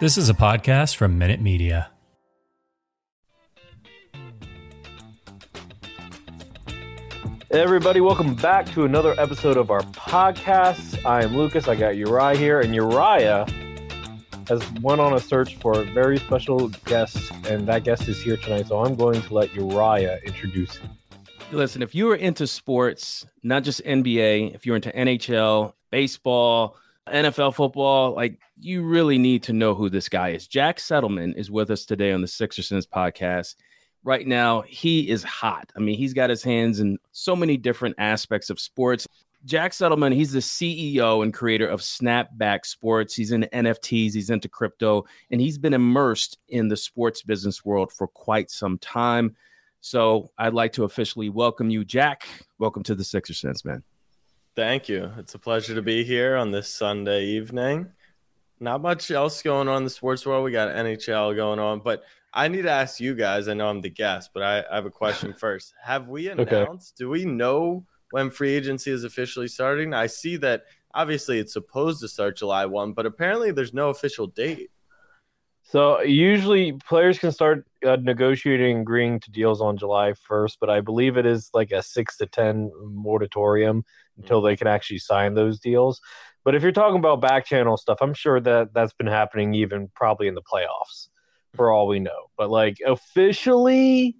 This 0.00 0.18
is 0.18 0.28
a 0.28 0.34
podcast 0.34 0.96
from 0.96 1.18
Minute 1.18 1.40
Media. 1.40 1.88
Everybody, 7.52 8.00
welcome 8.00 8.34
back 8.34 8.66
to 8.72 8.84
another 8.84 9.14
episode 9.18 9.56
of 9.56 9.70
our 9.70 9.82
podcast. 9.82 11.04
I 11.06 11.22
am 11.22 11.36
Lucas. 11.36 11.68
I 11.68 11.76
got 11.76 11.96
Uriah 11.96 12.36
here, 12.36 12.60
and 12.60 12.74
Uriah 12.74 13.46
has 14.48 14.68
went 14.80 15.00
on 15.00 15.14
a 15.14 15.20
search 15.20 15.56
for 15.58 15.80
a 15.80 15.84
very 15.84 16.18
special 16.18 16.70
guest, 16.86 17.30
and 17.48 17.64
that 17.68 17.84
guest 17.84 18.08
is 18.08 18.20
here 18.20 18.36
tonight. 18.36 18.66
So 18.66 18.84
I'm 18.84 18.96
going 18.96 19.22
to 19.22 19.32
let 19.32 19.54
Uriah 19.54 20.18
introduce 20.26 20.74
him. 20.74 20.90
Listen, 21.52 21.82
if 21.82 21.94
you 21.94 22.10
are 22.10 22.16
into 22.16 22.48
sports, 22.48 23.26
not 23.44 23.62
just 23.62 23.80
NBA, 23.84 24.56
if 24.56 24.66
you're 24.66 24.74
into 24.74 24.90
NHL, 24.90 25.72
baseball, 25.92 26.76
NFL 27.08 27.54
football, 27.54 28.14
like 28.14 28.38
you 28.58 28.82
really 28.82 29.18
need 29.18 29.42
to 29.44 29.52
know 29.52 29.74
who 29.74 29.90
this 29.90 30.08
guy 30.08 30.30
is. 30.30 30.46
Jack 30.46 30.78
Settleman 30.78 31.36
is 31.36 31.50
with 31.50 31.70
us 31.70 31.84
today 31.84 32.12
on 32.12 32.22
the 32.22 32.28
Sixer 32.28 32.62
Sense 32.62 32.86
podcast. 32.86 33.56
Right 34.04 34.26
now, 34.26 34.62
he 34.62 35.08
is 35.08 35.22
hot. 35.22 35.70
I 35.76 35.80
mean, 35.80 35.96
he's 35.96 36.14
got 36.14 36.30
his 36.30 36.42
hands 36.42 36.80
in 36.80 36.98
so 37.12 37.36
many 37.36 37.56
different 37.56 37.94
aspects 37.98 38.50
of 38.50 38.60
sports. 38.60 39.06
Jack 39.44 39.72
Settleman, 39.72 40.14
he's 40.14 40.32
the 40.32 40.38
CEO 40.38 41.22
and 41.22 41.32
creator 41.32 41.66
of 41.66 41.80
Snapback 41.80 42.64
Sports. 42.64 43.14
He's 43.14 43.32
into 43.32 43.46
NFTs, 43.48 44.14
he's 44.14 44.30
into 44.30 44.48
crypto, 44.48 45.04
and 45.30 45.40
he's 45.40 45.58
been 45.58 45.74
immersed 45.74 46.38
in 46.48 46.68
the 46.68 46.76
sports 46.76 47.22
business 47.22 47.64
world 47.64 47.92
for 47.92 48.06
quite 48.06 48.50
some 48.50 48.78
time. 48.78 49.36
So 49.82 50.30
I'd 50.38 50.54
like 50.54 50.72
to 50.74 50.84
officially 50.84 51.28
welcome 51.28 51.68
you, 51.68 51.84
Jack. 51.84 52.26
Welcome 52.58 52.82
to 52.84 52.94
the 52.94 53.04
Sixer 53.04 53.34
Sense, 53.34 53.66
man. 53.66 53.82
Thank 54.56 54.88
you. 54.88 55.10
It's 55.18 55.34
a 55.34 55.38
pleasure 55.38 55.74
to 55.74 55.82
be 55.82 56.04
here 56.04 56.36
on 56.36 56.52
this 56.52 56.68
Sunday 56.68 57.24
evening. 57.24 57.88
Not 58.60 58.82
much 58.82 59.10
else 59.10 59.42
going 59.42 59.66
on 59.66 59.78
in 59.78 59.84
the 59.84 59.90
sports 59.90 60.24
world. 60.24 60.44
We 60.44 60.52
got 60.52 60.74
NHL 60.76 61.34
going 61.34 61.58
on, 61.58 61.80
but 61.80 62.04
I 62.32 62.46
need 62.46 62.62
to 62.62 62.70
ask 62.70 63.00
you 63.00 63.16
guys. 63.16 63.48
I 63.48 63.54
know 63.54 63.68
I'm 63.68 63.80
the 63.80 63.90
guest, 63.90 64.30
but 64.32 64.44
I, 64.44 64.64
I 64.70 64.76
have 64.76 64.86
a 64.86 64.92
question 64.92 65.32
first. 65.38 65.74
Have 65.82 66.06
we 66.06 66.28
announced? 66.28 66.94
Okay. 66.94 67.04
Do 67.04 67.10
we 67.10 67.24
know 67.24 67.84
when 68.12 68.30
free 68.30 68.54
agency 68.54 68.92
is 68.92 69.02
officially 69.02 69.48
starting? 69.48 69.92
I 69.92 70.06
see 70.06 70.36
that 70.36 70.62
obviously 70.94 71.40
it's 71.40 71.52
supposed 71.52 72.00
to 72.02 72.08
start 72.08 72.36
July 72.36 72.64
1, 72.64 72.92
but 72.92 73.06
apparently 73.06 73.50
there's 73.50 73.74
no 73.74 73.90
official 73.90 74.28
date. 74.28 74.70
So 75.62 76.00
usually 76.02 76.74
players 76.74 77.18
can 77.18 77.32
start 77.32 77.66
uh, 77.84 77.96
negotiating, 78.00 78.80
agreeing 78.80 79.20
to 79.20 79.30
deals 79.30 79.60
on 79.60 79.76
July 79.76 80.12
1st, 80.28 80.56
but 80.60 80.70
I 80.70 80.80
believe 80.80 81.16
it 81.16 81.26
is 81.26 81.50
like 81.54 81.72
a 81.72 81.82
six 81.82 82.16
to 82.18 82.26
10 82.26 82.70
moratorium 82.82 83.84
until 84.16 84.40
they 84.40 84.56
can 84.56 84.66
actually 84.66 84.98
sign 84.98 85.34
those 85.34 85.60
deals. 85.60 86.00
But 86.44 86.54
if 86.54 86.62
you're 86.62 86.72
talking 86.72 86.98
about 86.98 87.20
back 87.20 87.46
channel 87.46 87.76
stuff, 87.76 87.98
I'm 88.00 88.14
sure 88.14 88.40
that 88.40 88.74
that's 88.74 88.92
been 88.92 89.06
happening 89.06 89.54
even 89.54 89.88
probably 89.94 90.28
in 90.28 90.34
the 90.34 90.42
playoffs 90.42 91.08
for 91.54 91.70
all 91.70 91.86
we 91.86 92.00
know. 92.00 92.30
But 92.36 92.50
like 92.50 92.78
officially, 92.86 94.16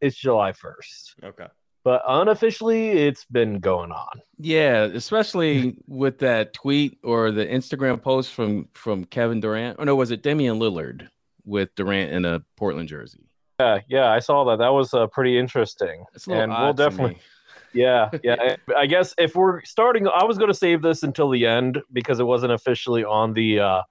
it's 0.00 0.16
July 0.16 0.52
1st. 0.52 1.24
Okay. 1.24 1.46
But 1.84 2.02
unofficially, 2.08 2.90
it's 2.92 3.26
been 3.26 3.60
going 3.60 3.92
on. 3.92 4.22
Yeah, 4.38 4.84
especially 4.84 5.76
with 5.86 6.18
that 6.20 6.54
tweet 6.54 6.98
or 7.04 7.30
the 7.30 7.44
Instagram 7.44 8.00
post 8.00 8.32
from 8.32 8.68
from 8.72 9.04
Kevin 9.04 9.40
Durant. 9.40 9.78
Or 9.78 9.84
no, 9.84 9.94
was 9.94 10.10
it 10.10 10.22
Damian 10.22 10.58
Lillard 10.58 11.08
with 11.44 11.74
Durant 11.74 12.12
in 12.12 12.24
a 12.24 12.42
Portland 12.56 12.88
jersey? 12.88 13.28
Yeah, 13.60 13.80
yeah, 13.88 14.10
I 14.10 14.18
saw 14.18 14.44
that. 14.44 14.58
That 14.58 14.72
was 14.72 14.92
uh, 14.94 15.06
pretty 15.06 15.38
interesting. 15.38 16.04
and 16.28 16.52
we'll 16.52 16.72
definitely. 16.72 17.18
Yeah, 17.74 18.10
yeah. 18.22 18.56
I 18.76 18.86
guess 18.86 19.14
if 19.18 19.34
we're 19.34 19.62
starting, 19.64 20.06
I 20.08 20.24
was 20.24 20.38
going 20.38 20.50
to 20.50 20.56
save 20.56 20.80
this 20.80 21.02
until 21.02 21.28
the 21.28 21.44
end 21.44 21.82
because 21.92 22.20
it 22.20 22.24
wasn't 22.24 22.52
officially 22.52 23.04
on 23.04 23.34
the 23.34 23.60
uh, 23.60 23.82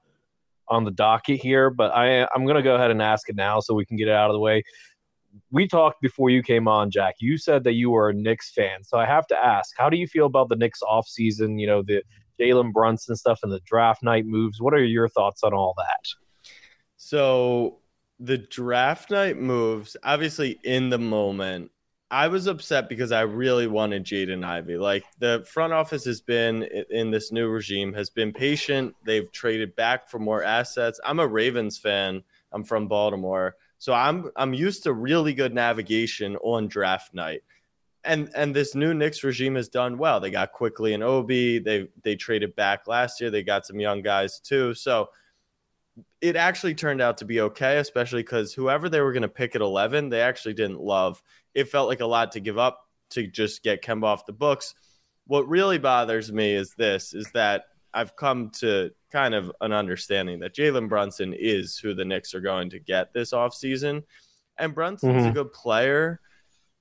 on 0.69 0.86
the 0.86 0.91
docket 0.91 1.41
here. 1.41 1.69
But 1.69 1.91
I 1.91 2.24
I'm 2.34 2.46
going 2.46 2.56
to 2.56 2.64
go 2.64 2.75
ahead 2.75 2.91
and 2.91 3.02
ask 3.02 3.30
it 3.30 3.36
now 3.36 3.59
so 3.59 3.74
we 3.74 3.85
can 3.85 3.97
get 3.97 4.08
it 4.08 4.14
out 4.14 4.30
of 4.30 4.34
the 4.34 4.40
way. 4.40 4.64
We 5.52 5.68
talked 5.68 6.02
before 6.02 6.30
you 6.30 6.41
came 6.41 6.68
on, 6.68 6.91
Jack. 6.91 7.16
You 7.20 7.38
said 7.38 7.64
that 7.66 7.74
you 7.74 7.90
were 7.90 8.09
a 8.09 8.14
Knicks 8.14 8.52
fan, 8.52 8.84
so 8.84 8.97
I 8.97 9.06
have 9.06 9.28
to 9.28 9.35
ask, 9.35 9.75
how 9.78 9.90
do 9.90 9.97
you 9.97 10.08
feel 10.08 10.28
about 10.28 10.50
the 10.50 10.56
Knicks 10.56 10.81
off 10.84 11.08
season? 11.08 11.59
You 11.59 11.68
know, 11.68 11.81
the 11.81 12.03
Jalen 12.40 12.72
Brunson 12.72 13.16
stuff 13.16 13.40
and 13.44 13.52
the 13.52 13.59
draft 13.66 14.03
night 14.03 14.25
moves. 14.25 14.62
What 14.62 14.74
are 14.74 14.84
your 14.84 15.09
thoughts 15.09 15.44
on 15.44 15.53
all 15.53 15.74
that? 15.78 16.08
So 17.06 17.80
the 18.18 18.38
draft 18.38 19.12
night 19.12 19.38
moves, 19.38 19.97
obviously 20.06 20.58
in 20.64 20.90
the 20.90 20.97
moment, 20.97 21.69
I 22.09 22.30
was 22.30 22.47
upset 22.47 22.88
because 22.88 23.12
I 23.12 23.22
really 23.22 23.68
wanted 23.68 24.06
Jaden 24.06 24.46
Ivey. 24.46 24.78
Like 24.78 25.03
the 25.19 25.46
front 25.46 25.74
office 25.74 26.06
has 26.06 26.22
been 26.22 26.64
in 26.64 27.12
this 27.12 27.30
new 27.30 27.50
regime 27.50 27.91
has 27.91 28.09
been 28.09 28.31
patient. 28.31 28.96
They've 29.06 29.30
traded 29.34 29.75
back 29.75 30.08
for 30.08 30.18
more 30.18 30.44
assets. 30.44 30.97
I'm 31.03 31.19
a 31.19 31.28
Ravens 31.28 31.78
fan. 31.78 32.24
I'm 32.53 32.64
from 32.64 32.88
Baltimore. 32.88 33.58
So 33.80 33.91
I'm 33.91 34.31
I'm 34.38 34.53
used 34.53 34.84
to 34.84 34.94
really 34.94 35.34
good 35.34 35.53
navigation 35.53 36.38
on 36.38 36.70
draft 36.70 37.14
night. 37.14 37.44
And 38.06 38.30
and 38.34 38.56
this 38.56 38.75
new 38.75 38.94
Knicks 38.94 39.25
regime 39.25 39.56
has 39.56 39.68
done 39.68 39.97
well. 39.97 40.22
They 40.22 40.31
got 40.31 40.53
Quickley 40.53 40.94
and 40.94 41.03
Obi. 41.03 41.59
They 41.59 41.90
they 42.02 42.16
traded 42.16 42.56
back 42.56 42.88
last 42.88 43.20
year. 43.20 43.30
They 43.30 43.44
got 43.44 43.66
some 43.66 43.81
young 43.81 44.02
guys 44.03 44.40
too. 44.40 44.74
So 44.74 45.09
it 46.22 46.36
actually 46.36 46.76
turned 46.76 47.02
out 47.02 47.18
to 47.18 47.26
be 47.26 47.42
okay, 47.42 47.78
especially 47.78 48.24
because 48.24 48.54
whoever 48.54 48.90
they 48.90 49.02
were 49.02 49.14
going 49.14 49.22
to 49.22 49.28
pick 49.28 49.56
at 49.56 49.62
11, 49.62 50.09
they 50.09 50.22
actually 50.22 50.54
didn't 50.54 50.80
love 50.80 51.22
it 51.54 51.70
felt 51.70 51.88
like 51.88 52.02
a 52.02 52.06
lot 52.06 52.31
to 52.34 52.40
give 52.40 52.58
up 52.58 52.88
to 53.12 53.28
just 53.28 53.64
get 53.64 53.84
Kemba 53.84 54.06
off 54.06 54.26
the 54.26 54.34
books. 54.34 54.74
What 55.28 55.48
really 55.48 55.78
bothers 55.78 56.32
me 56.32 56.53
is 56.53 56.74
this 56.78 57.14
is 57.14 57.30
that 57.34 57.66
I've 57.94 58.16
come 58.16 58.50
to 58.59 58.92
kind 59.12 59.36
of 59.36 59.52
an 59.62 59.72
understanding 59.72 60.40
that 60.40 60.56
Jalen 60.56 60.90
Brunson 60.90 61.34
is 61.34 61.78
who 61.78 61.94
the 61.94 62.06
Knicks 62.06 62.34
are 62.34 62.42
going 62.42 62.72
to 62.72 62.80
get 62.80 63.14
this 63.14 63.32
offseason. 63.32 64.03
And 64.58 64.74
Brunson's 64.74 65.22
mm-hmm. 65.22 65.30
a 65.30 65.32
good 65.32 65.53
player, 65.53 66.20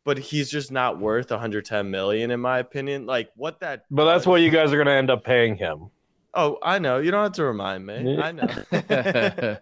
but 0.05 0.19
he's 0.19 0.51
just 0.51 0.73
not 0.73 0.99
worth 0.99 1.31
110 1.31 1.91
million 1.91 2.31
in 2.31 2.41
my 2.41 2.59
opinion. 2.59 3.07
Like 3.07 3.31
what 3.37 3.61
that 3.61 3.85
But 3.91 4.07
that's 4.07 4.27
what 4.27 4.41
you 4.41 4.51
guys 4.51 4.73
are 4.73 4.77
going 4.77 4.87
to 4.87 4.93
end 4.93 5.11
up 5.11 5.25
paying 5.25 5.57
him. 5.57 5.91
Oh, 6.35 6.59
I 6.63 6.79
know. 6.79 6.99
You 6.99 7.11
don't 7.11 7.25
have 7.25 7.33
to 7.33 7.45
remind 7.45 7.85
me. 7.85 8.19
I 8.19 8.33
know. 8.33 8.49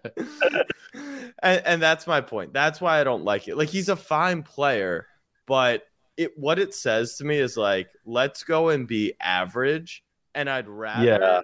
and, 1.43 1.61
and 1.65 1.81
that's 1.81 2.07
my 2.07 2.21
point. 2.21 2.53
That's 2.53 2.79
why 2.79 2.99
I 2.99 3.03
don't 3.03 3.25
like 3.25 3.47
it. 3.47 3.57
Like 3.57 3.69
he's 3.69 3.89
a 3.89 3.95
fine 3.95 4.43
player, 4.43 5.07
but 5.47 5.83
it 6.17 6.31
what 6.37 6.59
it 6.59 6.73
says 6.73 7.15
to 7.17 7.25
me 7.25 7.37
is 7.37 7.57
like, 7.57 7.89
let's 8.05 8.43
go 8.43 8.69
and 8.69 8.87
be 8.87 9.13
average. 9.19 10.03
And 10.33 10.49
I'd 10.49 10.69
rather 10.69 11.05
yeah. 11.05 11.41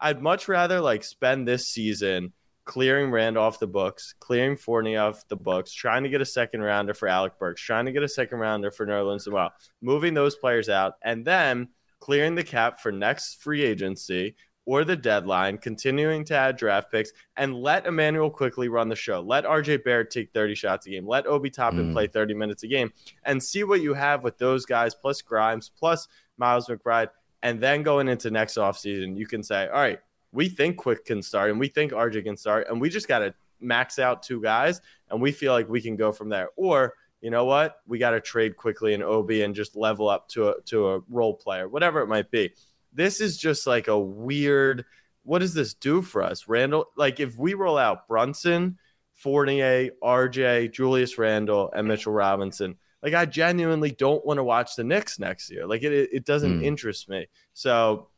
I'd 0.00 0.22
much 0.22 0.48
rather 0.48 0.80
like 0.80 1.04
spend 1.04 1.46
this 1.46 1.68
season 1.68 2.32
clearing 2.64 3.10
Rand 3.10 3.36
off 3.36 3.58
the 3.58 3.66
books, 3.66 4.14
clearing 4.20 4.56
Fournier 4.56 5.00
off 5.00 5.28
the 5.28 5.36
books, 5.36 5.72
trying 5.72 6.04
to 6.04 6.08
get 6.08 6.20
a 6.20 6.26
second 6.26 6.62
rounder 6.62 6.94
for 6.94 7.08
Alec 7.08 7.38
Burks, 7.38 7.60
trying 7.60 7.86
to 7.86 7.92
get 7.92 8.02
a 8.02 8.08
second 8.08 8.38
rounder 8.38 8.70
for 8.70 8.86
Nerlens 8.86 9.26
Noel, 9.26 9.52
moving 9.82 10.14
those 10.14 10.36
players 10.36 10.68
out, 10.68 10.94
and 11.02 11.24
then 11.24 11.68
clearing 11.98 12.34
the 12.34 12.44
cap 12.44 12.80
for 12.80 12.92
next 12.92 13.42
free 13.42 13.62
agency 13.62 14.36
or 14.66 14.84
the 14.84 14.96
deadline, 14.96 15.58
continuing 15.58 16.24
to 16.24 16.34
add 16.36 16.56
draft 16.56 16.90
picks, 16.90 17.12
and 17.36 17.54
let 17.54 17.86
Immanuel 17.86 18.30
Quickley 18.30 18.68
run 18.68 18.88
the 18.88 18.96
show. 18.96 19.20
Let 19.20 19.44
RJ 19.44 19.84
Barrett 19.84 20.10
take 20.10 20.32
30 20.32 20.54
shots 20.54 20.86
a 20.86 20.90
game. 20.90 21.06
Let 21.06 21.26
Obi 21.26 21.50
Toppin 21.50 21.90
mm. 21.90 21.92
play 21.92 22.06
30 22.06 22.34
minutes 22.34 22.62
a 22.62 22.68
game 22.68 22.92
and 23.24 23.42
see 23.42 23.64
what 23.64 23.80
you 23.80 23.94
have 23.94 24.22
with 24.22 24.38
those 24.38 24.66
guys, 24.66 24.94
plus 24.94 25.22
Grimes, 25.22 25.70
plus 25.70 26.08
Miles 26.38 26.68
McBride. 26.68 27.08
And 27.42 27.60
then 27.60 27.82
going 27.82 28.08
into 28.08 28.30
next 28.30 28.56
offseason, 28.58 29.16
you 29.16 29.26
can 29.26 29.42
say, 29.42 29.66
all 29.68 29.80
right, 29.80 29.98
we 30.32 30.48
think 30.48 30.76
Quick 30.76 31.04
can 31.04 31.22
start 31.22 31.50
and 31.50 31.58
we 31.58 31.68
think 31.68 31.92
RJ 31.92 32.24
can 32.24 32.36
start, 32.36 32.68
and 32.68 32.80
we 32.80 32.88
just 32.88 33.08
got 33.08 33.20
to 33.20 33.34
max 33.60 33.98
out 33.98 34.22
two 34.22 34.40
guys, 34.40 34.80
and 35.10 35.20
we 35.20 35.32
feel 35.32 35.52
like 35.52 35.68
we 35.68 35.80
can 35.80 35.96
go 35.96 36.12
from 36.12 36.28
there. 36.28 36.50
Or 36.56 36.94
you 37.20 37.30
know 37.30 37.44
what, 37.44 37.76
we 37.86 37.98
got 37.98 38.10
to 38.10 38.20
trade 38.20 38.56
Quickley 38.56 38.94
in 38.94 39.02
Obi 39.02 39.42
and 39.42 39.54
just 39.54 39.76
level 39.76 40.08
up 40.08 40.28
to 40.28 40.48
a 40.48 40.60
to 40.66 40.88
a 40.88 41.00
role 41.08 41.34
player, 41.34 41.68
whatever 41.68 42.00
it 42.00 42.06
might 42.06 42.30
be. 42.30 42.52
This 42.92 43.20
is 43.20 43.36
just 43.36 43.66
like 43.66 43.88
a 43.88 43.98
weird. 43.98 44.84
What 45.22 45.40
does 45.40 45.54
this 45.54 45.74
do 45.74 46.02
for 46.02 46.22
us, 46.22 46.48
Randle? 46.48 46.86
Like 46.96 47.20
if 47.20 47.36
we 47.36 47.54
roll 47.54 47.78
out 47.78 48.08
Brunson, 48.08 48.78
Fournier, 49.16 49.90
RJ, 50.02 50.72
Julius 50.72 51.18
Randle, 51.18 51.70
and 51.74 51.86
Mitchell 51.86 52.12
Robinson 52.12 52.76
like 53.02 53.14
I 53.14 53.24
genuinely 53.26 53.90
don't 53.90 54.24
want 54.24 54.38
to 54.38 54.44
watch 54.44 54.76
the 54.76 54.84
Knicks 54.84 55.18
next 55.18 55.50
year. 55.50 55.66
Like 55.66 55.82
it, 55.82 56.10
it 56.12 56.24
doesn't 56.24 56.60
mm. 56.60 56.64
interest 56.64 57.08
me. 57.08 57.26
So 57.54 58.08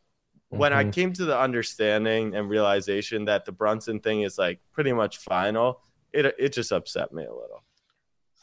when 0.48 0.72
mm-hmm. 0.72 0.88
I 0.88 0.90
came 0.90 1.12
to 1.14 1.24
the 1.24 1.38
understanding 1.38 2.34
and 2.34 2.48
realization 2.48 3.24
that 3.26 3.44
the 3.44 3.52
Brunson 3.52 4.00
thing 4.00 4.22
is 4.22 4.38
like 4.38 4.60
pretty 4.72 4.92
much 4.92 5.18
final, 5.18 5.80
it 6.12 6.26
it 6.38 6.52
just 6.52 6.72
upset 6.72 7.12
me 7.12 7.24
a 7.24 7.32
little. 7.32 7.62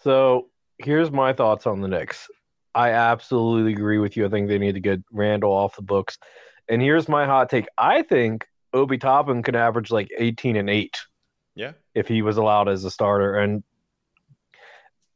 So 0.01 0.47
here's 0.77 1.11
my 1.11 1.33
thoughts 1.33 1.67
on 1.67 1.81
the 1.81 1.87
Knicks. 1.87 2.29
I 2.75 2.91
absolutely 2.91 3.73
agree 3.73 3.97
with 3.97 4.15
you. 4.15 4.25
I 4.25 4.29
think 4.29 4.47
they 4.47 4.59
need 4.59 4.75
to 4.75 4.79
get 4.79 5.01
Randle 5.11 5.51
off 5.51 5.75
the 5.75 5.81
books. 5.81 6.17
And 6.67 6.81
here's 6.81 7.09
my 7.09 7.25
hot 7.25 7.49
take. 7.49 7.67
I 7.77 8.03
think 8.03 8.45
Obi 8.73 8.97
Toppin 8.97 9.41
could 9.41 9.55
average 9.55 9.91
like 9.91 10.09
18 10.17 10.55
and 10.55 10.69
8. 10.69 10.97
Yeah. 11.55 11.71
If 11.95 12.07
he 12.07 12.21
was 12.21 12.37
allowed 12.37 12.69
as 12.69 12.85
a 12.85 12.91
starter. 12.91 13.35
And 13.35 13.63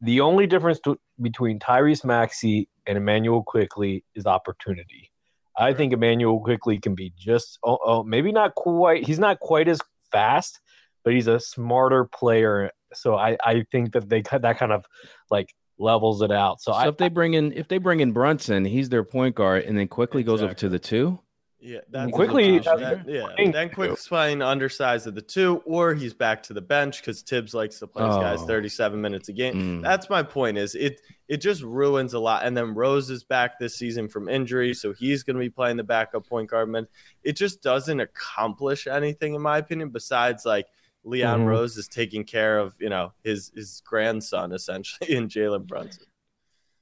the 0.01 0.21
only 0.21 0.47
difference 0.47 0.79
to, 0.81 0.99
between 1.21 1.59
Tyrese 1.59 2.03
Maxey 2.03 2.67
and 2.85 2.97
Immanuel 2.97 3.43
Quickley 3.43 4.03
is 4.15 4.25
opportunity. 4.25 5.11
I 5.57 5.73
think 5.73 5.93
Immanuel 5.93 6.39
Quickley 6.39 6.79
can 6.79 6.95
be 6.95 7.13
just 7.17 7.59
oh, 7.63 7.77
oh, 7.85 8.03
maybe 8.03 8.31
not 8.31 8.55
quite. 8.55 9.05
He's 9.05 9.19
not 9.19 9.39
quite 9.39 9.67
as 9.67 9.79
fast, 10.11 10.59
but 11.03 11.13
he's 11.13 11.27
a 11.27 11.39
smarter 11.39 12.05
player. 12.05 12.71
So 12.93 13.15
I, 13.15 13.37
I 13.43 13.65
think 13.71 13.93
that 13.93 14.09
they 14.09 14.21
that 14.21 14.57
kind 14.57 14.71
of 14.71 14.85
like 15.29 15.53
levels 15.83 16.21
it 16.21 16.31
out. 16.31 16.61
So, 16.61 16.71
so 16.71 16.77
I, 16.77 16.87
if 16.87 16.97
they 16.97 17.09
bring 17.09 17.35
in 17.35 17.51
if 17.53 17.67
they 17.67 17.77
bring 17.77 17.99
in 17.99 18.11
Brunson, 18.11 18.65
he's 18.65 18.89
their 18.89 19.03
point 19.03 19.35
guard, 19.35 19.63
and 19.63 19.77
then 19.77 19.87
Quickley 19.87 20.21
exactly. 20.21 20.37
goes 20.37 20.43
over 20.43 20.53
to 20.55 20.69
the 20.69 20.79
two. 20.79 21.19
Yeah, 21.65 21.79
that's 21.89 22.11
Quickley. 22.11 22.59
That, 22.59 23.05
yeah, 23.07 23.51
then 23.51 23.69
Quick's 23.69 24.05
playing 24.05 24.41
undersized 24.41 25.07
of 25.07 25.15
the 25.15 25.21
two, 25.21 25.61
or 25.65 25.93
he's 25.93 26.13
back 26.13 26.43
to 26.43 26.53
the 26.53 26.61
bench 26.61 26.99
because 26.99 27.21
Thibs 27.21 27.53
likes 27.53 27.79
to 27.79 27.87
play 27.87 28.03
oh. 28.03 28.19
guys 28.19 28.41
37 28.43 28.99
minutes 28.99 29.29
a 29.29 29.33
game. 29.33 29.53
Mm. 29.53 29.81
That's 29.81 30.09
my 30.09 30.23
point. 30.23 30.57
Is 30.57 30.75
it 30.75 30.99
it 31.29 31.37
just 31.37 31.61
ruins 31.61 32.13
a 32.13 32.19
lot. 32.19 32.45
And 32.45 32.55
then 32.55 32.73
Rose 32.73 33.09
is 33.09 33.23
back 33.23 33.59
this 33.59 33.75
season 33.75 34.09
from 34.09 34.27
injury, 34.27 34.73
so 34.73 34.91
he's 34.91 35.23
going 35.23 35.37
to 35.37 35.39
be 35.39 35.49
playing 35.49 35.77
the 35.77 35.83
backup 35.83 36.27
point 36.27 36.49
guard. 36.49 36.67
Man, 36.67 36.85
it 37.23 37.37
just 37.37 37.63
doesn't 37.63 37.99
accomplish 37.99 38.85
anything 38.85 39.33
in 39.33 39.41
my 39.41 39.59
opinion. 39.59 39.89
Besides, 39.89 40.45
like 40.45 40.67
Leon 41.03 41.41
mm. 41.41 41.47
Rose 41.47 41.77
is 41.77 41.87
taking 41.87 42.23
care 42.23 42.59
of 42.59 42.75
you 42.79 42.89
know 42.89 43.13
his 43.23 43.51
his 43.55 43.81
grandson 43.85 44.51
essentially 44.51 45.11
in 45.15 45.27
Jalen 45.27 45.67
Brunson. 45.67 46.05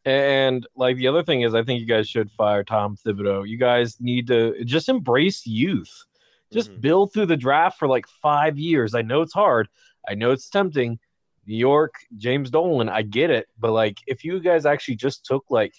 And 0.03 0.65
like 0.75 0.97
the 0.97 1.07
other 1.07 1.23
thing 1.23 1.41
is, 1.41 1.53
I 1.53 1.63
think 1.63 1.79
you 1.79 1.85
guys 1.85 2.09
should 2.09 2.31
fire 2.31 2.63
Tom 2.63 2.97
Thibodeau. 2.97 3.47
You 3.47 3.57
guys 3.57 3.97
need 3.99 4.27
to 4.27 4.63
just 4.65 4.89
embrace 4.89 5.45
youth. 5.45 6.05
Just 6.51 6.71
mm-hmm. 6.71 6.81
build 6.81 7.13
through 7.13 7.27
the 7.27 7.37
draft 7.37 7.77
for 7.77 7.87
like 7.87 8.07
five 8.21 8.57
years. 8.57 8.95
I 8.95 9.03
know 9.03 9.21
it's 9.21 9.33
hard. 9.33 9.69
I 10.07 10.15
know 10.15 10.31
it's 10.31 10.49
tempting. 10.49 10.99
New 11.47 11.55
York, 11.55 11.93
James 12.17 12.49
Dolan, 12.49 12.89
I 12.89 13.03
get 13.03 13.29
it. 13.29 13.47
But 13.59 13.71
like, 13.71 13.97
if 14.07 14.23
you 14.23 14.39
guys 14.39 14.65
actually 14.65 14.95
just 14.95 15.25
took 15.25 15.45
like 15.49 15.73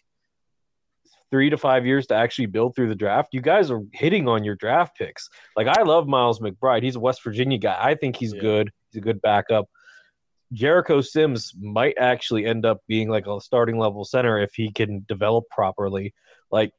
three 1.32 1.50
to 1.50 1.56
five 1.56 1.84
years 1.87 2.06
to 2.06 2.14
actually 2.14 2.46
build 2.46 2.76
through 2.76 2.90
the 2.90 2.94
draft, 2.94 3.32
you 3.32 3.40
guys 3.40 3.70
are 3.70 3.81
hitting 3.93 4.29
on 4.29 4.44
your 4.44 4.55
draft 4.55 4.96
picks. 4.96 5.29
Like, 5.56 5.67
I 5.67 5.82
love 5.82 6.06
Miles 6.06 6.38
McBride. 6.38 6.82
He's 6.84 6.94
a 6.94 7.00
West 7.00 7.25
Virginia 7.25 7.58
guy. 7.58 7.76
I 7.81 7.94
think 7.94 8.17
he's 8.17 8.34
yeah. 8.34 8.40
good. 8.40 8.70
He's 8.90 9.00
a 9.00 9.02
good 9.02 9.20
backup. 9.23 9.69
Jericho 10.52 11.00
Sims 11.00 11.55
might 11.58 11.96
actually 11.99 12.44
end 12.44 12.67
up 12.67 12.82
being 12.87 13.08
like 13.08 13.26
a 13.26 13.40
starting 13.40 13.79
level 13.79 14.05
center 14.05 14.38
if 14.38 14.52
he 14.55 14.70
can 14.70 15.05
develop 15.08 15.44
properly. 15.50 16.12
Like, 16.50 16.73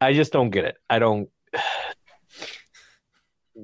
I 0.00 0.12
just 0.12 0.32
don't 0.32 0.50
get 0.50 0.64
it. 0.64 0.76
I 0.88 1.00
don't. 1.00 1.28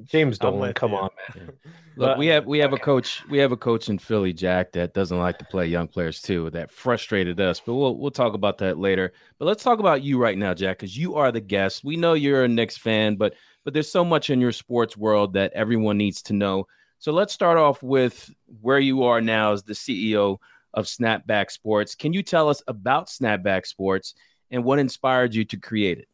James 0.05 0.37
Dolan, 0.37 0.73
come 0.73 0.91
you. 0.91 0.97
on, 0.97 1.09
man. 1.35 1.51
Look, 1.95 2.17
we 2.17 2.27
have 2.27 2.45
we 2.45 2.59
have 2.59 2.73
a 2.73 2.77
coach 2.77 3.23
we 3.27 3.39
have 3.39 3.51
a 3.51 3.57
coach 3.57 3.89
in 3.89 3.97
Philly, 3.97 4.31
Jack, 4.31 4.71
that 4.73 4.93
doesn't 4.93 5.17
like 5.17 5.39
to 5.39 5.45
play 5.45 5.65
young 5.65 5.87
players 5.87 6.21
too. 6.21 6.49
That 6.51 6.69
frustrated 6.69 7.39
us, 7.39 7.59
but 7.59 7.73
we'll 7.73 7.97
we'll 7.97 8.11
talk 8.11 8.35
about 8.35 8.59
that 8.59 8.77
later. 8.77 9.13
But 9.39 9.45
let's 9.45 9.63
talk 9.63 9.79
about 9.79 10.03
you 10.03 10.19
right 10.19 10.37
now, 10.37 10.53
Jack, 10.53 10.77
because 10.77 10.95
you 10.95 11.15
are 11.15 11.31
the 11.31 11.41
guest. 11.41 11.83
We 11.83 11.95
know 11.97 12.13
you're 12.13 12.43
a 12.43 12.47
Knicks 12.47 12.77
fan, 12.77 13.15
but 13.15 13.33
but 13.63 13.73
there's 13.73 13.91
so 13.91 14.05
much 14.05 14.29
in 14.29 14.39
your 14.39 14.51
sports 14.51 14.95
world 14.95 15.33
that 15.33 15.53
everyone 15.53 15.97
needs 15.97 16.21
to 16.23 16.33
know. 16.33 16.67
So 16.99 17.11
let's 17.11 17.33
start 17.33 17.57
off 17.57 17.81
with 17.81 18.31
where 18.61 18.79
you 18.79 19.03
are 19.03 19.21
now 19.21 19.53
as 19.53 19.63
the 19.63 19.73
CEO 19.73 20.37
of 20.73 20.85
Snapback 20.85 21.51
Sports. 21.51 21.95
Can 21.95 22.13
you 22.13 22.21
tell 22.21 22.49
us 22.49 22.61
about 22.67 23.07
Snapback 23.07 23.65
Sports 23.65 24.13
and 24.51 24.63
what 24.63 24.79
inspired 24.79 25.33
you 25.33 25.45
to 25.45 25.57
create 25.57 25.99
it? 25.99 26.07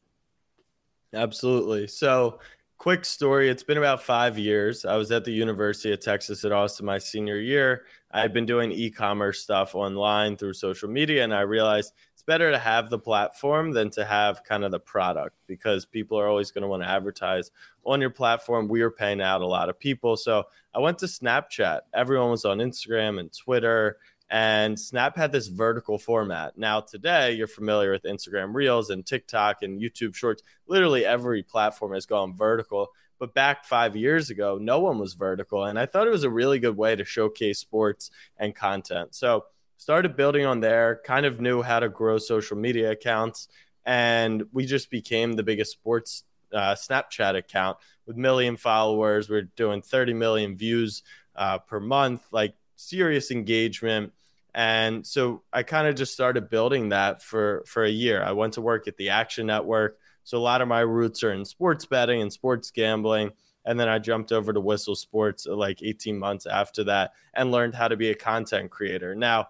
Absolutely. 1.13 1.88
So, 1.88 2.39
quick 2.83 3.06
story 3.06 3.47
it's 3.47 3.63
been 3.63 3.77
about 3.77 4.03
five 4.03 4.38
years. 4.38 4.83
I 4.83 4.97
was 4.97 5.09
at 5.09 5.24
the 5.24 5.31
University 5.31 5.94
of 5.94 6.01
Texas 6.01 6.44
at 6.44 6.51
Austin 6.51 6.85
my 6.85 6.97
senior 6.97 7.39
year. 7.39 7.85
I 8.12 8.19
had 8.19 8.33
been 8.33 8.45
doing 8.45 8.74
e 8.74 8.91
commerce 8.91 9.39
stuff 9.39 9.74
online 9.74 10.35
through 10.35 10.51
social 10.51 10.89
media, 10.89 11.24
and 11.24 11.33
I 11.33 11.41
realized 11.41 11.94
it's 12.12 12.24
better 12.24 12.51
to 12.51 12.59
have 12.59 12.89
the 12.89 13.00
platform 13.00 13.71
than 13.71 13.89
to 13.91 14.03
have 14.03 14.44
kind 14.44 14.65
of 14.65 14.71
the 14.71 14.81
product 14.81 15.38
because 15.47 15.85
people 15.85 16.19
are 16.19 16.27
always 16.27 16.51
going 16.51 16.63
to 16.63 16.68
want 16.68 16.83
to 16.83 16.89
advertise 16.89 17.51
on 17.85 18.01
your 18.01 18.09
platform. 18.09 18.68
We 18.68 18.81
were 18.81 18.91
paying 18.91 19.21
out 19.21 19.39
a 19.39 19.47
lot 19.47 19.69
of 19.69 19.80
people. 19.80 20.18
So 20.18 20.44
I 20.75 20.80
went 20.80 20.97
to 20.97 21.06
Snapchat. 21.06 21.80
Everyone 21.94 22.31
was 22.31 22.44
on 22.44 22.57
Instagram 22.57 23.18
and 23.18 23.31
Twitter, 23.31 23.95
and 24.30 24.80
Snap 24.80 25.16
had 25.16 25.31
this 25.31 25.48
vertical 25.48 25.98
format. 25.98 26.58
Now, 26.58 26.81
today, 26.81 27.34
you're 27.34 27.48
familiar 27.48 27.92
with 27.92 28.04
Instagram 28.04 28.54
Reels 28.54 28.90
and 28.90 29.06
TikTok 29.06 29.62
and 29.62 29.80
YouTube 29.80 30.16
Shorts. 30.16 30.44
Literally 30.68 31.06
every 31.06 31.44
platform 31.44 31.94
has 31.94 32.06
gone 32.06 32.36
vertical. 32.36 32.90
But 33.20 33.34
back 33.34 33.64
five 33.66 33.96
years 33.96 34.31
ago, 34.31 34.58
no 34.60 34.80
one 34.80 35.00
was 35.00 35.14
vertical. 35.14 35.66
And 35.66 35.80
I 35.80 35.86
thought 35.86 36.08
it 36.08 36.12
was 36.12 36.24
a 36.24 36.30
really 36.30 36.60
good 36.60 36.75
way 36.75 36.96
to 36.96 37.06
showcase 37.06 37.60
sports 37.60 38.10
and 38.38 38.56
content. 38.56 39.16
So 39.16 39.46
started 39.78 40.16
building 40.16 40.46
on 40.46 40.62
there, 40.62 41.02
kind 41.04 41.26
of 41.26 41.42
knew 41.42 41.62
how 41.62 41.80
to 41.80 41.90
grow 41.90 42.18
social 42.18 42.58
media 42.58 42.92
accounts, 42.92 43.50
and 43.86 44.44
we 44.54 44.66
just 44.66 44.90
became 44.90 45.34
the 45.34 45.44
biggest 45.44 45.72
sports 45.72 46.24
uh, 46.54 46.74
Snapchat 46.74 47.36
account 47.36 47.78
with 48.06 48.16
million 48.16 48.56
followers. 48.56 49.30
We're 49.30 49.50
doing 49.58 49.81
30 49.81 50.14
million 50.14 50.56
views 50.56 51.04
uh, 51.36 51.59
per 51.59 51.80
month, 51.80 52.24
like 52.31 52.56
serious 52.76 53.30
engagement. 53.31 54.14
And 54.56 55.06
so 55.06 55.42
I 55.52 55.64
kind 55.64 55.88
of 55.88 55.95
just 55.95 56.14
started 56.14 56.50
building 56.50 56.90
that 56.90 57.22
for 57.22 57.64
for 57.66 57.83
a 57.83 57.90
year. 57.90 58.24
I 58.24 58.33
went 58.33 58.54
to 58.54 58.62
work 58.62 58.88
at 58.88 58.98
the 58.98 59.10
Action 59.10 59.48
Network, 59.48 59.98
so 60.24 60.38
a 60.38 60.40
lot 60.40 60.62
of 60.62 60.68
my 60.68 60.81
roots 60.81 61.24
are 61.24 61.33
in 61.33 61.45
sports 61.45 61.86
betting 61.86 62.22
and 62.22 62.31
sports 62.31 62.72
gambling. 62.72 63.31
And 63.66 63.80
then 63.80 63.88
I 63.88 64.00
jumped 64.00 64.31
over 64.31 64.52
to 64.52 64.60
Whistle 64.60 64.95
Sports 64.95 65.48
uh, 65.48 65.56
like 65.56 65.81
18 65.81 66.19
months 66.19 66.45
after 66.45 66.83
that 66.86 67.14
and 67.33 67.52
learned 67.52 67.76
how 67.76 67.88
to 67.88 67.95
be 67.95 68.10
a 68.10 68.16
content 68.16 68.69
creator. 68.72 69.16
Now, 69.16 69.48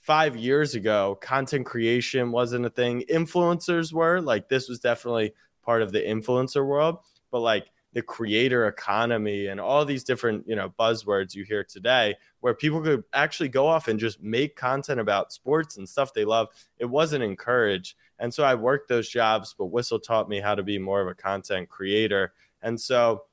five 0.00 0.36
years 0.36 0.74
ago, 0.74 1.18
content 1.20 1.64
creation 1.64 2.30
wasn't 2.30 2.66
a 2.66 2.70
thing. 2.70 3.04
Influencers 3.10 3.92
were 3.92 4.20
like 4.20 4.48
this 4.48 4.68
was 4.68 4.80
definitely 4.80 5.32
part 5.62 5.82
of 5.82 5.92
the 5.92 6.00
influencer 6.00 6.64
world, 6.64 6.98
but 7.30 7.40
like 7.40 7.66
the 7.94 8.02
creator 8.02 8.66
economy 8.66 9.46
and 9.46 9.60
all 9.60 9.84
these 9.84 10.04
different 10.04 10.46
you 10.46 10.56
know 10.56 10.72
buzzwords 10.78 11.34
you 11.34 11.44
hear 11.44 11.64
today 11.64 12.14
where 12.40 12.52
people 12.52 12.82
could 12.82 13.04
actually 13.14 13.48
go 13.48 13.66
off 13.66 13.88
and 13.88 13.98
just 13.98 14.20
make 14.20 14.56
content 14.56 15.00
about 15.00 15.32
sports 15.32 15.78
and 15.78 15.88
stuff 15.88 16.12
they 16.12 16.24
love 16.24 16.48
it 16.78 16.84
wasn't 16.84 17.22
encouraged. 17.22 17.96
And 18.18 18.32
so 18.34 18.42
i 18.44 18.54
worked 18.54 18.88
those 18.88 19.08
jobs 19.08 19.54
but 19.56 19.66
whistle 19.66 19.98
taught 19.98 20.28
me 20.28 20.40
how 20.40 20.54
to 20.54 20.62
be 20.62 20.78
more 20.78 21.00
of 21.00 21.08
a 21.08 21.14
content 21.14 21.68
creator. 21.68 22.34
And 22.62 22.80
so 22.80 23.24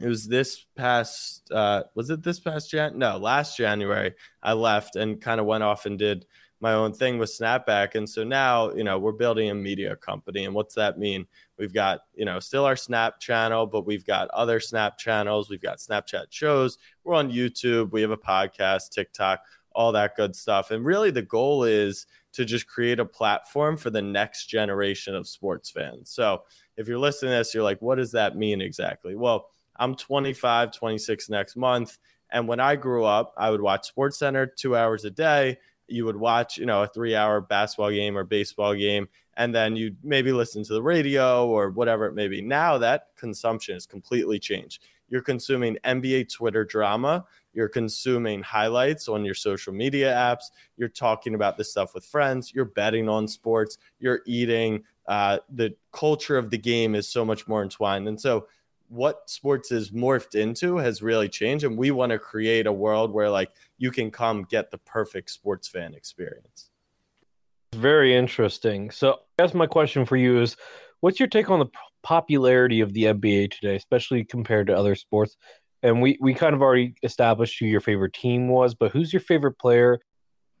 it 0.00 0.08
was 0.08 0.26
this 0.26 0.66
past 0.74 1.50
uh, 1.52 1.84
was 1.94 2.10
it 2.10 2.22
this 2.22 2.40
past 2.40 2.70
jan 2.70 2.98
no 2.98 3.16
last 3.16 3.56
january 3.56 4.12
i 4.42 4.52
left 4.52 4.96
and 4.96 5.22
kind 5.22 5.40
of 5.40 5.46
went 5.46 5.64
off 5.64 5.86
and 5.86 5.98
did 5.98 6.26
my 6.60 6.72
own 6.72 6.92
thing 6.92 7.18
with 7.18 7.30
snapback. 7.30 7.94
And 7.94 8.08
so 8.08 8.24
now 8.24 8.72
you 8.72 8.84
know 8.84 8.98
we're 8.98 9.12
building 9.12 9.50
a 9.50 9.54
media 9.54 9.96
company. 9.96 10.44
And 10.44 10.54
what's 10.54 10.74
that 10.74 10.98
mean 10.98 11.26
we've 11.58 11.72
got 11.72 12.00
you 12.14 12.24
know 12.24 12.38
still 12.38 12.64
our 12.64 12.76
snap 12.76 13.20
channel 13.20 13.66
but 13.66 13.86
we've 13.86 14.04
got 14.04 14.28
other 14.28 14.60
snap 14.60 14.98
channels 14.98 15.50
we've 15.50 15.62
got 15.62 15.78
snapchat 15.78 16.26
shows 16.30 16.78
we're 17.04 17.14
on 17.14 17.30
youtube 17.30 17.90
we 17.92 18.02
have 18.02 18.10
a 18.10 18.16
podcast 18.16 18.90
tiktok 18.90 19.40
all 19.72 19.92
that 19.92 20.16
good 20.16 20.34
stuff 20.34 20.70
and 20.70 20.84
really 20.84 21.10
the 21.10 21.22
goal 21.22 21.64
is 21.64 22.06
to 22.32 22.44
just 22.44 22.66
create 22.66 23.00
a 23.00 23.04
platform 23.04 23.76
for 23.76 23.90
the 23.90 24.02
next 24.02 24.46
generation 24.46 25.14
of 25.14 25.28
sports 25.28 25.70
fans 25.70 26.10
so 26.10 26.42
if 26.76 26.88
you're 26.88 26.98
listening 26.98 27.32
to 27.32 27.38
this 27.38 27.54
you're 27.54 27.62
like 27.62 27.80
what 27.82 27.96
does 27.96 28.12
that 28.12 28.36
mean 28.36 28.60
exactly 28.60 29.14
well 29.14 29.48
I'm 29.78 29.94
25, 29.94 30.72
26 30.72 31.30
next 31.30 31.56
month. 31.56 31.98
And 32.30 32.48
when 32.48 32.60
I 32.60 32.76
grew 32.76 33.04
up, 33.04 33.34
I 33.36 33.50
would 33.50 33.60
watch 33.60 33.86
Sports 33.86 34.18
Center 34.18 34.46
two 34.46 34.76
hours 34.76 35.04
a 35.04 35.10
day. 35.10 35.58
You 35.86 36.04
would 36.06 36.16
watch, 36.16 36.58
you 36.58 36.66
know, 36.66 36.82
a 36.82 36.88
three 36.88 37.14
hour 37.14 37.40
basketball 37.40 37.90
game 37.90 38.18
or 38.18 38.24
baseball 38.24 38.74
game. 38.74 39.08
And 39.36 39.54
then 39.54 39.76
you 39.76 39.94
maybe 40.02 40.32
listen 40.32 40.62
to 40.64 40.72
the 40.72 40.82
radio 40.82 41.46
or 41.46 41.70
whatever 41.70 42.06
it 42.06 42.14
may 42.14 42.28
be. 42.28 42.40
Now 42.40 42.78
that 42.78 43.08
consumption 43.16 43.74
has 43.74 43.86
completely 43.86 44.38
changed. 44.38 44.84
You're 45.08 45.22
consuming 45.22 45.78
NBA 45.84 46.32
Twitter 46.32 46.64
drama. 46.64 47.24
You're 47.52 47.68
consuming 47.68 48.42
highlights 48.42 49.08
on 49.08 49.24
your 49.24 49.34
social 49.34 49.72
media 49.72 50.12
apps. 50.12 50.50
You're 50.76 50.88
talking 50.88 51.34
about 51.34 51.56
this 51.56 51.70
stuff 51.70 51.94
with 51.94 52.04
friends. 52.04 52.52
You're 52.52 52.64
betting 52.64 53.08
on 53.08 53.28
sports. 53.28 53.78
You're 53.98 54.20
eating. 54.26 54.84
Uh, 55.06 55.38
the 55.50 55.74
culture 55.92 56.36
of 56.36 56.50
the 56.50 56.58
game 56.58 56.94
is 56.94 57.08
so 57.08 57.24
much 57.24 57.46
more 57.46 57.62
entwined. 57.62 58.08
And 58.08 58.20
so, 58.20 58.48
what 58.88 59.28
sports 59.28 59.72
is 59.72 59.90
morphed 59.90 60.36
into 60.36 60.76
has 60.76 61.02
really 61.02 61.28
changed. 61.28 61.64
And 61.64 61.76
we 61.76 61.90
want 61.90 62.10
to 62.10 62.18
create 62.18 62.66
a 62.66 62.72
world 62.72 63.12
where, 63.12 63.30
like, 63.30 63.50
you 63.78 63.90
can 63.90 64.10
come 64.10 64.44
get 64.44 64.70
the 64.70 64.78
perfect 64.78 65.30
sports 65.30 65.66
fan 65.66 65.94
experience. 65.94 66.70
Very 67.76 68.14
interesting. 68.16 68.90
So, 68.90 69.18
I 69.38 69.42
guess 69.42 69.54
my 69.54 69.66
question 69.66 70.06
for 70.06 70.16
you 70.16 70.40
is 70.40 70.56
what's 71.00 71.20
your 71.20 71.28
take 71.28 71.50
on 71.50 71.58
the 71.58 71.66
popularity 72.02 72.80
of 72.80 72.92
the 72.92 73.04
NBA 73.04 73.50
today, 73.52 73.76
especially 73.76 74.24
compared 74.24 74.68
to 74.68 74.76
other 74.76 74.94
sports? 74.94 75.36
And 75.82 76.00
we, 76.00 76.18
we 76.20 76.34
kind 76.34 76.54
of 76.54 76.62
already 76.62 76.94
established 77.02 77.60
who 77.60 77.66
your 77.66 77.80
favorite 77.80 78.14
team 78.14 78.48
was, 78.48 78.74
but 78.74 78.92
who's 78.92 79.12
your 79.12 79.20
favorite 79.20 79.58
player? 79.58 80.00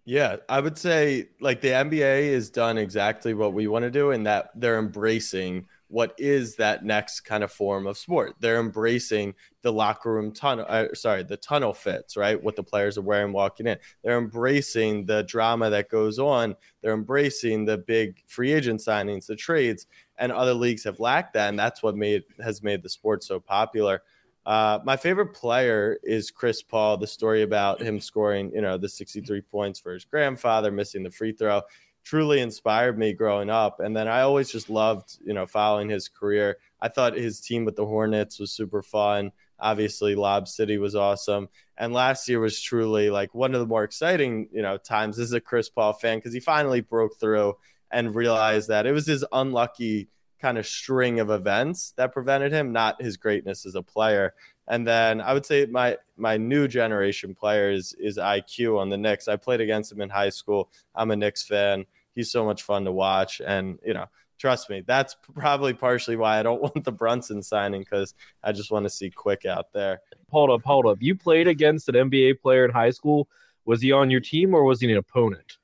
Yeah, 0.04 0.36
I 0.48 0.60
would 0.60 0.78
say 0.78 1.30
like 1.40 1.60
the 1.62 1.70
NBA 1.70 2.32
has 2.32 2.50
done 2.50 2.78
exactly 2.78 3.34
what 3.34 3.54
we 3.54 3.66
want 3.66 3.84
to 3.84 3.90
do, 3.90 4.12
in 4.12 4.22
that 4.24 4.50
they're 4.54 4.78
embracing 4.78 5.66
what 5.88 6.14
is 6.18 6.56
that 6.56 6.84
next 6.84 7.20
kind 7.20 7.44
of 7.44 7.52
form 7.52 7.86
of 7.86 7.96
sport. 7.96 8.34
They're 8.40 8.58
embracing 8.58 9.34
the 9.62 9.72
locker 9.72 10.12
room 10.12 10.32
tunnel, 10.32 10.66
uh, 10.68 10.86
sorry, 10.94 11.22
the 11.22 11.36
tunnel 11.36 11.72
fits, 11.72 12.16
right? 12.16 12.42
What 12.42 12.56
the 12.56 12.62
players 12.62 12.98
are 12.98 13.02
wearing 13.02 13.32
walking 13.32 13.66
in. 13.66 13.78
They're 14.02 14.18
embracing 14.18 15.06
the 15.06 15.22
drama 15.24 15.70
that 15.70 15.88
goes 15.88 16.18
on. 16.18 16.56
They're 16.82 16.94
embracing 16.94 17.64
the 17.64 17.78
big 17.78 18.22
free 18.26 18.52
agent 18.52 18.80
signings, 18.80 19.26
the 19.26 19.36
trades, 19.36 19.86
and 20.18 20.32
other 20.32 20.54
leagues 20.54 20.84
have 20.84 21.00
lacked 21.00 21.34
that, 21.34 21.50
and 21.50 21.58
that's 21.58 21.82
what 21.82 21.96
made 21.96 22.24
has 22.42 22.62
made 22.62 22.82
the 22.82 22.88
sport 22.88 23.22
so 23.22 23.38
popular. 23.38 24.02
Uh, 24.46 24.78
my 24.84 24.96
favorite 24.96 25.34
player 25.34 25.98
is 26.04 26.30
Chris 26.30 26.62
Paul. 26.62 26.96
The 26.96 27.06
story 27.06 27.42
about 27.42 27.82
him 27.82 28.00
scoring, 28.00 28.52
you 28.54 28.60
know, 28.60 28.78
the 28.78 28.88
63 28.88 29.40
points 29.40 29.80
for 29.80 29.92
his 29.92 30.04
grandfather, 30.04 30.70
missing 30.70 31.02
the 31.02 31.10
free 31.10 31.32
throw 31.32 31.62
truly 32.06 32.38
inspired 32.38 32.96
me 32.96 33.12
growing 33.12 33.50
up. 33.50 33.80
And 33.80 33.94
then 33.94 34.06
I 34.06 34.20
always 34.20 34.48
just 34.48 34.70
loved, 34.70 35.18
you 35.24 35.34
know, 35.34 35.44
following 35.44 35.88
his 35.88 36.08
career. 36.08 36.58
I 36.80 36.86
thought 36.86 37.16
his 37.16 37.40
team 37.40 37.64
with 37.64 37.74
the 37.74 37.84
Hornets 37.84 38.38
was 38.38 38.52
super 38.52 38.80
fun. 38.80 39.32
Obviously, 39.58 40.14
Lob 40.14 40.46
City 40.46 40.78
was 40.78 40.94
awesome. 40.94 41.48
And 41.76 41.92
last 41.92 42.28
year 42.28 42.38
was 42.38 42.60
truly 42.60 43.10
like 43.10 43.34
one 43.34 43.54
of 43.54 43.60
the 43.60 43.66
more 43.66 43.82
exciting, 43.82 44.48
you 44.52 44.62
know, 44.62 44.76
times 44.76 45.18
as 45.18 45.32
a 45.32 45.40
Chris 45.40 45.68
Paul 45.68 45.94
fan 45.94 46.18
because 46.18 46.32
he 46.32 46.38
finally 46.38 46.80
broke 46.80 47.18
through 47.18 47.56
and 47.90 48.14
realized 48.14 48.68
that 48.68 48.86
it 48.86 48.92
was 48.92 49.08
his 49.08 49.24
unlucky 49.32 50.08
kind 50.40 50.58
of 50.58 50.66
string 50.66 51.18
of 51.18 51.30
events 51.30 51.92
that 51.96 52.12
prevented 52.12 52.52
him, 52.52 52.70
not 52.70 53.02
his 53.02 53.16
greatness 53.16 53.66
as 53.66 53.74
a 53.74 53.82
player. 53.82 54.32
And 54.68 54.86
then 54.86 55.20
I 55.20 55.32
would 55.32 55.46
say 55.46 55.66
my 55.66 55.96
my 56.16 56.36
new 56.36 56.68
generation 56.68 57.34
player 57.34 57.70
is, 57.70 57.94
is 57.98 58.16
IQ 58.16 58.78
on 58.78 58.90
the 58.90 58.96
Knicks. 58.96 59.26
I 59.26 59.34
played 59.34 59.60
against 59.60 59.90
him 59.90 60.00
in 60.00 60.08
high 60.08 60.30
school. 60.30 60.70
I'm 60.94 61.10
a 61.10 61.16
Knicks 61.16 61.42
fan 61.42 61.84
he's 62.16 62.32
so 62.32 62.44
much 62.44 62.64
fun 62.64 62.84
to 62.86 62.92
watch. 62.92 63.40
And, 63.46 63.78
you 63.86 63.94
know, 63.94 64.06
trust 64.38 64.68
me, 64.68 64.82
that's 64.84 65.14
probably 65.34 65.74
partially 65.74 66.16
why 66.16 66.40
I 66.40 66.42
don't 66.42 66.60
want 66.62 66.82
the 66.82 66.90
Brunson 66.90 67.42
signing 67.42 67.82
because 67.82 68.14
I 68.42 68.50
just 68.50 68.72
want 68.72 68.84
to 68.84 68.90
see 68.90 69.10
Quick 69.10 69.44
out 69.44 69.72
there. 69.72 70.00
Hold 70.30 70.50
up, 70.50 70.62
hold 70.64 70.86
up. 70.86 70.98
You 71.00 71.14
played 71.14 71.46
against 71.46 71.88
an 71.88 71.94
NBA 71.94 72.40
player 72.40 72.64
in 72.64 72.72
high 72.72 72.90
school. 72.90 73.28
Was 73.64 73.80
he 73.80 73.92
on 73.92 74.10
your 74.10 74.20
team 74.20 74.54
or 74.54 74.64
was 74.64 74.80
he 74.80 74.90
an 74.90 74.96
opponent? 74.96 75.58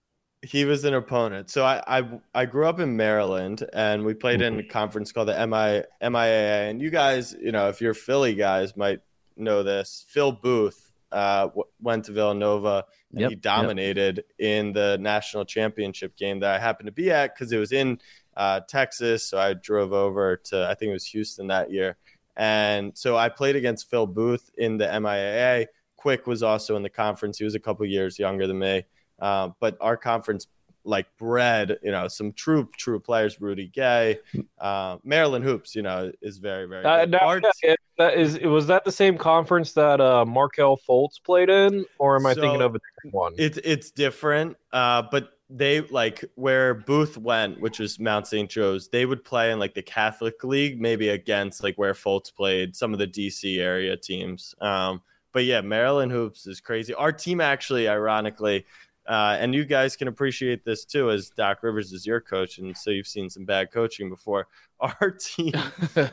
He 0.44 0.64
was 0.64 0.84
an 0.84 0.94
opponent. 0.94 1.50
So 1.50 1.64
I 1.64 1.82
I, 1.86 2.20
I 2.34 2.46
grew 2.46 2.66
up 2.66 2.80
in 2.80 2.96
Maryland 2.96 3.64
and 3.72 4.04
we 4.04 4.12
played 4.12 4.40
mm-hmm. 4.40 4.58
in 4.58 4.64
a 4.64 4.68
conference 4.68 5.12
called 5.12 5.28
the 5.28 5.46
MI, 5.46 5.84
MIAA. 6.04 6.70
And 6.70 6.82
you 6.82 6.90
guys, 6.90 7.36
you 7.40 7.52
know, 7.52 7.68
if 7.68 7.80
you're 7.80 7.94
Philly 7.94 8.34
guys, 8.34 8.76
might 8.76 9.00
know 9.36 9.62
this. 9.62 10.04
Phil 10.08 10.32
Booth 10.32 10.91
uh, 11.12 11.46
w- 11.48 11.64
went 11.80 12.04
to 12.06 12.12
Villanova 12.12 12.84
and 13.10 13.20
yep, 13.20 13.30
he 13.30 13.36
dominated 13.36 14.24
yep. 14.38 14.48
in 14.50 14.72
the 14.72 14.98
national 15.00 15.44
championship 15.44 16.16
game 16.16 16.40
that 16.40 16.54
I 16.54 16.58
happened 16.58 16.86
to 16.86 16.92
be 16.92 17.10
at 17.10 17.34
because 17.34 17.52
it 17.52 17.58
was 17.58 17.72
in 17.72 17.98
uh, 18.36 18.60
Texas. 18.68 19.28
So 19.28 19.38
I 19.38 19.52
drove 19.52 19.92
over 19.92 20.36
to, 20.36 20.66
I 20.68 20.74
think 20.74 20.90
it 20.90 20.94
was 20.94 21.06
Houston 21.06 21.48
that 21.48 21.70
year. 21.70 21.96
And 22.36 22.96
so 22.96 23.16
I 23.16 23.28
played 23.28 23.56
against 23.56 23.90
Phil 23.90 24.06
Booth 24.06 24.50
in 24.56 24.78
the 24.78 24.86
MIAA. 24.86 25.66
Quick 25.96 26.26
was 26.26 26.42
also 26.42 26.76
in 26.76 26.82
the 26.82 26.90
conference. 26.90 27.38
He 27.38 27.44
was 27.44 27.54
a 27.54 27.60
couple 27.60 27.84
years 27.86 28.18
younger 28.18 28.46
than 28.46 28.58
me. 28.58 28.84
Uh, 29.18 29.50
but 29.60 29.76
our 29.80 29.96
conference 29.96 30.46
like 30.84 31.06
bred, 31.18 31.78
you 31.82 31.90
know, 31.90 32.08
some 32.08 32.32
true 32.32 32.68
true 32.76 33.00
players. 33.00 33.40
Rudy 33.40 33.68
Gay, 33.68 34.18
uh, 34.58 34.98
Maryland 35.04 35.44
hoops, 35.44 35.74
you 35.74 35.82
know, 35.82 36.12
is 36.20 36.38
very 36.38 36.66
very. 36.66 36.84
Uh, 36.84 37.04
now, 37.06 37.40
yeah, 37.62 37.74
that 37.98 38.14
is 38.14 38.38
was 38.40 38.66
that 38.66 38.84
the 38.84 38.92
same 38.92 39.16
conference 39.16 39.72
that 39.72 40.00
uh, 40.00 40.24
Markelle 40.24 40.78
Fultz 40.88 41.22
played 41.22 41.50
in, 41.50 41.84
or 41.98 42.16
am 42.16 42.26
I 42.26 42.34
so 42.34 42.42
thinking 42.42 42.62
of 42.62 42.74
a 42.74 42.78
different 42.78 43.14
one? 43.14 43.34
It's 43.38 43.58
it's 43.64 43.90
different, 43.90 44.56
uh, 44.72 45.02
but 45.10 45.30
they 45.48 45.82
like 45.82 46.24
where 46.34 46.74
Booth 46.74 47.18
went, 47.18 47.60
which 47.60 47.78
was 47.78 48.00
Mount 48.00 48.26
St. 48.26 48.50
Joe's. 48.50 48.88
They 48.88 49.06
would 49.06 49.24
play 49.24 49.52
in 49.52 49.58
like 49.58 49.74
the 49.74 49.82
Catholic 49.82 50.42
League, 50.44 50.80
maybe 50.80 51.10
against 51.10 51.62
like 51.62 51.76
where 51.76 51.94
Fultz 51.94 52.34
played, 52.34 52.74
some 52.74 52.92
of 52.92 52.98
the 52.98 53.06
DC 53.06 53.58
area 53.58 53.96
teams. 53.96 54.54
Um, 54.60 55.02
but 55.32 55.44
yeah, 55.44 55.60
Maryland 55.60 56.12
hoops 56.12 56.46
is 56.46 56.60
crazy. 56.60 56.94
Our 56.94 57.12
team 57.12 57.40
actually, 57.40 57.88
ironically, 57.88 58.66
uh, 59.08 59.36
and 59.40 59.54
you 59.54 59.64
guys 59.64 59.96
can 59.96 60.08
appreciate 60.08 60.64
this 60.64 60.84
too, 60.84 61.10
as 61.10 61.30
Doc 61.30 61.62
Rivers 61.62 61.92
is 61.92 62.06
your 62.06 62.20
coach, 62.20 62.58
and 62.58 62.76
so 62.76 62.90
you've 62.90 63.06
seen 63.06 63.28
some 63.28 63.44
bad 63.44 63.72
coaching 63.72 64.08
before. 64.08 64.46
Our 64.80 65.10
team 65.12 65.52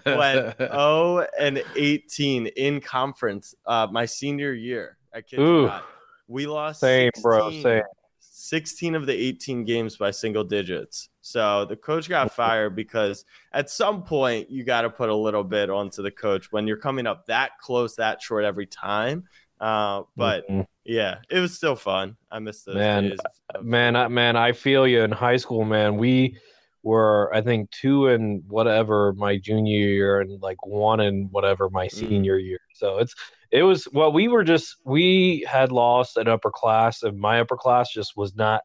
went 0.05 0.57
0 0.57 1.25
and 1.39 1.63
18 1.75 2.47
in 2.47 2.81
conference 2.81 3.55
uh, 3.65 3.87
my 3.91 4.05
senior 4.05 4.53
year. 4.53 4.97
I 5.13 5.21
kid 5.21 5.39
you 5.39 5.65
not. 5.65 5.85
We 6.27 6.45
lost 6.45 6.81
same, 6.81 7.09
16, 7.15 7.21
bro, 7.23 7.51
same. 7.61 7.81
16 8.19 8.95
of 8.95 9.05
the 9.05 9.13
18 9.13 9.65
games 9.65 9.97
by 9.97 10.11
single 10.11 10.43
digits. 10.43 11.09
So 11.21 11.65
the 11.65 11.75
coach 11.75 12.07
got 12.07 12.31
fired 12.31 12.75
because 12.75 13.25
at 13.53 13.69
some 13.69 14.03
point 14.03 14.49
you 14.49 14.63
got 14.63 14.81
to 14.81 14.89
put 14.89 15.09
a 15.09 15.15
little 15.15 15.43
bit 15.43 15.69
onto 15.69 16.01
the 16.01 16.11
coach 16.11 16.51
when 16.51 16.65
you're 16.65 16.77
coming 16.77 17.05
up 17.05 17.25
that 17.25 17.51
close, 17.59 17.95
that 17.95 18.21
short 18.21 18.45
every 18.45 18.65
time. 18.65 19.25
Uh, 19.59 20.03
but 20.15 20.47
mm-hmm. 20.49 20.61
yeah, 20.85 21.17
it 21.29 21.39
was 21.39 21.55
still 21.55 21.75
fun. 21.75 22.15
I 22.31 22.39
missed 22.39 22.65
those 22.65 22.75
man, 22.75 23.09
days. 23.09 23.19
Man, 23.61 23.95
I, 23.95 24.07
man, 24.07 24.35
I 24.35 24.53
feel 24.53 24.87
you. 24.87 25.01
In 25.01 25.11
high 25.11 25.37
school, 25.37 25.65
man, 25.65 25.97
we 25.97 26.37
were 26.83 27.33
I 27.33 27.41
think 27.41 27.71
two 27.71 28.07
and 28.07 28.43
whatever 28.47 29.13
my 29.13 29.37
junior 29.37 29.77
year 29.77 30.21
and 30.21 30.41
like 30.41 30.65
one 30.65 31.01
and 31.01 31.29
whatever 31.31 31.69
my 31.69 31.87
mm. 31.87 31.91
senior 31.91 32.37
year. 32.37 32.59
So 32.73 32.99
it's 32.99 33.13
it 33.51 33.63
was 33.63 33.87
well 33.91 34.11
we 34.11 34.27
were 34.27 34.43
just 34.43 34.77
we 34.85 35.45
had 35.49 35.71
lost 35.71 36.17
an 36.17 36.27
upper 36.27 36.51
class 36.51 37.03
and 37.03 37.19
my 37.19 37.41
upper 37.41 37.57
class 37.57 37.91
just 37.91 38.15
was 38.15 38.35
not 38.35 38.61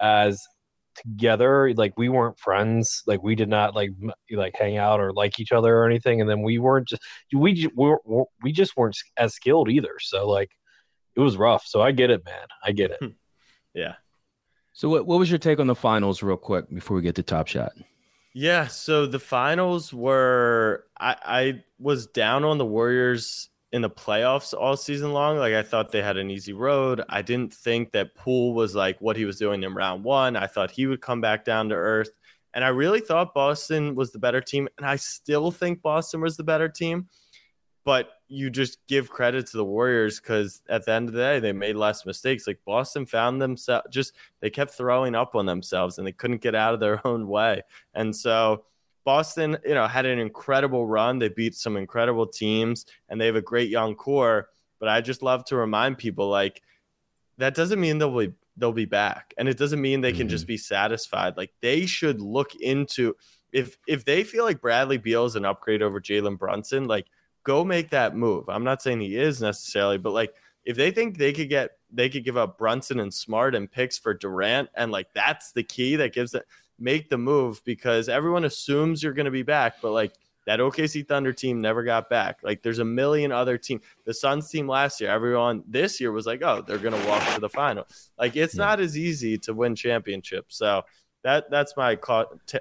as 0.00 0.46
together 1.02 1.72
like 1.74 1.92
we 1.96 2.08
weren't 2.08 2.38
friends 2.38 3.02
like 3.06 3.22
we 3.22 3.34
did 3.34 3.48
not 3.48 3.74
like 3.74 3.90
like 4.30 4.54
hang 4.56 4.76
out 4.76 5.00
or 5.00 5.12
like 5.12 5.38
each 5.40 5.52
other 5.52 5.76
or 5.76 5.86
anything 5.86 6.20
and 6.20 6.28
then 6.28 6.42
we 6.42 6.58
weren't 6.58 6.88
just 6.88 7.02
we 7.32 7.68
we, 7.76 7.94
we 8.42 8.52
just 8.52 8.76
weren't 8.76 8.96
as 9.16 9.34
skilled 9.34 9.70
either 9.70 9.96
so 10.00 10.28
like 10.28 10.50
it 11.16 11.20
was 11.20 11.36
rough 11.36 11.64
so 11.66 11.80
i 11.80 11.92
get 11.92 12.10
it 12.10 12.24
man 12.24 12.46
i 12.64 12.72
get 12.72 12.90
it. 12.90 13.00
Yeah. 13.74 13.94
So 14.72 14.88
what, 14.88 15.06
what 15.06 15.18
was 15.18 15.30
your 15.30 15.38
take 15.38 15.60
on 15.60 15.66
the 15.66 15.74
finals 15.74 16.22
real 16.22 16.36
quick 16.36 16.72
before 16.72 16.96
we 16.96 17.02
get 17.02 17.14
to 17.16 17.22
top 17.22 17.46
shot? 17.46 17.72
Yeah 18.34 18.66
so 18.66 19.06
the 19.06 19.18
finals 19.18 19.92
were 19.92 20.84
i 20.98 21.16
i 21.24 21.64
was 21.78 22.06
down 22.06 22.44
on 22.44 22.58
the 22.58 22.64
warriors 22.64 23.50
in 23.72 23.82
the 23.82 23.90
playoffs 23.90 24.54
all 24.54 24.76
season 24.76 25.12
long. 25.12 25.36
Like 25.36 25.54
I 25.54 25.62
thought 25.62 25.92
they 25.92 26.02
had 26.02 26.16
an 26.16 26.30
easy 26.30 26.52
road. 26.52 27.02
I 27.08 27.22
didn't 27.22 27.52
think 27.52 27.92
that 27.92 28.14
Poole 28.14 28.54
was 28.54 28.74
like 28.74 29.00
what 29.00 29.16
he 29.16 29.24
was 29.24 29.38
doing 29.38 29.62
in 29.62 29.74
round 29.74 30.04
one. 30.04 30.36
I 30.36 30.46
thought 30.46 30.70
he 30.70 30.86
would 30.86 31.00
come 31.00 31.20
back 31.20 31.44
down 31.44 31.68
to 31.68 31.74
earth. 31.74 32.10
And 32.54 32.64
I 32.64 32.68
really 32.68 33.00
thought 33.00 33.34
Boston 33.34 33.94
was 33.94 34.10
the 34.10 34.18
better 34.18 34.40
team. 34.40 34.68
And 34.78 34.86
I 34.86 34.96
still 34.96 35.50
think 35.50 35.82
Boston 35.82 36.20
was 36.20 36.36
the 36.36 36.44
better 36.44 36.68
team. 36.68 37.08
But 37.84 38.10
you 38.26 38.50
just 38.50 38.78
give 38.86 39.08
credit 39.08 39.46
to 39.46 39.56
the 39.56 39.64
Warriors 39.64 40.20
because 40.20 40.60
at 40.68 40.84
the 40.84 40.92
end 40.92 41.08
of 41.08 41.14
the 41.14 41.20
day, 41.20 41.40
they 41.40 41.52
made 41.52 41.76
less 41.76 42.04
mistakes. 42.04 42.46
Like 42.46 42.60
Boston 42.66 43.06
found 43.06 43.40
themselves 43.40 43.86
just, 43.90 44.14
they 44.40 44.50
kept 44.50 44.72
throwing 44.72 45.14
up 45.14 45.34
on 45.34 45.46
themselves 45.46 45.96
and 45.96 46.06
they 46.06 46.12
couldn't 46.12 46.42
get 46.42 46.54
out 46.54 46.74
of 46.74 46.80
their 46.80 47.06
own 47.06 47.28
way. 47.28 47.62
And 47.94 48.14
so, 48.14 48.64
Boston, 49.08 49.56
you 49.64 49.72
know, 49.72 49.86
had 49.86 50.04
an 50.04 50.18
incredible 50.18 50.84
run. 50.84 51.18
They 51.18 51.30
beat 51.30 51.54
some 51.54 51.78
incredible 51.78 52.26
teams 52.26 52.84
and 53.08 53.18
they 53.18 53.24
have 53.24 53.36
a 53.36 53.40
great 53.40 53.70
young 53.70 53.94
core. 53.94 54.50
But 54.78 54.90
I 54.90 55.00
just 55.00 55.22
love 55.22 55.46
to 55.46 55.56
remind 55.56 55.96
people 55.96 56.28
like 56.28 56.60
that 57.38 57.54
doesn't 57.54 57.80
mean 57.80 57.96
they'll 57.96 58.14
be 58.14 58.34
they'll 58.58 58.74
be 58.74 58.84
back. 58.84 59.32
And 59.38 59.48
it 59.48 59.56
doesn't 59.56 59.80
mean 59.80 60.02
they 60.02 60.12
can 60.12 60.26
mm-hmm. 60.26 60.28
just 60.28 60.46
be 60.46 60.58
satisfied. 60.58 61.38
Like 61.38 61.52
they 61.62 61.86
should 61.86 62.20
look 62.20 62.54
into 62.56 63.16
if 63.50 63.78
if 63.86 64.04
they 64.04 64.24
feel 64.24 64.44
like 64.44 64.60
Bradley 64.60 64.98
Beal 64.98 65.24
is 65.24 65.36
an 65.36 65.46
upgrade 65.46 65.80
over 65.80 66.02
Jalen 66.02 66.36
Brunson, 66.36 66.86
like 66.86 67.06
go 67.44 67.64
make 67.64 67.88
that 67.88 68.14
move. 68.14 68.50
I'm 68.50 68.64
not 68.64 68.82
saying 68.82 69.00
he 69.00 69.16
is 69.16 69.40
necessarily, 69.40 69.96
but 69.96 70.12
like 70.12 70.34
if 70.66 70.76
they 70.76 70.90
think 70.90 71.16
they 71.16 71.32
could 71.32 71.48
get 71.48 71.78
they 71.90 72.10
could 72.10 72.26
give 72.26 72.36
up 72.36 72.58
Brunson 72.58 73.00
and 73.00 73.14
Smart 73.14 73.54
and 73.54 73.72
picks 73.72 73.96
for 73.96 74.12
Durant 74.12 74.68
and 74.74 74.92
like 74.92 75.14
that's 75.14 75.52
the 75.52 75.62
key 75.62 75.96
that 75.96 76.12
gives 76.12 76.34
it 76.34 76.44
make 76.78 77.08
the 77.08 77.18
move 77.18 77.62
because 77.64 78.08
everyone 78.08 78.44
assumes 78.44 79.02
you're 79.02 79.12
going 79.12 79.24
to 79.26 79.30
be 79.30 79.42
back, 79.42 79.76
but 79.82 79.92
like 79.92 80.12
that 80.48 80.60
OKC 80.60 81.06
Thunder 81.06 81.32
team 81.32 81.60
never 81.60 81.82
got 81.82 82.08
back. 82.08 82.38
Like 82.42 82.62
there's 82.62 82.78
a 82.78 82.84
million 82.84 83.32
other 83.32 83.58
teams. 83.58 83.82
The 84.06 84.14
Suns 84.14 84.48
team 84.48 84.66
last 84.66 84.98
year, 84.98 85.10
everyone 85.10 85.62
this 85.68 86.00
year 86.00 86.10
was 86.10 86.24
like, 86.24 86.42
oh, 86.42 86.62
they're 86.66 86.78
gonna 86.78 87.06
walk 87.06 87.34
to 87.34 87.40
the 87.40 87.50
final. 87.50 87.86
Like 88.18 88.34
it's 88.34 88.54
yeah. 88.54 88.64
not 88.64 88.80
as 88.80 88.96
easy 88.96 89.36
to 89.38 89.52
win 89.52 89.76
championships. 89.76 90.56
So 90.56 90.84
that 91.22 91.50
that's 91.50 91.76
my 91.76 91.98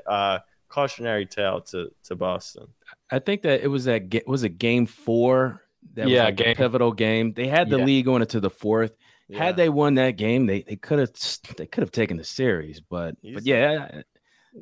uh, 0.06 0.40
cautionary 0.68 1.26
tale 1.26 1.62
to 1.62 1.90
to 2.04 2.16
Boston. 2.16 2.68
I 3.10 3.20
think 3.20 3.44
that 3.44 3.62
it 3.62 3.70
was 3.70 3.86
that 3.86 4.24
was 4.28 4.44
a 4.44 4.50
game 4.50 4.86
four. 4.86 5.62
That 5.94 6.10
yeah, 6.10 6.24
was 6.24 6.26
like 6.26 6.36
game. 6.36 6.56
pivotal 6.56 6.92
game. 6.92 7.32
They 7.32 7.48
had 7.48 7.70
the 7.70 7.78
yeah. 7.78 7.86
lead 7.86 8.06
going 8.06 8.22
into 8.22 8.42
the 8.42 8.50
fourth. 8.50 8.98
Yeah. 9.30 9.44
Had 9.44 9.58
they 9.58 9.70
won 9.70 9.96
that 9.96 10.12
game, 10.12 10.46
they 10.46 10.62
they 10.62 10.78
could 10.78 11.00
have 11.00 11.12
they 11.58 11.66
could 11.66 11.82
have 11.82 11.92
taken 11.92 12.18
the 12.18 12.24
series. 12.24 12.80
But 12.80 13.16
but 13.22 13.46
yeah, 13.46 14.02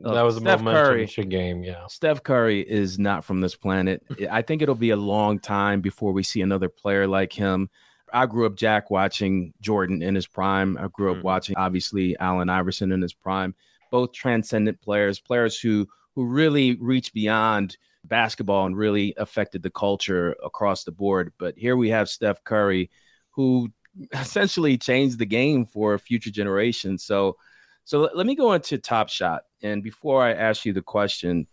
that 0.02 0.22
was 0.22 0.38
a 0.38 0.40
Steph 0.40 0.62
Curry 0.62 1.06
game. 1.06 1.64
Yeah, 1.64 1.86
Steph 1.88 2.24
Curry 2.24 2.62
is 2.62 2.98
not 2.98 3.24
from 3.24 3.42
this 3.42 3.56
planet. 3.56 4.04
I 4.32 4.42
think 4.42 4.62
it'll 4.62 4.76
be 4.76 4.90
a 4.90 4.98
long 4.98 5.40
time 5.40 5.82
before 5.82 6.14
we 6.14 6.24
see 6.24 6.42
another 6.42 6.70
player 6.70 7.08
like 7.08 7.32
him. 7.32 7.70
I 8.14 8.26
grew 8.26 8.46
up 8.46 8.56
Jack 8.56 8.90
watching 8.90 9.54
Jordan 9.62 10.02
in 10.02 10.16
his 10.16 10.28
prime. 10.28 10.78
I 10.78 10.88
grew 10.88 11.12
up 11.12 11.18
mm-hmm. 11.18 11.26
watching 11.26 11.58
obviously 11.58 12.18
Allen 12.20 12.50
Iverson 12.50 12.92
in 12.92 13.02
his 13.02 13.14
prime. 13.14 13.54
Both 13.92 14.14
transcendent 14.14 14.82
players, 14.82 15.20
players 15.20 15.60
who 15.60 15.88
who 16.16 16.26
really 16.26 16.76
reached 16.76 17.14
beyond 17.14 17.78
basketball 18.06 18.66
and 18.66 18.78
really 18.78 19.14
affected 19.18 19.64
the 19.64 19.70
culture 19.70 20.36
across 20.44 20.84
the 20.84 20.92
board. 20.92 21.34
But 21.38 21.58
here 21.58 21.76
we 21.76 21.90
have 21.90 22.10
Steph 22.10 22.44
Curry, 22.44 22.90
who 23.32 23.70
essentially 24.14 24.78
changed 24.78 25.20
the 25.20 25.26
game 25.26 25.66
for 25.66 25.98
future 25.98 26.32
generations. 26.32 27.04
So 27.04 27.38
so 27.86 28.10
let 28.16 28.26
me 28.26 28.36
go 28.36 28.54
into 28.54 28.80
Top 28.80 29.10
Shot. 29.10 29.44
And 29.62 29.84
before 29.84 30.24
I 30.24 30.34
ask 30.34 30.66
you 30.66 30.74
the 30.74 30.82
question, 30.82 31.46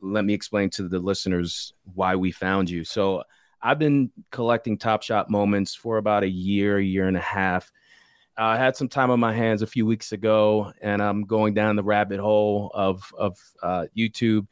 let 0.00 0.24
me 0.24 0.32
explain 0.32 0.70
to 0.70 0.88
the 0.88 1.00
listeners 1.00 1.72
why 1.94 2.14
we 2.14 2.30
found 2.30 2.70
you. 2.70 2.84
So 2.84 3.24
I've 3.60 3.78
been 3.78 4.10
collecting 4.30 4.78
Top 4.78 5.02
Shot 5.02 5.30
moments 5.30 5.74
for 5.74 5.96
about 5.96 6.22
a 6.22 6.28
year, 6.28 6.78
year 6.78 7.08
and 7.08 7.16
a 7.16 7.20
half. 7.20 7.72
I 8.36 8.56
had 8.56 8.76
some 8.76 8.88
time 8.88 9.10
on 9.10 9.20
my 9.20 9.32
hands 9.32 9.62
a 9.62 9.66
few 9.66 9.84
weeks 9.84 10.12
ago, 10.12 10.72
and 10.80 11.02
I'm 11.02 11.24
going 11.24 11.54
down 11.54 11.76
the 11.76 11.82
rabbit 11.82 12.20
hole 12.20 12.70
of 12.74 13.12
of 13.18 13.38
uh, 13.62 13.86
YouTube 13.96 14.46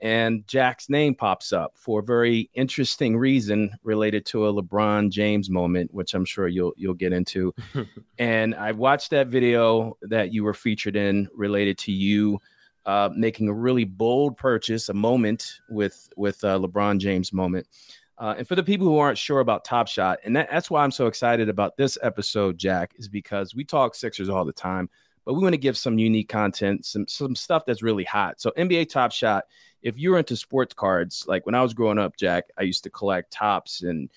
and 0.00 0.46
Jack's 0.46 0.88
name 0.88 1.14
pops 1.14 1.52
up 1.52 1.72
for 1.76 2.00
a 2.00 2.02
very 2.02 2.50
interesting 2.54 3.16
reason 3.16 3.70
related 3.82 4.24
to 4.26 4.46
a 4.46 4.52
LeBron 4.52 5.10
James 5.10 5.50
moment, 5.50 5.92
which 5.92 6.14
I'm 6.14 6.24
sure 6.24 6.48
you'll 6.48 6.74
you'll 6.76 6.94
get 6.94 7.12
into. 7.12 7.54
and 8.18 8.54
I 8.54 8.72
watched 8.72 9.10
that 9.10 9.28
video 9.28 9.96
that 10.02 10.32
you 10.32 10.44
were 10.44 10.54
featured 10.54 10.96
in 10.96 11.28
related 11.34 11.78
to 11.78 11.92
you 11.92 12.40
uh, 12.88 13.10
making 13.14 13.48
a 13.48 13.52
really 13.52 13.84
bold 13.84 14.36
purchase, 14.38 14.88
a 14.88 14.94
moment 14.94 15.60
with 15.68 16.08
with 16.16 16.42
uh, 16.42 16.58
LeBron 16.58 16.98
James 16.98 17.34
moment. 17.34 17.66
Uh, 18.16 18.34
and 18.38 18.48
for 18.48 18.56
the 18.56 18.62
people 18.62 18.86
who 18.86 18.98
aren't 18.98 19.18
sure 19.18 19.40
about 19.40 19.64
Top 19.64 19.86
Shot, 19.86 20.18
and 20.24 20.34
that, 20.34 20.48
that's 20.50 20.70
why 20.70 20.82
I'm 20.82 20.90
so 20.90 21.06
excited 21.06 21.48
about 21.48 21.76
this 21.76 21.98
episode, 22.02 22.56
Jack, 22.56 22.94
is 22.96 23.06
because 23.08 23.54
we 23.54 23.62
talk 23.62 23.94
Sixers 23.94 24.28
all 24.28 24.44
the 24.44 24.52
time, 24.52 24.88
but 25.24 25.34
we 25.34 25.42
want 25.42 25.52
to 25.52 25.58
give 25.58 25.76
some 25.76 25.98
unique 25.98 26.30
content, 26.30 26.86
some 26.86 27.06
some 27.06 27.36
stuff 27.36 27.66
that's 27.66 27.82
really 27.82 28.04
hot. 28.04 28.40
So 28.40 28.52
NBA 28.56 28.88
Top 28.88 29.12
Shot 29.12 29.44
if 29.82 29.98
you're 29.98 30.18
into 30.18 30.36
sports 30.36 30.74
cards, 30.74 31.24
like 31.26 31.46
when 31.46 31.54
I 31.54 31.62
was 31.62 31.74
growing 31.74 31.98
up, 31.98 32.16
Jack, 32.16 32.44
I 32.58 32.62
used 32.62 32.84
to 32.84 32.90
collect 32.90 33.32
Topps 33.32 33.82
and 33.82 34.10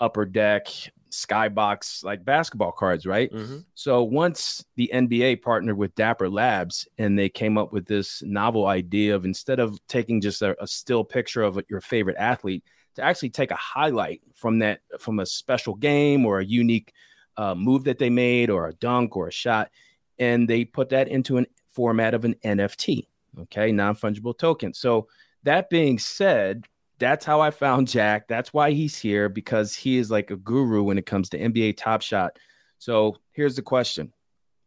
upper 0.00 0.24
deck, 0.24 0.66
skybox, 1.10 2.02
like 2.02 2.24
basketball 2.24 2.72
cards, 2.72 3.06
right? 3.06 3.32
Mm-hmm. 3.32 3.58
So 3.74 4.02
once 4.02 4.64
the 4.76 4.90
NBA 4.92 5.42
partnered 5.42 5.78
with 5.78 5.94
Dapper 5.94 6.28
Labs 6.28 6.88
and 6.98 7.18
they 7.18 7.28
came 7.28 7.56
up 7.56 7.72
with 7.72 7.86
this 7.86 8.22
novel 8.24 8.66
idea 8.66 9.14
of 9.14 9.24
instead 9.24 9.60
of 9.60 9.78
taking 9.86 10.20
just 10.20 10.42
a, 10.42 10.60
a 10.62 10.66
still 10.66 11.04
picture 11.04 11.42
of 11.42 11.60
your 11.68 11.80
favorite 11.80 12.16
athlete, 12.18 12.64
to 12.96 13.02
actually 13.02 13.30
take 13.30 13.50
a 13.50 13.56
highlight 13.56 14.20
from 14.34 14.60
that 14.60 14.80
from 15.00 15.18
a 15.18 15.26
special 15.26 15.74
game 15.74 16.24
or 16.24 16.38
a 16.38 16.44
unique 16.44 16.92
uh, 17.36 17.54
move 17.54 17.84
that 17.84 17.98
they 17.98 18.10
made 18.10 18.50
or 18.50 18.68
a 18.68 18.74
dunk 18.74 19.16
or 19.16 19.28
a 19.28 19.32
shot, 19.32 19.70
and 20.18 20.48
they 20.48 20.64
put 20.64 20.90
that 20.90 21.08
into 21.08 21.36
an 21.36 21.46
format 21.72 22.14
of 22.14 22.24
an 22.24 22.36
NFT 22.44 23.08
okay, 23.42 23.72
non 23.72 23.94
fungible 23.94 24.36
token. 24.36 24.74
So, 24.74 25.08
that 25.44 25.68
being 25.70 25.98
said, 25.98 26.64
that's 26.98 27.24
how 27.24 27.40
I 27.40 27.50
found 27.50 27.88
Jack. 27.88 28.28
That's 28.28 28.52
why 28.52 28.72
he's 28.72 28.98
here 28.98 29.28
because 29.28 29.74
he 29.74 29.98
is 29.98 30.10
like 30.10 30.30
a 30.30 30.36
guru 30.36 30.82
when 30.82 30.98
it 30.98 31.06
comes 31.06 31.28
to 31.30 31.38
NBA 31.38 31.76
Top 31.76 32.02
Shot. 32.02 32.38
So, 32.78 33.16
here's 33.32 33.56
the 33.56 33.62
question 33.62 34.12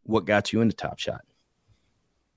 What 0.03 0.25
got 0.25 0.53
you 0.53 0.61
into 0.61 0.75
Top 0.75 0.99
Shot? 0.99 1.21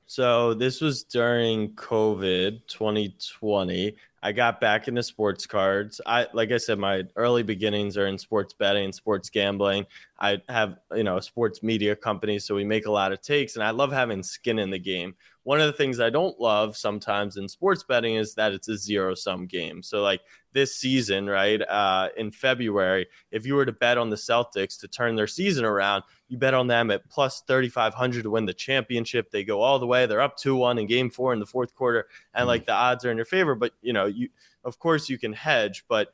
So, 0.07 0.55
this 0.55 0.81
was 0.81 1.05
during 1.05 1.71
COVID 1.75 2.67
2020. 2.67 3.97
I 4.23 4.33
got 4.33 4.61
back 4.61 4.87
into 4.87 5.03
sports 5.03 5.47
cards. 5.47 6.01
I 6.05 6.27
like 6.35 6.53
I 6.53 6.59
said, 6.59 6.79
my 6.79 7.05
early 7.17 7.43
beginnings 7.43 7.97
are 7.97 8.07
in 8.07 8.19
sports 8.19 8.53
betting, 8.53 8.93
sports 8.93 9.31
gambling. 9.31 9.87
I 10.21 10.43
have, 10.49 10.79
you 10.95 11.05
know, 11.05 11.17
a 11.17 11.23
sports 11.23 11.63
media 11.63 11.97
company, 11.97 12.39
so 12.39 12.55
we 12.55 12.65
make 12.65 12.87
a 12.87 12.91
lot 12.91 13.13
of 13.13 13.23
takes 13.23 13.57
and 13.57 13.65
I 13.65 13.71
love 13.71 13.93
having 13.93 14.23
skin 14.23 14.59
in 14.59 14.71
the 14.71 14.79
game 14.79 15.15
one 15.45 15.61
of 15.61 15.67
the 15.67 15.73
things 15.73 16.01
I 16.01 16.11
don't 16.11 16.39
love 16.39 16.77
sometimes 16.77 17.37
in 17.37 17.49
sports 17.49 17.83
betting 17.83 18.15
is 18.15 18.35
that 18.35 18.53
it's 18.53 18.69
a 18.69 18.77
zero 18.77 19.15
sum 19.15 19.47
game. 19.47 19.83
So, 19.83 20.03
like 20.03 20.21
this 20.53 20.77
season, 20.77 21.27
right, 21.29 21.63
uh, 21.63 22.11
in 22.17 22.31
February, 22.31 23.07
if 23.31 23.47
you 23.47 23.55
were 23.55 23.65
to 23.65 23.73
bet 23.73 23.97
on 23.97 24.11
the 24.11 24.17
Celtics 24.17 24.79
to 24.81 24.89
turn 24.89 25.17
their 25.17 25.27
season 25.27 25.65
around, 25.65 26.03
you 26.29 26.37
bet 26.37 26.53
on 26.53 26.67
them 26.67 26.91
at 26.91 27.09
plus 27.09 27.43
3,500 27.47 28.23
to 28.23 28.31
win 28.31 28.45
the 28.45 28.53
championship. 28.53 29.31
They 29.31 29.43
go 29.43 29.63
all 29.63 29.79
the 29.79 29.87
way. 29.87 30.05
They're 30.05 30.21
up 30.21 30.37
2 30.37 30.57
1 30.57 30.79
in 30.79 30.87
game 30.87 31.11
four 31.11 31.33
in 31.33 31.41
the 31.41 31.47
fourth 31.47 31.75
quarter. 31.75 32.07
And 32.35 32.47
like 32.47 32.67
the 32.67 32.73
odds 32.73 33.05
are 33.05 33.11
in 33.11 33.17
your 33.17 33.27
favor. 33.27 33.55
But, 33.55 33.73
you 33.81 33.95
know, 33.95 34.07
you, 34.07 34.29
of 34.65 34.79
course, 34.79 35.09
you 35.09 35.19
can 35.19 35.33
hedge. 35.33 35.85
But 35.89 36.13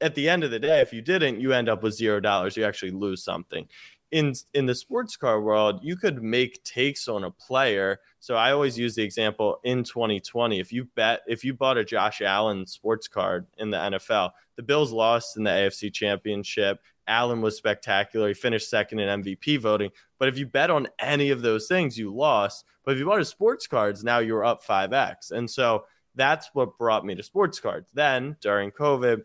at 0.00 0.14
the 0.14 0.28
end 0.28 0.44
of 0.44 0.50
the 0.50 0.58
day, 0.58 0.80
if 0.80 0.92
you 0.92 1.00
didn't, 1.00 1.40
you 1.40 1.52
end 1.52 1.68
up 1.68 1.82
with 1.82 1.94
zero 1.94 2.20
dollars. 2.20 2.56
You 2.56 2.64
actually 2.64 2.92
lose 2.92 3.22
something 3.22 3.66
in 4.12 4.32
in 4.54 4.66
the 4.66 4.74
sports 4.74 5.16
car 5.16 5.40
world, 5.40 5.80
you 5.82 5.96
could 5.96 6.22
make 6.22 6.62
takes 6.64 7.08
on 7.08 7.24
a 7.24 7.30
player. 7.30 8.00
So 8.20 8.34
I 8.34 8.52
always 8.52 8.78
use 8.78 8.94
the 8.94 9.02
example 9.02 9.60
in 9.64 9.84
2020. 9.84 10.58
If 10.60 10.72
you 10.72 10.84
bet, 10.94 11.22
if 11.26 11.44
you 11.44 11.54
bought 11.54 11.76
a 11.76 11.84
Josh 11.84 12.22
Allen 12.22 12.66
sports 12.66 13.08
card 13.08 13.46
in 13.58 13.70
the 13.70 13.78
NFL, 13.78 14.30
the 14.56 14.62
Bills 14.62 14.92
lost 14.92 15.36
in 15.36 15.44
the 15.44 15.50
AFC 15.50 15.92
Championship. 15.92 16.80
Allen 17.08 17.40
was 17.40 17.56
spectacular. 17.56 18.28
He 18.28 18.34
finished 18.34 18.68
second 18.68 18.98
in 18.98 19.22
MVP 19.22 19.60
voting. 19.60 19.90
But 20.18 20.28
if 20.28 20.38
you 20.38 20.46
bet 20.46 20.70
on 20.70 20.88
any 20.98 21.30
of 21.30 21.42
those 21.42 21.68
things, 21.68 21.96
you 21.96 22.12
lost. 22.12 22.64
But 22.84 22.92
if 22.92 22.98
you 22.98 23.06
bought 23.06 23.20
a 23.20 23.24
sports 23.24 23.66
cards, 23.66 24.02
now 24.02 24.18
you're 24.18 24.44
up 24.44 24.64
5x. 24.64 25.30
And 25.30 25.48
so 25.48 25.84
that's 26.16 26.50
what 26.52 26.78
brought 26.78 27.04
me 27.04 27.14
to 27.14 27.22
sports 27.22 27.60
cards. 27.60 27.90
Then 27.92 28.36
during 28.40 28.72
COVID, 28.72 29.22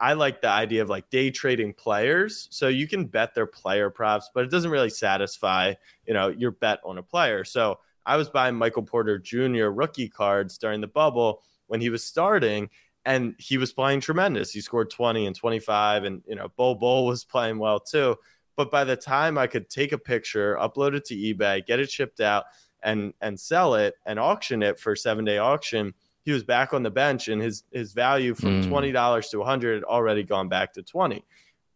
I 0.00 0.14
like 0.14 0.40
the 0.40 0.48
idea 0.48 0.82
of 0.82 0.90
like 0.90 1.08
day 1.10 1.30
trading 1.30 1.72
players. 1.72 2.48
So 2.50 2.68
you 2.68 2.88
can 2.88 3.06
bet 3.06 3.34
their 3.34 3.46
player 3.46 3.90
props, 3.90 4.30
but 4.34 4.44
it 4.44 4.50
doesn't 4.50 4.70
really 4.70 4.90
satisfy, 4.90 5.74
you 6.06 6.14
know, 6.14 6.28
your 6.28 6.50
bet 6.50 6.80
on 6.84 6.98
a 6.98 7.02
player. 7.02 7.44
So 7.44 7.78
I 8.04 8.16
was 8.16 8.28
buying 8.28 8.56
Michael 8.56 8.82
Porter 8.82 9.18
Jr. 9.18 9.66
rookie 9.66 10.08
cards 10.08 10.58
during 10.58 10.80
the 10.80 10.86
bubble 10.86 11.42
when 11.68 11.80
he 11.80 11.90
was 11.90 12.04
starting 12.04 12.68
and 13.04 13.34
he 13.38 13.58
was 13.58 13.72
playing 13.72 14.00
tremendous. 14.00 14.50
He 14.50 14.60
scored 14.60 14.90
20 14.90 15.26
and 15.26 15.36
25 15.36 16.04
and 16.04 16.22
you 16.26 16.34
know, 16.34 16.48
Bol 16.56 16.74
Bol 16.74 17.06
was 17.06 17.24
playing 17.24 17.58
well 17.58 17.80
too. 17.80 18.16
But 18.56 18.70
by 18.70 18.84
the 18.84 18.96
time 18.96 19.36
I 19.36 19.46
could 19.46 19.68
take 19.68 19.92
a 19.92 19.98
picture, 19.98 20.56
upload 20.60 20.94
it 20.94 21.04
to 21.06 21.16
eBay, 21.16 21.66
get 21.66 21.80
it 21.80 21.90
shipped 21.90 22.20
out 22.20 22.44
and 22.82 23.14
and 23.20 23.38
sell 23.38 23.74
it 23.74 23.94
and 24.06 24.18
auction 24.18 24.62
it 24.62 24.78
for 24.78 24.94
7-day 24.94 25.38
auction, 25.38 25.94
he 26.24 26.32
was 26.32 26.42
back 26.42 26.72
on 26.72 26.82
the 26.82 26.90
bench 26.90 27.28
and 27.28 27.40
his 27.40 27.64
his 27.70 27.92
value 27.92 28.34
from 28.34 28.62
mm. 28.62 28.68
twenty 28.68 28.92
dollars 28.92 29.28
to 29.28 29.42
hundred 29.42 29.74
had 29.74 29.84
already 29.84 30.22
gone 30.22 30.48
back 30.48 30.72
to 30.74 30.82
twenty. 30.82 31.24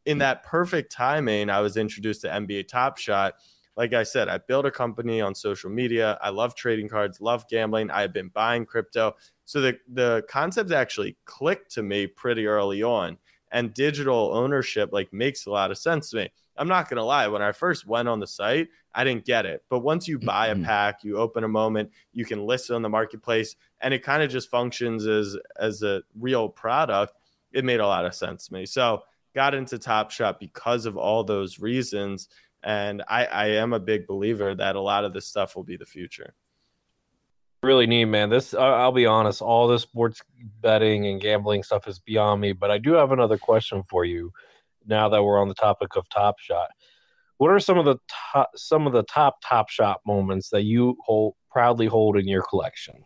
In 0.06 0.18
that 0.18 0.42
perfect 0.42 0.90
timing, 0.90 1.50
I 1.50 1.61
was 1.61 1.76
introduced 1.76 2.22
to 2.22 2.28
NBA 2.28 2.68
Top 2.68 2.96
Shot. 2.96 3.34
Like 3.76 3.92
I 3.92 4.02
said, 4.02 4.28
I 4.28 4.38
built 4.38 4.66
a 4.66 4.70
company 4.70 5.20
on 5.20 5.34
social 5.34 5.70
media. 5.70 6.18
I 6.20 6.30
love 6.30 6.54
trading 6.54 6.88
cards, 6.88 7.20
love 7.20 7.46
gambling. 7.48 7.90
I 7.90 8.00
have 8.00 8.12
been 8.12 8.28
buying 8.28 8.64
crypto. 8.64 9.16
So 9.44 9.61
the 9.61 9.78
the 9.92 10.24
concept 10.28 10.72
actually 10.72 11.16
clicked 11.26 11.72
to 11.74 11.82
me 11.82 12.06
pretty 12.06 12.46
early 12.46 12.82
on. 12.82 13.18
And 13.50 13.72
digital 13.72 14.32
ownership 14.34 14.90
like 14.92 15.12
makes 15.12 15.46
a 15.46 15.50
lot 15.50 15.70
of 15.70 15.78
sense 15.78 16.11
to 16.11 16.16
me. 16.16 16.30
I'm 16.58 16.68
not 16.68 16.88
gonna 16.88 17.04
lie, 17.04 17.28
when 17.28 17.42
I 17.42 17.52
first 17.52 17.86
went 17.86 18.08
on 18.08 18.20
the 18.20 18.26
site, 18.26 18.68
I 18.94 19.04
didn't 19.04 19.24
get 19.24 19.46
it. 19.46 19.62
But 19.68 19.80
once 19.80 20.08
you 20.08 20.18
buy 20.18 20.48
a 20.48 20.54
mm-hmm. 20.54 20.64
pack, 20.64 21.04
you 21.04 21.18
open 21.18 21.44
a 21.44 21.48
moment, 21.48 21.90
you 22.12 22.24
can 22.24 22.44
list 22.44 22.70
it 22.70 22.74
on 22.74 22.82
the 22.82 22.88
marketplace, 22.88 23.56
and 23.80 23.94
it 23.94 24.02
kind 24.02 24.22
of 24.22 24.30
just 24.30 24.50
functions 24.50 25.06
as 25.06 25.36
as 25.58 25.82
a 25.82 26.02
real 26.18 26.48
product. 26.48 27.14
It 27.52 27.64
made 27.64 27.80
a 27.80 27.86
lot 27.86 28.04
of 28.04 28.14
sense 28.14 28.48
to 28.48 28.54
me. 28.54 28.66
So 28.66 29.02
got 29.34 29.54
into 29.54 29.78
Top 29.78 30.10
Shot 30.10 30.40
because 30.40 30.84
of 30.84 30.96
all 30.96 31.24
those 31.24 31.60
reasons. 31.60 32.28
And 32.64 33.02
I, 33.08 33.24
I 33.26 33.46
am 33.50 33.72
a 33.72 33.78
big 33.78 34.06
believer 34.06 34.54
that 34.54 34.74
a 34.74 34.80
lot 34.80 35.04
of 35.04 35.12
this 35.12 35.26
stuff 35.26 35.54
will 35.54 35.62
be 35.62 35.76
the 35.76 35.86
future. 35.86 36.34
Really 37.62 37.86
neat, 37.86 38.06
man. 38.06 38.30
This 38.30 38.54
I'll 38.54 38.92
be 38.92 39.06
honest, 39.06 39.42
all 39.42 39.68
the 39.68 39.78
sports 39.78 40.22
betting 40.60 41.06
and 41.06 41.20
gambling 41.20 41.62
stuff 41.62 41.88
is 41.88 41.98
beyond 41.98 42.40
me. 42.40 42.52
But 42.52 42.70
I 42.70 42.78
do 42.78 42.92
have 42.94 43.12
another 43.12 43.38
question 43.38 43.82
for 43.84 44.04
you 44.04 44.32
now 44.88 45.09
that 45.09 45.22
we're 45.22 45.40
on 45.40 45.48
the 45.48 45.55
topic 45.55 45.96
of 45.96 46.09
Top 46.09 46.38
Shot 46.38 46.68
what 47.38 47.51
are 47.51 47.61
some 47.61 47.79
of 47.79 47.85
the 47.85 47.96
top 48.33 48.51
some 48.57 48.87
of 48.87 48.92
the 48.92 49.05
top 49.05 49.38
top 49.42 49.70
shot 49.70 50.01
moments 50.07 50.51
that 50.51 50.62
you 50.62 50.96
hold 51.05 51.35
proudly 51.51 51.87
hold 51.87 52.16
in 52.18 52.29
your 52.29 52.42
collection? 52.42 52.96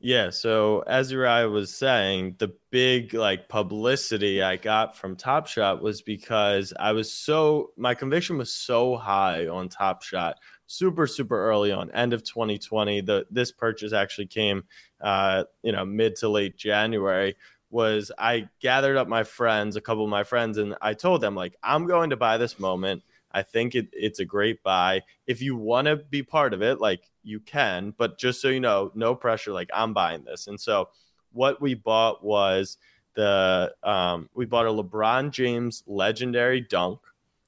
Yeah, 0.00 0.30
so 0.30 0.80
as 0.80 1.10
Uriah 1.10 1.48
was 1.48 1.74
saying, 1.74 2.36
the 2.38 2.52
big 2.70 3.14
like 3.14 3.48
publicity 3.48 4.42
I 4.42 4.56
got 4.56 4.96
from 4.96 5.16
Top 5.16 5.46
Shot 5.46 5.82
was 5.82 6.02
because 6.02 6.74
I 6.78 6.92
was 6.92 7.10
so 7.12 7.70
my 7.76 7.94
conviction 7.94 8.36
was 8.38 8.52
so 8.52 8.96
high 8.96 9.46
on 9.46 9.68
Top 9.68 10.02
Shot, 10.02 10.36
super 10.66 11.06
super 11.06 11.48
early 11.48 11.72
on, 11.72 11.90
end 11.92 12.12
of 12.12 12.22
2020. 12.22 13.00
The 13.00 13.26
this 13.30 13.50
purchase 13.50 13.92
actually 13.92 14.26
came, 14.26 14.64
uh, 15.00 15.44
you 15.62 15.72
know, 15.72 15.84
mid 15.84 16.16
to 16.16 16.28
late 16.28 16.56
January. 16.56 17.34
Was 17.74 18.12
I 18.16 18.48
gathered 18.60 18.96
up 18.96 19.08
my 19.08 19.24
friends, 19.24 19.74
a 19.74 19.80
couple 19.80 20.04
of 20.04 20.10
my 20.10 20.22
friends, 20.22 20.58
and 20.58 20.76
I 20.80 20.94
told 20.94 21.20
them 21.20 21.34
like 21.34 21.56
I'm 21.60 21.88
going 21.88 22.10
to 22.10 22.16
buy 22.16 22.36
this 22.36 22.60
moment. 22.60 23.02
I 23.32 23.42
think 23.42 23.74
it, 23.74 23.88
it's 23.92 24.20
a 24.20 24.24
great 24.24 24.62
buy. 24.62 25.02
If 25.26 25.42
you 25.42 25.56
want 25.56 25.88
to 25.88 25.96
be 25.96 26.22
part 26.22 26.54
of 26.54 26.62
it, 26.62 26.80
like 26.80 27.10
you 27.24 27.40
can, 27.40 27.92
but 27.98 28.16
just 28.16 28.40
so 28.40 28.46
you 28.46 28.60
know, 28.60 28.92
no 28.94 29.16
pressure. 29.16 29.50
Like 29.50 29.70
I'm 29.74 29.92
buying 29.92 30.22
this. 30.22 30.46
And 30.46 30.60
so 30.60 30.90
what 31.32 31.60
we 31.60 31.74
bought 31.74 32.22
was 32.22 32.76
the 33.14 33.74
um, 33.82 34.28
we 34.34 34.44
bought 34.44 34.66
a 34.66 34.70
LeBron 34.70 35.32
James 35.32 35.82
legendary 35.88 36.60
dunk. 36.60 37.00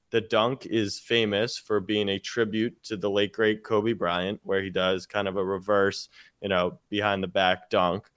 The 0.09 0.19
dunk 0.19 0.65
is 0.65 0.99
famous 0.99 1.57
for 1.57 1.79
being 1.79 2.09
a 2.09 2.19
tribute 2.19 2.83
to 2.83 2.97
the 2.97 3.09
late 3.09 3.31
great 3.31 3.63
Kobe 3.63 3.93
Bryant, 3.93 4.41
where 4.43 4.61
he 4.61 4.71
does 4.71 5.05
kind 5.05 5.29
of 5.29 5.37
a 5.37 5.45
reverse, 5.45 6.09
you 6.41 6.49
know, 6.49 6.79
behind 6.89 7.23
the 7.23 7.27
back 7.27 7.69
dunk. 7.69 8.09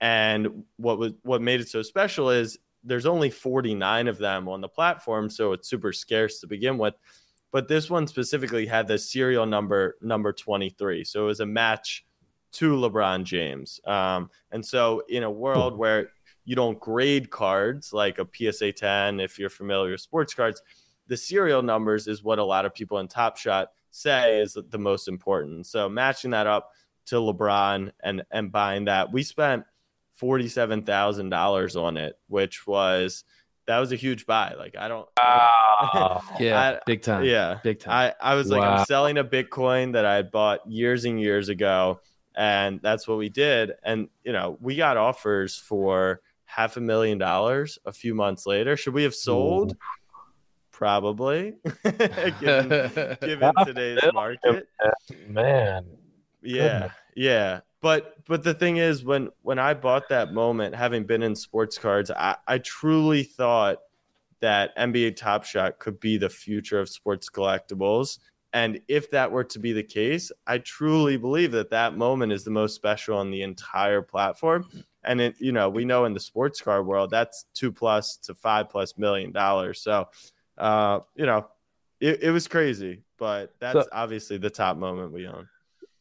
And 0.00 0.64
what 0.76 0.98
was 0.98 1.12
what 1.22 1.42
made 1.42 1.60
it 1.60 1.68
so 1.68 1.82
special 1.82 2.30
is 2.30 2.58
there's 2.84 3.06
only 3.06 3.30
49 3.30 4.08
of 4.08 4.18
them 4.18 4.48
on 4.48 4.60
the 4.60 4.68
platform, 4.68 5.28
so 5.28 5.52
it's 5.52 5.68
super 5.68 5.92
scarce 5.92 6.40
to 6.40 6.46
begin 6.46 6.78
with. 6.78 6.94
But 7.50 7.68
this 7.68 7.88
one 7.88 8.06
specifically 8.06 8.66
had 8.66 8.86
the 8.86 8.98
serial 8.98 9.46
number 9.46 9.96
number 10.00 10.32
23, 10.32 11.04
so 11.04 11.24
it 11.24 11.26
was 11.26 11.40
a 11.40 11.46
match 11.46 12.04
to 12.52 12.72
LeBron 12.72 13.24
James. 13.24 13.80
Um, 13.86 14.30
and 14.52 14.64
so 14.64 15.02
in 15.08 15.24
a 15.24 15.30
world 15.30 15.76
where 15.76 16.10
you 16.44 16.54
don't 16.54 16.78
grade 16.78 17.30
cards 17.30 17.92
like 17.92 18.18
a 18.18 18.26
PSA 18.32 18.72
10, 18.72 19.20
if 19.20 19.38
you're 19.38 19.50
familiar 19.50 19.92
with 19.92 20.00
sports 20.00 20.32
cards, 20.32 20.62
the 21.08 21.16
serial 21.16 21.62
numbers 21.62 22.06
is 22.06 22.22
what 22.22 22.38
a 22.38 22.44
lot 22.44 22.64
of 22.64 22.74
people 22.74 22.98
in 22.98 23.08
Top 23.08 23.36
Shot 23.36 23.72
say 23.90 24.40
is 24.40 24.56
the 24.70 24.78
most 24.78 25.08
important. 25.08 25.66
So 25.66 25.88
matching 25.88 26.30
that 26.32 26.46
up 26.46 26.70
to 27.06 27.16
LeBron 27.16 27.92
and 28.02 28.22
and 28.30 28.52
buying 28.52 28.84
that, 28.86 29.12
we 29.12 29.22
spent 29.22 29.64
forty-seven 30.16 30.82
thousand 30.82 31.30
dollars 31.30 31.76
on 31.76 31.96
it, 31.96 32.18
which 32.28 32.66
was 32.66 33.24
that 33.66 33.78
was 33.78 33.90
a 33.92 33.96
huge 33.96 34.26
buy. 34.26 34.54
Like 34.58 34.76
I 34.78 34.88
don't, 34.88 35.08
Wow. 35.22 36.22
Yeah, 36.40 36.60
I- 36.60 36.80
big 36.86 37.02
time. 37.02 37.24
yeah, 37.24 37.58
big 37.62 37.80
time. 37.80 38.12
I 38.20 38.32
I 38.32 38.34
was 38.34 38.48
like 38.50 38.60
Wow. 38.62 38.76
I'm 38.78 38.84
selling 38.86 39.18
a 39.18 39.24
Bitcoin 39.24 39.92
that 39.94 40.04
I 40.04 40.14
had 40.16 40.30
bought 40.30 40.60
years 40.70 41.04
and 41.04 41.20
years 41.20 41.48
ago, 41.48 42.00
and 42.36 42.80
that's 42.82 43.06
what 43.08 43.18
we 43.18 43.28
did. 43.28 43.72
And 43.82 44.08
you 44.24 44.32
know, 44.32 44.56
we 44.60 44.76
got 44.76 44.96
offers 44.96 45.56
for 45.56 46.20
half 46.44 46.76
a 46.76 46.80
million 46.80 47.18
dollars 47.18 47.78
a 47.84 47.92
few 47.92 48.14
months 48.14 48.46
later. 48.46 48.76
Should 48.76 48.94
we 48.94 49.02
have 49.02 49.14
sold? 49.14 49.76
Probably, 50.70 51.54
given, 52.40 52.90
given 53.22 53.52
today's 53.64 53.98
market. 54.12 54.68
Man. 55.26 55.86
Yeah, 56.42 56.62
Goodness. 56.78 56.92
yeah. 57.16 57.60
But 57.86 58.16
but 58.26 58.42
the 58.42 58.52
thing 58.52 58.78
is, 58.78 59.04
when 59.04 59.28
when 59.42 59.60
I 59.60 59.72
bought 59.72 60.08
that 60.08 60.32
moment, 60.32 60.74
having 60.74 61.04
been 61.04 61.22
in 61.22 61.36
sports 61.36 61.78
cards, 61.78 62.10
I, 62.10 62.34
I 62.48 62.58
truly 62.58 63.22
thought 63.22 63.78
that 64.40 64.76
NBA 64.76 65.14
Top 65.14 65.44
Shot 65.44 65.78
could 65.78 66.00
be 66.00 66.18
the 66.18 66.28
future 66.28 66.80
of 66.80 66.88
sports 66.88 67.30
collectibles. 67.30 68.18
And 68.52 68.80
if 68.88 69.08
that 69.12 69.30
were 69.30 69.44
to 69.44 69.60
be 69.60 69.72
the 69.72 69.84
case, 69.84 70.32
I 70.48 70.58
truly 70.58 71.16
believe 71.16 71.52
that 71.52 71.70
that 71.70 71.96
moment 71.96 72.32
is 72.32 72.42
the 72.42 72.50
most 72.50 72.74
special 72.74 73.18
on 73.18 73.30
the 73.30 73.42
entire 73.42 74.02
platform. 74.02 74.68
And 75.04 75.20
it, 75.20 75.36
you 75.38 75.52
know, 75.52 75.68
we 75.68 75.84
know 75.84 76.06
in 76.06 76.12
the 76.12 76.18
sports 76.18 76.60
card 76.60 76.88
world, 76.88 77.10
that's 77.10 77.44
two 77.54 77.70
plus 77.70 78.16
to 78.24 78.34
five 78.34 78.68
plus 78.68 78.98
million 78.98 79.30
dollars. 79.30 79.80
So, 79.80 80.08
uh, 80.58 80.98
you 81.14 81.26
know, 81.26 81.46
it, 82.00 82.20
it 82.20 82.30
was 82.32 82.48
crazy, 82.48 83.04
but 83.16 83.54
that's 83.60 83.84
So- 83.84 83.88
obviously 83.92 84.38
the 84.38 84.50
top 84.50 84.76
moment 84.76 85.12
we 85.12 85.28
own. 85.28 85.48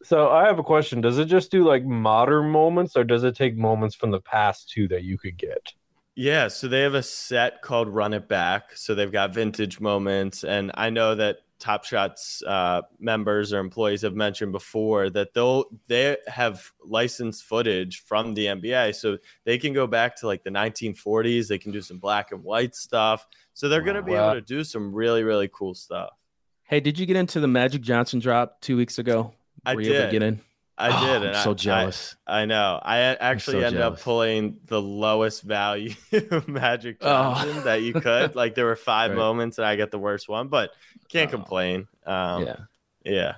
So 0.05 0.29
I 0.29 0.45
have 0.45 0.59
a 0.59 0.63
question. 0.63 1.01
Does 1.01 1.17
it 1.17 1.25
just 1.25 1.49
do 1.49 1.63
like 1.63 1.83
modern 1.83 2.51
moments 2.51 2.95
or 2.95 3.03
does 3.03 3.23
it 3.23 3.35
take 3.35 3.57
moments 3.57 3.95
from 3.95 4.11
the 4.11 4.21
past 4.21 4.69
too 4.69 4.87
that 4.89 5.03
you 5.03 5.17
could 5.17 5.35
get? 5.35 5.73
Yeah, 6.13 6.47
so 6.47 6.67
they 6.67 6.81
have 6.81 6.93
a 6.93 7.01
set 7.01 7.63
called 7.63 7.89
Run 7.89 8.13
It 8.13 8.27
Back. 8.27 8.75
So 8.75 8.93
they've 8.93 9.11
got 9.11 9.33
vintage 9.33 9.79
moments, 9.79 10.43
and 10.43 10.71
I 10.75 10.91
know 10.91 11.15
that 11.15 11.39
Top 11.59 11.85
Shots 11.85 12.43
uh, 12.45 12.83
members 12.99 13.51
or 13.51 13.59
employees 13.59 14.03
have 14.03 14.13
mentioned 14.13 14.51
before 14.51 15.09
that 15.09 15.33
they'll 15.33 15.65
they 15.87 16.17
have 16.27 16.71
licensed 16.85 17.43
footage 17.43 18.03
from 18.03 18.35
the 18.35 18.45
NBA, 18.45 18.93
so 18.93 19.17
they 19.43 19.57
can 19.57 19.73
go 19.73 19.87
back 19.87 20.15
to 20.17 20.27
like 20.27 20.43
the 20.43 20.51
1940s. 20.51 21.47
They 21.47 21.57
can 21.57 21.71
do 21.71 21.81
some 21.81 21.97
black 21.97 22.31
and 22.31 22.43
white 22.43 22.75
stuff. 22.75 23.25
So 23.55 23.67
they're 23.69 23.81
going 23.81 23.95
to 23.95 24.03
be 24.03 24.13
able 24.13 24.33
to 24.33 24.41
do 24.41 24.63
some 24.63 24.93
really 24.93 25.23
really 25.23 25.49
cool 25.51 25.73
stuff. 25.73 26.11
hey, 26.63 26.79
did 26.79 26.99
you 26.99 27.07
get 27.07 27.17
into 27.17 27.39
the 27.39 27.47
Magic 27.47 27.81
Johnson 27.81 28.19
drop 28.19 28.61
two 28.61 28.77
weeks 28.77 28.99
ago? 28.99 29.33
I 29.65 29.75
Were 29.75 29.81
you 29.81 29.87
able 29.91 29.95
to 29.97 30.03
did. 30.05 30.11
get 30.11 30.23
in? 30.23 30.41
I 30.77 30.89
Oh, 30.89 31.19
did, 31.21 31.29
I'm 31.29 31.43
so 31.43 31.51
I- 31.51 31.53
jealous. 31.53 32.15
I, 32.27 32.41
I 32.41 32.45
know. 32.45 32.79
I 32.83 32.97
actually 32.97 33.61
so 33.61 33.67
ended 33.67 33.81
up 33.81 34.01
pulling 34.01 34.57
the 34.65 34.81
lowest 34.81 35.41
value 35.41 35.93
Magic 36.47 36.97
Oh. 37.01 37.61
That 37.63 37.81
you 37.81 37.93
could. 37.93 38.35
Like 38.35 38.55
there 38.55 38.65
were 38.65 38.75
five 38.93 39.11
Right. 39.11 39.17
moments, 39.17 39.57
and 39.57 39.65
I 39.65 39.77
got 39.77 39.91
the 39.91 39.99
worst 39.99 40.27
one, 40.27 40.49
but 40.49 40.71
can't 41.07 41.29
Oh. 41.29 41.37
complain. 41.37 41.87
Um, 42.05 42.45
yeah. 42.45 42.55
yeah, 43.05 43.35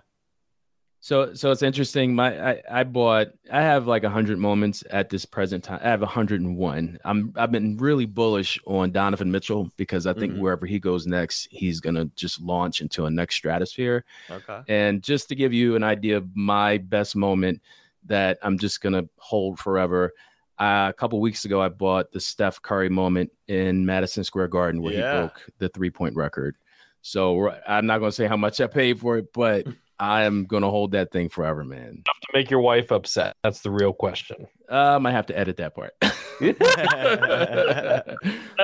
So 1.07 1.33
so 1.33 1.51
it's 1.51 1.61
interesting. 1.63 2.13
My 2.13 2.51
I, 2.51 2.61
I 2.69 2.83
bought 2.83 3.27
I 3.49 3.61
have 3.61 3.87
like 3.87 4.03
hundred 4.03 4.39
moments 4.39 4.83
at 4.89 5.09
this 5.09 5.23
present 5.23 5.63
time. 5.63 5.79
I 5.81 5.87
have 5.87 6.01
hundred 6.01 6.41
and 6.41 6.57
one. 6.57 6.99
I'm 7.05 7.31
I've 7.37 7.49
been 7.49 7.77
really 7.77 8.05
bullish 8.05 8.59
on 8.65 8.91
Donovan 8.91 9.31
Mitchell 9.31 9.71
because 9.77 10.05
I 10.05 10.11
think 10.11 10.33
Mhm. 10.33 10.39
wherever 10.39 10.65
he 10.65 10.79
goes 10.79 11.07
next, 11.07 11.47
he's 11.49 11.79
gonna 11.79 12.07
just 12.17 12.41
launch 12.41 12.81
into 12.81 13.05
a 13.05 13.09
next 13.09 13.35
stratosphere. 13.35 14.03
Okay. 14.29 14.59
And 14.67 15.01
just 15.01 15.29
to 15.29 15.35
give 15.35 15.53
you 15.53 15.77
an 15.77 15.83
idea 15.83 16.17
of 16.17 16.35
my 16.35 16.77
best 16.77 17.15
moment 17.15 17.61
that 18.07 18.37
I'm 18.41 18.57
just 18.59 18.81
gonna 18.81 19.05
hold 19.15 19.59
forever. 19.59 20.11
Uh, 20.59 20.87
a 20.89 20.93
couple 20.93 21.21
weeks 21.21 21.45
ago, 21.45 21.61
I 21.61 21.69
bought 21.69 22.11
the 22.11 22.19
Steph 22.19 22.61
Curry 22.61 22.89
moment 22.89 23.31
in 23.47 23.85
Madison 23.85 24.25
Square 24.25 24.49
Garden 24.49 24.81
where 24.81 24.91
Yeah. 24.93 25.13
he 25.13 25.19
broke 25.19 25.45
the 25.59 25.69
three 25.69 25.89
point 25.89 26.17
record. 26.17 26.57
So 27.01 27.49
I'm 27.65 27.85
not 27.85 27.99
gonna 27.99 28.11
say 28.11 28.27
how 28.27 28.35
much 28.35 28.59
I 28.59 28.67
paid 28.67 28.99
for 28.99 29.17
it, 29.19 29.31
but 29.31 29.65
I 29.99 30.23
am 30.23 30.45
gonna 30.45 30.69
hold 30.69 30.91
that 30.91 31.11
thing 31.11 31.29
forever, 31.29 31.63
man. 31.63 32.03
To 32.05 32.27
make 32.33 32.51
your 32.51 32.59
wife 32.59 32.91
upset. 32.91 33.35
That's 33.43 33.61
the 33.61 33.71
real 33.71 33.93
question. 33.93 34.47
Uh, 34.69 34.95
I 34.95 34.97
might 34.99 35.13
have 35.13 35.25
to 35.27 35.37
edit 35.37 35.57
that 35.57 35.75
part. 35.75 35.93
I 36.01 36.07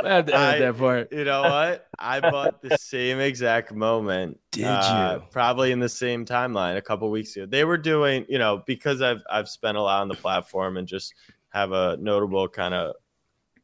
have 0.04 0.26
to 0.26 0.36
edit 0.36 0.36
I- 0.36 0.60
that 0.60 0.78
part. 0.78 1.12
You 1.12 1.24
know 1.24 1.42
what? 1.42 1.88
I 1.98 2.20
bought 2.20 2.62
the 2.62 2.78
same 2.78 3.20
exact 3.20 3.74
moment. 3.74 4.40
Did 4.52 4.66
uh, 4.66 5.20
you? 5.20 5.28
Probably 5.32 5.72
in 5.72 5.80
the 5.80 5.90
same 5.90 6.26
timeline 6.26 6.78
a 6.78 6.82
couple 6.82 7.10
weeks 7.10 7.36
ago. 7.36 7.46
They 7.46 7.64
were 7.64 7.78
doing, 7.78 8.26
you 8.30 8.38
know, 8.38 8.64
because 8.68 9.02
I've 9.02 9.24
I've 9.30 9.50
spent 9.50 9.78
a 9.78 9.82
lot 9.82 10.02
on 10.02 10.10
the 10.10 10.16
platform 10.16 10.78
and 10.78 10.88
just 10.88 11.14
have 11.50 11.72
a 11.72 11.98
notable 11.98 12.48
kind 12.48 12.74
of 12.74 12.96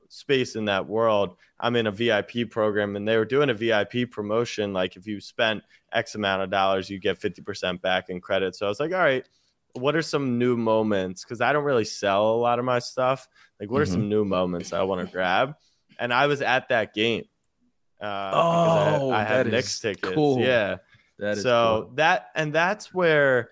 space 0.09 0.55
in 0.55 0.65
that 0.65 0.85
world. 0.87 1.37
I'm 1.59 1.75
in 1.75 1.87
a 1.87 1.91
VIP 1.91 2.49
program 2.49 2.95
and 2.95 3.07
they 3.07 3.15
were 3.17 3.25
doing 3.25 3.49
a 3.49 3.53
VIP 3.53 4.09
promotion. 4.11 4.73
Like 4.73 4.95
if 4.95 5.07
you 5.07 5.19
spent 5.21 5.63
X 5.93 6.15
amount 6.15 6.41
of 6.41 6.49
dollars, 6.49 6.89
you 6.89 6.99
get 6.99 7.19
50% 7.19 7.81
back 7.81 8.09
in 8.09 8.19
credit. 8.19 8.55
So 8.55 8.65
I 8.65 8.69
was 8.69 8.79
like, 8.79 8.91
all 8.91 8.99
right, 8.99 9.25
what 9.73 9.95
are 9.95 10.01
some 10.01 10.37
new 10.39 10.57
moments? 10.57 11.23
Because 11.23 11.41
I 11.41 11.53
don't 11.53 11.63
really 11.63 11.85
sell 11.85 12.31
a 12.33 12.37
lot 12.37 12.59
of 12.59 12.65
my 12.65 12.79
stuff. 12.79 13.27
Like, 13.59 13.69
what 13.69 13.81
are 13.81 13.85
Mhm. 13.85 13.91
some 13.91 14.09
new 14.09 14.25
moments 14.25 14.73
I 14.73 14.81
want 14.83 15.05
to 15.05 15.11
grab? 15.11 15.55
And 15.99 16.13
I 16.13 16.27
was 16.27 16.41
at 16.41 16.69
that 16.69 16.93
game. 16.93 17.25
Uh, 18.01 18.31
Oh, 18.33 19.09
I, 19.11 19.21
I 19.21 19.23
had 19.23 19.45
that 19.45 19.51
Knicks 19.51 19.75
is 19.75 19.79
tickets. 19.79 20.13
cool. 20.15 20.39
Yeah 20.39 20.77
That 21.19 21.37
is 21.37 21.43
so 21.43 21.83
cool. 21.87 21.95
that 21.95 22.29
and 22.35 22.53
that's 22.53 22.93
where 22.93 23.51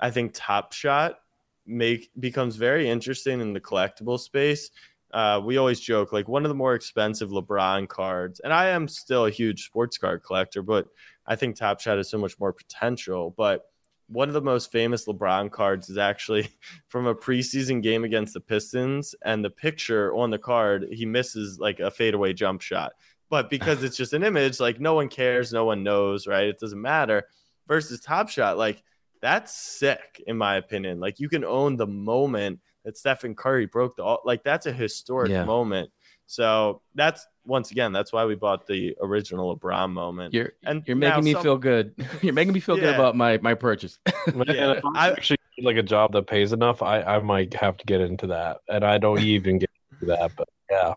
I 0.00 0.10
think 0.10 0.32
Top 0.34 0.72
Shot 0.72 1.18
make 1.66 2.10
becomes 2.18 2.56
very 2.56 2.88
interesting 2.88 3.40
in 3.40 3.52
the 3.52 3.60
collectible 3.60 4.18
space. 4.18 4.70
Uh, 5.12 5.40
we 5.44 5.58
always 5.58 5.80
joke 5.80 6.12
like 6.12 6.28
one 6.28 6.44
of 6.44 6.48
the 6.48 6.54
more 6.54 6.74
expensive 6.74 7.30
LeBron 7.30 7.88
cards, 7.88 8.40
and 8.40 8.52
I 8.52 8.68
am 8.68 8.88
still 8.88 9.26
a 9.26 9.30
huge 9.30 9.66
sports 9.66 9.98
card 9.98 10.22
collector, 10.22 10.62
but 10.62 10.88
I 11.26 11.36
think 11.36 11.56
Top 11.56 11.80
Shot 11.80 11.98
has 11.98 12.10
so 12.10 12.18
much 12.18 12.38
more 12.40 12.52
potential. 12.52 13.34
But 13.36 13.64
one 14.08 14.28
of 14.28 14.34
the 14.34 14.42
most 14.42 14.72
famous 14.72 15.06
LeBron 15.06 15.50
cards 15.50 15.88
is 15.88 15.98
actually 15.98 16.48
from 16.88 17.06
a 17.06 17.14
preseason 17.14 17.82
game 17.82 18.04
against 18.04 18.34
the 18.34 18.40
Pistons, 18.40 19.14
and 19.24 19.44
the 19.44 19.50
picture 19.50 20.14
on 20.14 20.30
the 20.30 20.38
card 20.38 20.88
he 20.90 21.06
misses 21.06 21.58
like 21.58 21.80
a 21.80 21.90
fadeaway 21.90 22.32
jump 22.32 22.62
shot 22.62 22.92
but 23.32 23.48
because 23.48 23.82
it's 23.82 23.96
just 23.96 24.12
an 24.12 24.24
image, 24.24 24.60
like 24.60 24.78
no 24.78 24.92
one 24.92 25.08
cares, 25.08 25.54
no 25.54 25.64
one 25.64 25.82
knows, 25.82 26.26
right? 26.26 26.48
It 26.48 26.60
doesn't 26.60 26.78
matter. 26.80 27.28
Versus 27.66 27.98
Top 27.98 28.28
Shot, 28.28 28.58
like 28.58 28.82
that's 29.22 29.54
sick 29.54 30.22
in 30.26 30.36
my 30.36 30.56
opinion. 30.56 31.00
Like 31.00 31.18
you 31.18 31.30
can 31.30 31.42
own 31.42 31.78
the 31.78 31.86
moment 31.86 32.60
that 32.84 32.96
Stephen 32.96 33.34
Curry 33.34 33.66
broke 33.66 33.96
the 33.96 34.16
like 34.24 34.42
that's 34.44 34.66
a 34.66 34.72
historic 34.72 35.30
Yeah. 35.30 35.44
moment. 35.44 35.90
So 36.26 36.80
that's 36.94 37.26
once 37.44 37.72
again, 37.72 37.92
that's 37.92 38.12
why 38.12 38.24
we 38.24 38.34
bought 38.36 38.66
the 38.66 38.96
original 39.02 39.56
LeBron 39.56 39.90
moment. 39.90 40.32
You're 40.32 40.52
and 40.64 40.82
you're 40.86 40.96
making 40.96 41.24
me 41.24 41.32
some- 41.32 41.42
feel 41.42 41.58
good. 41.58 41.94
You're 42.22 42.32
making 42.32 42.54
me 42.54 42.60
feel 42.60 42.76
good 42.76 42.94
about 42.94 43.16
my 43.16 43.38
my 43.38 43.54
purchase. 43.54 43.98
Yeah, 44.46 44.80
I'm 44.84 44.96
I- 44.96 45.10
actually 45.10 45.38
like 45.60 45.76
a 45.76 45.82
job 45.82 46.12
that 46.12 46.26
pays 46.26 46.52
enough, 46.52 46.82
I 46.82 47.02
I 47.02 47.18
might 47.18 47.52
have 47.54 47.76
to 47.76 47.84
get 47.84 48.00
into 48.00 48.28
that, 48.28 48.58
and 48.68 48.84
I 48.84 48.98
don't 48.98 49.20
even 49.20 49.58
get 49.58 49.70
into 49.92 50.06
that. 50.06 50.32
But 50.36 50.48
yeah, 50.70 50.94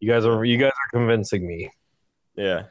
you 0.00 0.10
guys 0.10 0.24
are 0.26 0.44
you 0.44 0.58
guys 0.58 0.72
are 0.72 0.98
convincing 0.98 1.46
me. 1.46 1.70
Yeah. 2.36 2.64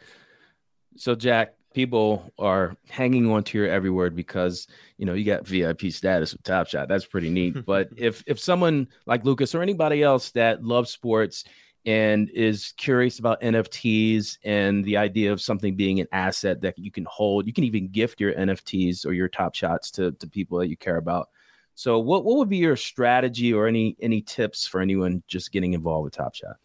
So 0.97 1.15
Jack, 1.15 1.55
people 1.75 2.31
are 2.39 2.77
hanging 2.89 3.29
on 3.29 3.43
to 3.43 3.57
your 3.57 3.69
every 3.69 3.89
word 3.89 4.15
because 4.15 4.67
you 4.97 5.05
know 5.05 5.13
you 5.13 5.25
got 5.25 5.45
VIP 5.45 5.91
status 5.91 6.31
with 6.31 6.41
Top 6.43 6.67
Shot. 6.67 6.87
That's 6.87 7.05
pretty 7.05 7.29
neat. 7.29 7.65
but 7.65 7.89
if 7.97 8.23
if 8.25 8.39
someone 8.39 8.87
like 9.05 9.25
Lucas 9.25 9.53
or 9.53 9.61
anybody 9.61 10.01
else 10.01 10.31
that 10.31 10.63
loves 10.63 10.89
sports 10.89 11.43
and 11.85 12.29
is 12.31 12.73
curious 12.77 13.19
about 13.19 13.41
NFTs 13.41 14.39
and 14.43 14.83
the 14.85 14.97
idea 14.97 15.31
of 15.31 15.41
something 15.41 15.75
being 15.75 15.99
an 15.99 16.07
asset 16.11 16.61
that 16.61 16.79
you 16.79 16.89
can 16.89 17.05
hold, 17.05 17.45
you 17.45 17.53
can 17.53 17.65
even 17.65 17.89
gift 17.89 18.19
your 18.19 18.33
NFTs 18.33 19.05
or 19.05 19.11
your 19.11 19.27
Top 19.27 19.53
Shots 19.53 19.91
to 19.91 20.13
to 20.13 20.27
people 20.27 20.57
that 20.59 20.69
you 20.69 20.77
care 20.77 20.97
about. 20.97 21.29
So 21.75 21.99
what 21.99 22.23
what 22.23 22.37
would 22.37 22.49
be 22.49 22.57
your 22.57 22.77
strategy 22.77 23.53
or 23.53 23.67
any 23.67 23.97
any 23.99 24.21
tips 24.21 24.65
for 24.65 24.79
anyone 24.79 25.21
just 25.27 25.51
getting 25.51 25.73
involved 25.73 26.05
with 26.05 26.13
Top 26.13 26.33
Shot? 26.35 26.55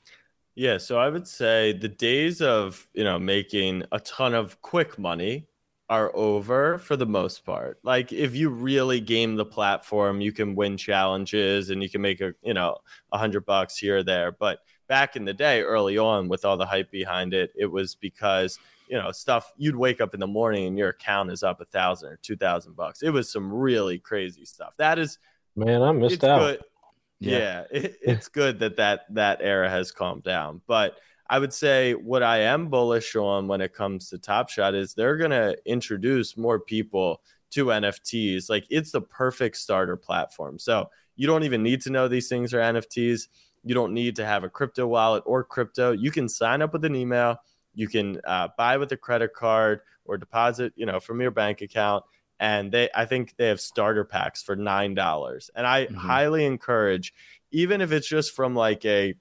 Yeah, 0.54 0.78
so 0.78 0.98
I 0.98 1.08
would 1.08 1.26
say 1.26 1.72
the 1.72 1.88
days 1.88 2.42
of, 2.42 2.86
you 2.92 3.04
know, 3.04 3.18
making 3.18 3.84
a 3.92 4.00
ton 4.00 4.34
of 4.34 4.60
quick 4.62 4.98
money 4.98 5.46
are 5.88 6.14
over 6.14 6.78
for 6.78 6.96
the 6.96 7.06
most 7.06 7.44
part. 7.44 7.78
Like 7.82 8.12
if 8.12 8.34
you 8.34 8.50
really 8.50 9.00
game 9.00 9.36
the 9.36 9.44
platform, 9.44 10.20
you 10.20 10.32
can 10.32 10.54
win 10.54 10.76
challenges 10.76 11.70
and 11.70 11.82
you 11.82 11.88
can 11.88 12.00
make 12.00 12.20
a, 12.20 12.32
you 12.42 12.54
know, 12.54 12.78
a 13.12 13.18
hundred 13.18 13.44
bucks 13.46 13.76
here 13.76 13.98
or 13.98 14.02
there. 14.02 14.32
But 14.32 14.60
back 14.88 15.16
in 15.16 15.24
the 15.24 15.32
day, 15.32 15.62
early 15.62 15.98
on, 15.98 16.28
with 16.28 16.44
all 16.44 16.56
the 16.56 16.66
hype 16.66 16.90
behind 16.90 17.32
it, 17.32 17.52
it 17.56 17.66
was 17.66 17.94
because 17.94 18.58
you 18.88 18.98
know 18.98 19.12
stuff. 19.12 19.52
You'd 19.56 19.76
wake 19.76 20.00
up 20.00 20.14
in 20.14 20.20
the 20.20 20.26
morning 20.26 20.66
and 20.66 20.76
your 20.76 20.90
account 20.90 21.30
is 21.30 21.42
up 21.42 21.60
a 21.60 21.64
thousand 21.64 22.10
or 22.10 22.18
two 22.22 22.36
thousand 22.36 22.76
bucks. 22.76 23.02
It 23.02 23.10
was 23.10 23.32
some 23.32 23.52
really 23.52 23.98
crazy 23.98 24.44
stuff. 24.44 24.74
That 24.76 24.98
is, 24.98 25.18
man, 25.56 25.82
I 25.82 25.92
missed 25.92 26.24
out. 26.24 26.40
Good. 26.40 26.64
Yeah, 27.20 27.38
yeah 27.38 27.64
it, 27.70 27.96
it's 28.02 28.28
good 28.28 28.58
that 28.60 28.76
that 28.76 29.06
that 29.14 29.40
era 29.42 29.70
has 29.70 29.92
calmed 29.92 30.24
down. 30.24 30.60
But 30.66 30.96
I 31.28 31.38
would 31.38 31.52
say 31.52 31.94
what 31.94 32.22
I 32.22 32.38
am 32.40 32.68
bullish 32.68 33.14
on 33.14 33.46
when 33.46 33.60
it 33.60 33.72
comes 33.72 34.08
to 34.10 34.18
Top 34.18 34.48
Shot 34.48 34.74
is 34.74 34.94
they're 34.94 35.16
gonna 35.16 35.54
introduce 35.64 36.36
more 36.36 36.58
people 36.58 37.22
to 37.50 37.66
NFTs. 37.66 38.50
Like 38.50 38.66
it's 38.70 38.92
the 38.92 39.00
perfect 39.00 39.56
starter 39.56 39.96
platform. 39.96 40.58
So 40.58 40.90
you 41.16 41.26
don't 41.26 41.44
even 41.44 41.62
need 41.62 41.82
to 41.82 41.90
know 41.90 42.08
these 42.08 42.28
things 42.28 42.54
are 42.54 42.58
NFTs 42.58 43.28
you 43.62 43.74
don't 43.74 43.92
need 43.92 44.16
to 44.16 44.24
have 44.24 44.44
a 44.44 44.48
crypto 44.48 44.86
wallet 44.86 45.22
or 45.26 45.44
crypto. 45.44 45.92
You 45.92 46.10
can 46.10 46.28
sign 46.28 46.62
up 46.62 46.72
with 46.72 46.84
an 46.84 46.94
email. 46.94 47.36
You 47.74 47.88
can 47.88 48.20
uh, 48.24 48.48
buy 48.56 48.76
with 48.76 48.92
a 48.92 48.96
credit 48.96 49.34
card 49.34 49.80
or 50.04 50.16
deposit, 50.18 50.72
you 50.76 50.86
know, 50.86 50.98
from 50.98 51.20
your 51.20 51.30
bank 51.30 51.60
account. 51.60 52.04
And 52.40 52.72
they, 52.72 52.88
I 52.94 53.04
think 53.04 53.36
they 53.36 53.48
have 53.48 53.60
starter 53.60 54.04
packs 54.04 54.42
for 54.42 54.56
nine 54.56 54.94
dollars. 54.94 55.50
And 55.54 55.66
I 55.66 55.84
mm-hmm. 55.84 55.94
highly 55.94 56.46
encourage, 56.46 57.12
even 57.52 57.82
if 57.82 57.92
it's 57.92 58.08
just 58.08 58.34
from 58.34 58.54
like 58.56 58.84
a, 58.86 59.14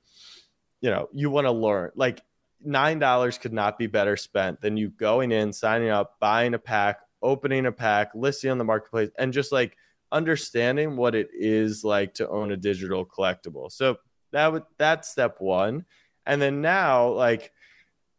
you 0.80 0.90
know, 0.90 1.10
you 1.14 1.30
want 1.30 1.46
to 1.46 1.52
learn, 1.52 1.92
like 1.96 2.22
nine 2.64 2.98
dollars 2.98 3.38
could 3.38 3.52
not 3.52 3.78
be 3.78 3.88
better 3.88 4.16
spent 4.16 4.62
than 4.62 4.78
you 4.78 4.90
going 4.90 5.34
in, 5.34 5.52
signing 5.52 5.90
up, 5.90 6.16
buying 6.22 6.54
a 6.54 6.60
pack, 6.60 7.02
opening 7.22 7.66
a 7.66 7.72
pack, 7.74 8.12
listing 8.16 8.52
on 8.52 8.58
the 8.58 8.64
marketplace, 8.64 9.10
and 9.20 9.34
just 9.34 9.52
like 9.52 9.76
understanding 10.12 10.96
what 10.96 11.14
it 11.14 11.28
is 11.34 11.84
like 11.84 12.14
to 12.16 12.30
own 12.30 12.54
a 12.54 12.58
digital 12.58 13.06
collectible. 13.06 13.70
So 13.70 13.98
that 14.32 14.52
would 14.52 14.64
that's 14.78 15.10
step 15.10 15.36
one. 15.40 15.86
And 16.26 16.42
then 16.42 16.62
now, 16.62 17.10
like, 17.10 17.52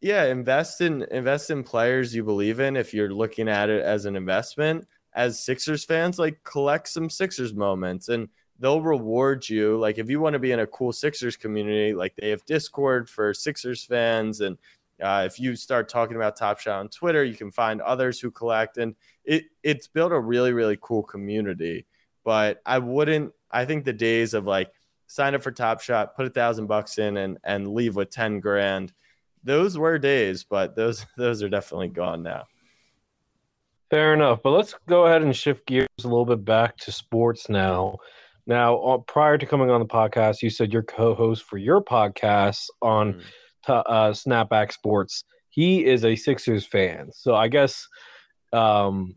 yeah, 0.00 0.24
invest 0.24 0.80
in 0.80 1.02
invest 1.10 1.50
in 1.50 1.62
players 1.62 2.14
you 2.14 2.24
believe 2.24 2.60
in 2.60 2.76
if 2.76 2.94
you're 2.94 3.12
looking 3.12 3.48
at 3.48 3.68
it 3.68 3.82
as 3.82 4.06
an 4.06 4.16
investment. 4.16 4.86
As 5.12 5.42
Sixers 5.42 5.84
fans, 5.84 6.18
like 6.18 6.42
collect 6.44 6.88
some 6.88 7.10
Sixers 7.10 7.52
moments 7.52 8.08
and 8.08 8.28
they'll 8.60 8.82
reward 8.82 9.48
you. 9.48 9.78
Like 9.78 9.98
if 9.98 10.08
you 10.08 10.20
want 10.20 10.34
to 10.34 10.38
be 10.38 10.52
in 10.52 10.60
a 10.60 10.66
cool 10.66 10.92
Sixers 10.92 11.36
community, 11.36 11.94
like 11.94 12.14
they 12.16 12.30
have 12.30 12.44
Discord 12.44 13.08
for 13.08 13.34
Sixers 13.34 13.82
fans, 13.84 14.40
and 14.40 14.56
uh, 15.02 15.24
if 15.26 15.40
you 15.40 15.56
start 15.56 15.88
talking 15.88 16.16
about 16.16 16.36
Top 16.36 16.60
Shot 16.60 16.78
on 16.78 16.88
Twitter, 16.88 17.24
you 17.24 17.34
can 17.34 17.50
find 17.50 17.80
others 17.80 18.20
who 18.20 18.30
collect, 18.30 18.76
and 18.76 18.94
it 19.24 19.44
it's 19.62 19.88
built 19.88 20.12
a 20.12 20.20
really 20.20 20.52
really 20.52 20.78
cool 20.80 21.02
community. 21.02 21.86
But 22.24 22.60
I 22.64 22.78
wouldn't. 22.78 23.32
I 23.50 23.64
think 23.64 23.84
the 23.84 23.92
days 23.92 24.34
of 24.34 24.46
like 24.46 24.70
sign 25.06 25.34
up 25.34 25.42
for 25.42 25.50
Top 25.50 25.80
Shot, 25.80 26.14
put 26.14 26.26
a 26.26 26.30
thousand 26.30 26.66
bucks 26.66 26.98
in, 26.98 27.16
and 27.16 27.38
and 27.42 27.74
leave 27.74 27.96
with 27.96 28.10
ten 28.10 28.40
grand. 28.40 28.92
Those 29.42 29.79
were 29.79 29.98
days, 29.98 30.44
but 30.44 30.76
those 30.76 31.07
those 31.16 31.42
are 31.42 31.48
definitely 31.48 31.88
gone 31.88 32.22
now. 32.22 32.44
Fair 33.90 34.14
enough, 34.14 34.40
but 34.42 34.50
let's 34.50 34.74
go 34.88 35.07
ahead 35.07 35.22
and 35.22 35.35
shift 35.35 35.66
gears 35.66 35.88
a 36.05 36.09
little 36.09 36.24
bit 36.24 36.44
back 36.44 36.76
to 36.79 36.92
sports 36.92 37.48
now. 37.48 37.96
Now, 38.46 38.79
uh, 38.79 38.98
prior 38.98 39.37
to 39.37 39.46
coming 39.46 39.68
on 39.68 39.81
the 39.81 39.87
podcast, 39.87 40.42
you 40.42 40.50
said 40.50 40.72
your 40.72 40.85
co-host 40.85 41.42
for 41.42 41.59
your 41.59 41.83
podcast 41.83 42.66
on 42.81 43.14
mm. 43.14 43.22
uh, 43.68 44.11
Snapback 44.11 44.72
Sports. 44.72 45.24
He 45.50 45.85
is 45.85 46.05
a 46.05 46.14
Sixers 46.14 46.64
fan, 46.64 47.11
so 47.12 47.35
I 47.35 47.48
guess 47.48 47.85
um, 48.53 49.16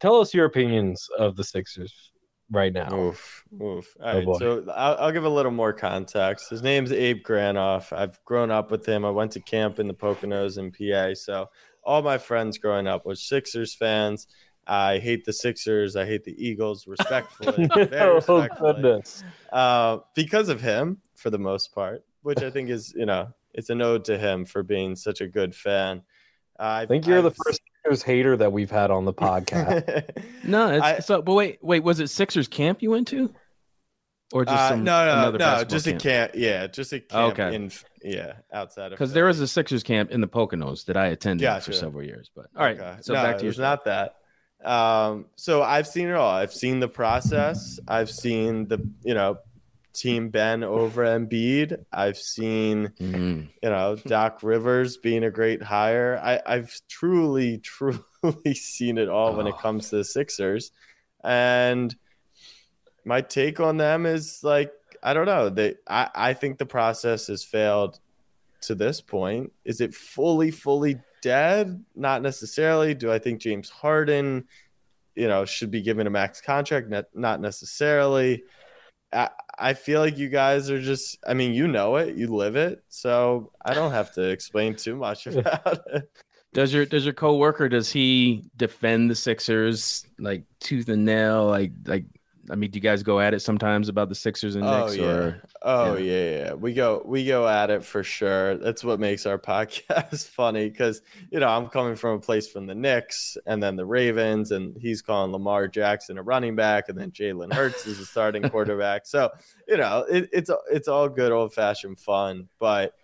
tell 0.00 0.16
us 0.16 0.32
your 0.32 0.46
opinions 0.46 1.06
of 1.18 1.36
the 1.36 1.44
Sixers 1.44 2.09
right 2.50 2.72
now. 2.72 2.92
Oof, 2.92 3.44
oof. 3.54 3.96
All 4.02 4.08
oh 4.08 4.18
right, 4.18 4.38
so 4.38 4.64
I'll, 4.74 4.96
I'll, 4.98 5.12
give 5.12 5.24
a 5.24 5.28
little 5.28 5.52
more 5.52 5.72
context. 5.72 6.50
His 6.50 6.62
name's 6.62 6.92
Abe 6.92 7.22
Granoff. 7.24 7.92
I've 7.96 8.22
grown 8.24 8.50
up 8.50 8.70
with 8.70 8.86
him. 8.86 9.04
I 9.04 9.10
went 9.10 9.32
to 9.32 9.40
camp 9.40 9.78
in 9.78 9.88
the 9.88 9.94
Poconos 9.94 10.58
in 10.58 10.72
PA. 10.72 11.14
So 11.14 11.48
all 11.84 12.02
my 12.02 12.18
friends 12.18 12.58
growing 12.58 12.86
up 12.86 13.06
were 13.06 13.14
Sixers 13.14 13.74
fans. 13.74 14.26
I 14.66 14.98
hate 14.98 15.24
the 15.24 15.32
Sixers. 15.32 15.96
I 15.96 16.06
hate 16.06 16.24
the 16.24 16.34
Eagles. 16.36 16.86
Respectfully, 16.86 17.66
very 17.74 18.00
oh, 18.00 18.14
respectfully. 18.16 18.72
goodness. 18.72 19.24
Uh, 19.52 19.98
because 20.14 20.48
of 20.48 20.60
him, 20.60 20.98
for 21.14 21.30
the 21.30 21.38
most 21.38 21.74
part, 21.74 22.04
which 22.22 22.42
I 22.42 22.50
think 22.50 22.70
is, 22.70 22.94
you 22.96 23.06
know, 23.06 23.28
it's 23.52 23.70
an 23.70 23.82
ode 23.82 24.04
to 24.06 24.18
him 24.18 24.44
for 24.44 24.62
being 24.62 24.96
such 24.96 25.20
a 25.20 25.26
good 25.26 25.54
fan. 25.54 26.02
Uh, 26.58 26.82
I 26.82 26.86
think 26.86 27.06
you're 27.06 27.18
I've, 27.18 27.24
the 27.24 27.34
first 27.44 27.60
Sixers 27.84 28.02
hater 28.02 28.36
that 28.36 28.52
we've 28.52 28.70
had 28.70 28.90
on 28.90 29.04
the 29.04 29.12
podcast. 29.12 30.24
no, 30.44 30.80
I, 30.80 30.98
so 31.00 31.22
but 31.22 31.34
wait, 31.34 31.58
wait, 31.62 31.82
was 31.82 32.00
it 32.00 32.08
Sixers 32.08 32.48
camp 32.48 32.82
you 32.82 32.90
went 32.90 33.08
to, 33.08 33.32
or 34.32 34.44
just 34.44 34.56
uh, 34.56 34.68
some, 34.70 34.84
no, 34.84 35.30
no, 35.30 35.36
no, 35.36 35.64
just 35.64 35.86
camp? 35.86 36.00
a 36.00 36.02
camp. 36.02 36.32
Yeah, 36.34 36.66
just 36.66 36.92
a 36.92 37.00
camp. 37.00 37.38
Okay. 37.38 37.54
In, 37.54 37.70
yeah, 38.02 38.34
outside 38.52 38.86
of 38.86 38.90
because 38.92 39.12
there 39.12 39.24
was 39.24 39.40
a 39.40 39.48
Sixers 39.48 39.82
camp 39.82 40.10
in 40.10 40.20
the 40.20 40.28
Poconos 40.28 40.84
that 40.86 40.96
I 40.96 41.06
attended 41.06 41.44
gotcha. 41.44 41.64
for 41.64 41.72
several 41.72 42.04
years. 42.04 42.30
But 42.34 42.46
all 42.56 42.64
right, 42.64 42.78
okay. 42.78 42.98
so 43.00 43.14
no, 43.14 43.22
back 43.22 43.38
to 43.38 43.44
you. 43.44 43.50
It's 43.50 43.58
not 43.58 43.84
that. 43.84 44.16
Um, 44.64 45.26
so 45.36 45.62
I've 45.62 45.86
seen 45.86 46.08
it 46.08 46.14
all. 46.14 46.30
I've 46.30 46.52
seen 46.52 46.80
the 46.80 46.88
process. 46.88 47.80
I've 47.88 48.10
seen 48.10 48.68
the 48.68 48.86
you 49.02 49.14
know 49.14 49.38
Team 49.92 50.30
Ben 50.30 50.62
over 50.62 51.04
Embiid. 51.04 51.84
I've 51.92 52.18
seen, 52.18 52.92
mm-hmm. 53.00 53.42
you 53.62 53.68
know, 53.68 53.96
Doc 54.06 54.40
Rivers 54.42 54.96
being 54.96 55.24
a 55.24 55.30
great 55.30 55.62
hire. 55.62 56.20
I, 56.22 56.40
I've 56.46 56.78
truly, 56.88 57.58
truly 57.62 58.54
seen 58.54 58.98
it 58.98 59.08
all 59.08 59.34
oh. 59.34 59.36
when 59.36 59.46
it 59.46 59.54
oh. 59.56 59.60
comes 59.60 59.90
to 59.90 59.96
the 59.96 60.04
Sixers. 60.04 60.72
And 61.22 61.94
my 63.04 63.20
take 63.20 63.60
on 63.60 63.76
them 63.76 64.06
is 64.06 64.40
like, 64.42 64.72
I 65.02 65.14
don't 65.14 65.26
know. 65.26 65.48
They 65.48 65.76
I, 65.88 66.08
I 66.14 66.34
think 66.34 66.58
the 66.58 66.66
process 66.66 67.28
has 67.28 67.42
failed 67.42 67.98
to 68.62 68.74
this 68.74 69.00
point. 69.00 69.52
Is 69.64 69.80
it 69.80 69.94
fully, 69.94 70.50
fully 70.50 71.00
dead? 71.22 71.84
Not 71.94 72.22
necessarily. 72.22 72.94
Do 72.94 73.10
I 73.10 73.18
think 73.18 73.40
James 73.40 73.70
Harden, 73.70 74.44
you 75.14 75.28
know, 75.28 75.44
should 75.44 75.70
be 75.70 75.82
given 75.82 76.06
a 76.06 76.10
max 76.10 76.40
contract? 76.40 76.88
Not, 76.88 77.06
not 77.14 77.40
necessarily. 77.40 78.44
I, 79.12 79.30
I 79.60 79.74
feel 79.74 80.00
like 80.00 80.18
you 80.18 80.28
guys 80.28 80.70
are 80.70 80.80
just 80.80 81.18
I 81.26 81.34
mean, 81.34 81.52
you 81.52 81.68
know 81.68 81.96
it, 81.96 82.16
you 82.16 82.34
live 82.34 82.56
it, 82.56 82.82
so 82.88 83.52
I 83.64 83.74
don't 83.74 83.92
have 83.92 84.12
to 84.14 84.22
explain 84.22 84.74
too 84.74 84.96
much 84.96 85.26
about 85.28 85.80
it. 85.92 86.10
Does 86.52 86.72
your 86.72 86.84
does 86.86 87.04
your 87.04 87.14
coworker 87.14 87.68
does 87.68 87.92
he 87.92 88.44
defend 88.56 89.10
the 89.10 89.14
Sixers 89.14 90.04
like 90.18 90.44
tooth 90.58 90.88
and 90.88 91.04
nail 91.04 91.46
like 91.46 91.72
like 91.84 92.04
I 92.50 92.56
mean, 92.56 92.70
do 92.70 92.76
you 92.76 92.80
guys 92.80 93.02
go 93.02 93.20
at 93.20 93.32
it 93.32 93.40
sometimes 93.40 93.88
about 93.88 94.08
the 94.08 94.14
Sixers 94.14 94.56
and 94.56 94.64
oh, 94.64 94.86
Knicks? 94.86 94.96
Yeah. 94.96 95.04
Or 95.04 95.42
oh 95.62 95.96
yeah. 95.96 96.12
yeah, 96.12 96.30
yeah, 96.30 96.54
we 96.54 96.72
go 96.74 97.02
we 97.04 97.24
go 97.24 97.46
at 97.46 97.70
it 97.70 97.84
for 97.84 98.02
sure. 98.02 98.56
That's 98.56 98.82
what 98.82 98.98
makes 98.98 99.26
our 99.26 99.38
podcast 99.50 100.28
funny 100.28 100.68
because 100.68 101.02
you 101.30 101.40
know 101.40 101.48
I'm 101.48 101.68
coming 101.68 101.96
from 101.96 102.16
a 102.16 102.20
place 102.20 102.48
from 102.48 102.66
the 102.66 102.74
Knicks 102.74 103.36
and 103.46 103.62
then 103.62 103.76
the 103.76 103.86
Ravens, 103.86 104.50
and 104.50 104.76
he's 104.80 105.02
calling 105.02 105.32
Lamar 105.32 105.68
Jackson 105.68 106.18
a 106.18 106.22
running 106.22 106.56
back, 106.56 106.88
and 106.88 106.98
then 106.98 107.10
Jalen 107.12 107.52
Hurts 107.52 107.86
is 107.86 108.00
a 108.00 108.06
starting 108.06 108.42
quarterback. 108.50 109.06
So 109.06 109.30
you 109.68 109.76
know 109.76 110.04
it, 110.10 110.28
it's 110.32 110.50
it's 110.70 110.88
all 110.88 111.08
good 111.08 111.32
old 111.32 111.54
fashioned 111.54 111.98
fun, 111.98 112.48
but 112.58 112.94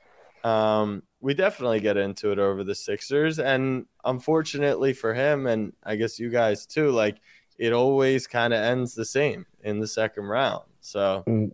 um, 0.44 1.02
we 1.20 1.34
definitely 1.34 1.80
get 1.80 1.96
into 1.96 2.30
it 2.30 2.38
over 2.38 2.64
the 2.64 2.74
Sixers, 2.74 3.38
and 3.38 3.86
unfortunately 4.04 4.92
for 4.92 5.14
him, 5.14 5.46
and 5.46 5.72
I 5.82 5.96
guess 5.96 6.18
you 6.18 6.30
guys 6.30 6.66
too, 6.66 6.90
like 6.90 7.18
it 7.58 7.72
always 7.72 8.26
kind 8.26 8.52
of 8.52 8.60
ends 8.62 8.94
the 8.94 9.04
same 9.04 9.46
in 9.62 9.80
the 9.80 9.86
second 9.86 10.24
round. 10.24 10.64
So, 10.80 11.24
mm, 11.26 11.50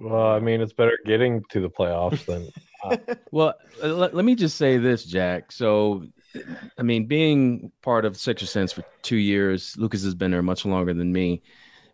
well, 0.00 0.28
I 0.28 0.40
mean, 0.40 0.60
it's 0.60 0.72
better 0.72 0.98
getting 1.04 1.42
to 1.50 1.60
the 1.60 1.70
playoffs 1.70 2.24
than. 2.26 2.48
Uh... 2.84 2.96
well, 3.32 3.54
let, 3.82 4.14
let 4.14 4.24
me 4.26 4.34
just 4.34 4.58
say 4.58 4.76
this, 4.76 5.04
Jack. 5.06 5.50
So, 5.50 6.04
I 6.78 6.82
mean, 6.82 7.06
being 7.06 7.72
part 7.82 8.04
of 8.04 8.18
Sixer 8.18 8.44
Sense 8.46 8.70
for 8.70 8.84
two 9.02 9.16
years, 9.16 9.74
Lucas 9.78 10.04
has 10.04 10.14
been 10.14 10.30
there 10.30 10.42
much 10.42 10.64
longer 10.66 10.92
than 10.92 11.10
me. 11.10 11.42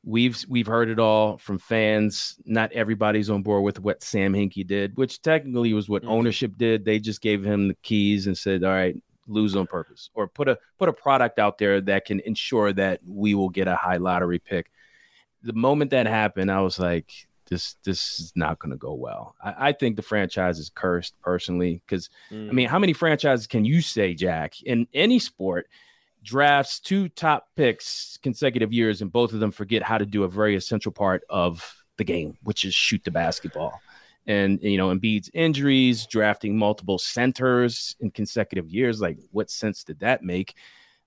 we've 0.05 0.45
we've 0.49 0.67
heard 0.67 0.91
it 0.91 0.99
all 0.99 1.39
from 1.39 1.59
fans. 1.59 2.37
Not 2.45 2.73
everybody's 2.73 3.31
on 3.31 3.43
board 3.43 3.63
with 3.63 3.79
what 3.79 4.03
Sam 4.03 4.35
Hinkie 4.35 4.67
did, 4.67 4.97
which 4.97 5.23
technically 5.23 5.73
was 5.73 5.89
what 5.89 6.03
Mhm. 6.03 6.09
ownership 6.09 6.59
did. 6.59 6.85
They 6.85 6.99
just 6.99 7.23
gave 7.23 7.45
him 7.45 7.69
the 7.69 7.77
keys 7.85 8.27
and 8.27 8.37
said, 8.37 8.65
"All 8.65 8.73
right, 8.73 8.97
lose 9.27 9.55
on 9.57 9.67
purpose, 9.67 10.11
or 10.15 10.29
put 10.29 10.49
a 10.49 10.59
put 10.79 10.89
a 10.89 10.93
product 10.93 11.39
out 11.39 11.59
there 11.59 11.81
that 11.81 12.05
can 12.05 12.21
ensure 12.21 12.73
that 12.73 13.01
we 13.07 13.35
will 13.35 13.49
get 13.49 13.69
a 13.69 13.77
high 13.77 13.97
lottery 13.99 14.39
pick." 14.39 14.71
The 15.43 15.53
moment 15.53 15.91
that 15.91 16.07
happened, 16.07 16.51
I 16.51 16.61
was 16.61 16.79
like, 16.79 17.11
"This 17.49 17.75
this 17.85 18.21
is 18.21 18.33
not 18.37 18.59
going 18.59 18.71
to 18.71 18.77
go 18.77 18.95
well." 18.95 19.35
I, 19.43 19.69
I 19.69 19.73
think 19.73 19.97
the 19.97 20.03
franchise 20.03 20.59
is 20.59 20.71
cursed 20.75 21.15
personally 21.21 21.83
because 21.87 22.09
Mm. 22.31 22.49
I 22.49 22.53
mean, 22.53 22.69
how 22.69 22.79
many 22.79 22.93
franchises 22.93 23.47
can 23.47 23.65
you 23.65 23.81
say, 23.81 24.15
Jack, 24.15 24.63
in 24.63 24.87
any 24.95 25.19
sport 25.19 25.67
drafts 26.23 26.79
two 26.79 27.09
top 27.09 27.49
picks 27.57 28.19
consecutive 28.23 28.73
years 28.73 29.03
and 29.03 29.11
both 29.13 29.33
of 29.33 29.41
them 29.41 29.51
forget 29.51 29.83
how 29.83 29.99
to 29.99 30.07
do 30.07 30.23
a 30.23 30.29
very 30.29 30.55
essential 30.55 30.93
part 30.93 31.23
of 31.29 31.83
the 31.97 32.05
game, 32.05 32.37
which 32.43 32.65
is 32.65 32.75
shoot 32.75 33.03
the 33.05 33.11
basketball? 33.11 33.81
And 34.27 34.63
you 34.63 34.77
know, 34.79 34.89
Embiid's 34.89 35.31
injuries, 35.35 36.07
drafting 36.07 36.57
multiple 36.57 36.99
centers 36.99 37.97
in 38.01 38.11
consecutive 38.11 38.69
years, 38.71 39.01
like 39.01 39.19
what 39.33 39.51
sense 39.51 39.83
did 39.85 39.99
that 40.01 40.23
make? 40.23 40.55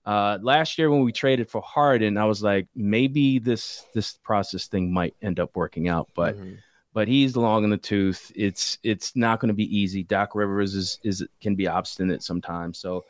Uh, 0.05 0.37
last 0.41 0.77
year 0.77 0.91
when 0.91 1.03
we 1.03 1.11
traded 1.11 1.49
for 1.49 1.61
Harden, 1.61 2.17
I 2.17 2.25
was 2.25 2.43
like, 2.43 2.67
maybe 2.75 3.39
this 3.39 3.85
this 3.93 4.17
process 4.23 4.67
thing 4.67 4.93
might 4.93 5.15
end 5.21 5.39
up 5.39 5.55
working 5.55 5.87
out, 5.87 6.09
but 6.13 6.35
Mhm. 6.37 6.57
but 6.93 7.07
he's 7.07 7.35
long 7.35 7.63
in 7.63 7.69
the 7.69 7.77
tooth. 7.77 8.31
It's 8.35 8.77
it's 8.83 9.15
not 9.15 9.39
going 9.39 9.47
to 9.49 9.55
be 9.55 9.75
easy. 9.75 10.03
Doc 10.03 10.35
Rivers 10.35 10.75
is 10.75 10.99
is 11.03 11.25
can 11.41 11.55
be 11.55 11.67
obstinate 11.67 12.21
sometimes. 12.21 12.77
So 12.77 13.05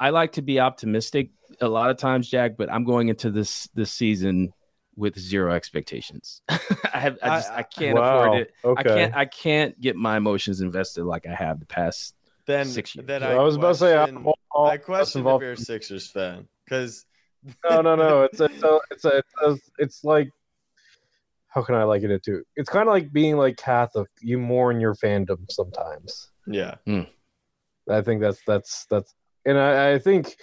I 0.00 0.10
like 0.10 0.32
to 0.32 0.42
be 0.42 0.60
optimistic 0.60 1.30
a 1.60 1.68
lot 1.68 1.90
of 1.90 1.96
times, 1.98 2.30
Jack. 2.30 2.56
But 2.56 2.72
I'm 2.72 2.84
going 2.84 3.08
into 3.08 3.30
this 3.30 3.68
this 3.74 3.90
season 3.90 4.52
with 4.98 5.18
zero 5.18 5.52
expectations. 5.54 6.42
I 6.48 6.98
have 6.98 7.18
I 7.22 7.28
just 7.38 7.50
I, 7.52 7.62
can't 7.62 7.96
Wow. 7.98 8.20
afford 8.24 8.40
it. 8.42 8.52
Okay. 8.64 8.80
I 8.80 8.82
can't 8.82 9.16
I 9.16 9.24
can't 9.24 9.80
get 9.80 9.96
my 9.96 10.16
emotions 10.16 10.60
invested 10.60 11.04
like 11.04 11.26
I 11.26 11.34
have 11.34 11.60
the 11.60 11.66
past. 11.66 12.14
then 12.46 12.66
six 12.66 12.94
years. 12.96 13.06
then 13.06 13.22
I, 13.22 13.36
was 13.42 13.56
about 13.56 13.68
to 13.68 13.74
say 13.76 13.96
I'm 13.96 14.06
question- 14.22 14.24
all, 14.26 14.38
all 14.50 14.66
I 14.66 14.76
question 14.76 15.26
if 15.26 15.40
you're 15.40 15.52
a 15.52 15.56
Sixers 15.56 16.10
fan 16.10 16.48
because 16.64 17.06
No, 17.70 17.80
no, 17.80 17.94
no. 17.94 18.22
It's 18.32 18.40
a, 18.40 18.44
it's 18.46 18.62
a, 18.64 18.80
it's 18.90 19.04
a, 19.04 19.16
it's, 19.50 19.70
it's 19.78 20.04
like 20.04 20.30
how 21.46 21.62
can 21.62 21.76
I 21.76 21.84
liken 21.84 22.10
it 22.10 22.22
to? 22.24 22.42
It's 22.56 22.68
kind 22.68 22.88
of 22.88 22.92
like 22.92 23.10
being 23.12 23.36
like 23.36 23.56
Catholic. 23.56 24.08
You 24.20 24.38
mourn 24.38 24.80
your 24.80 24.94
fandom 24.94 25.50
sometimes. 25.50 26.30
yeah, 26.46 26.74
hmm. 26.84 27.02
I 27.90 28.02
think 28.02 28.20
that's 28.20 28.40
that's 28.46 28.84
that's, 28.90 29.14
and 29.46 29.56
I, 29.58 29.94
I 29.94 29.98
think 29.98 30.36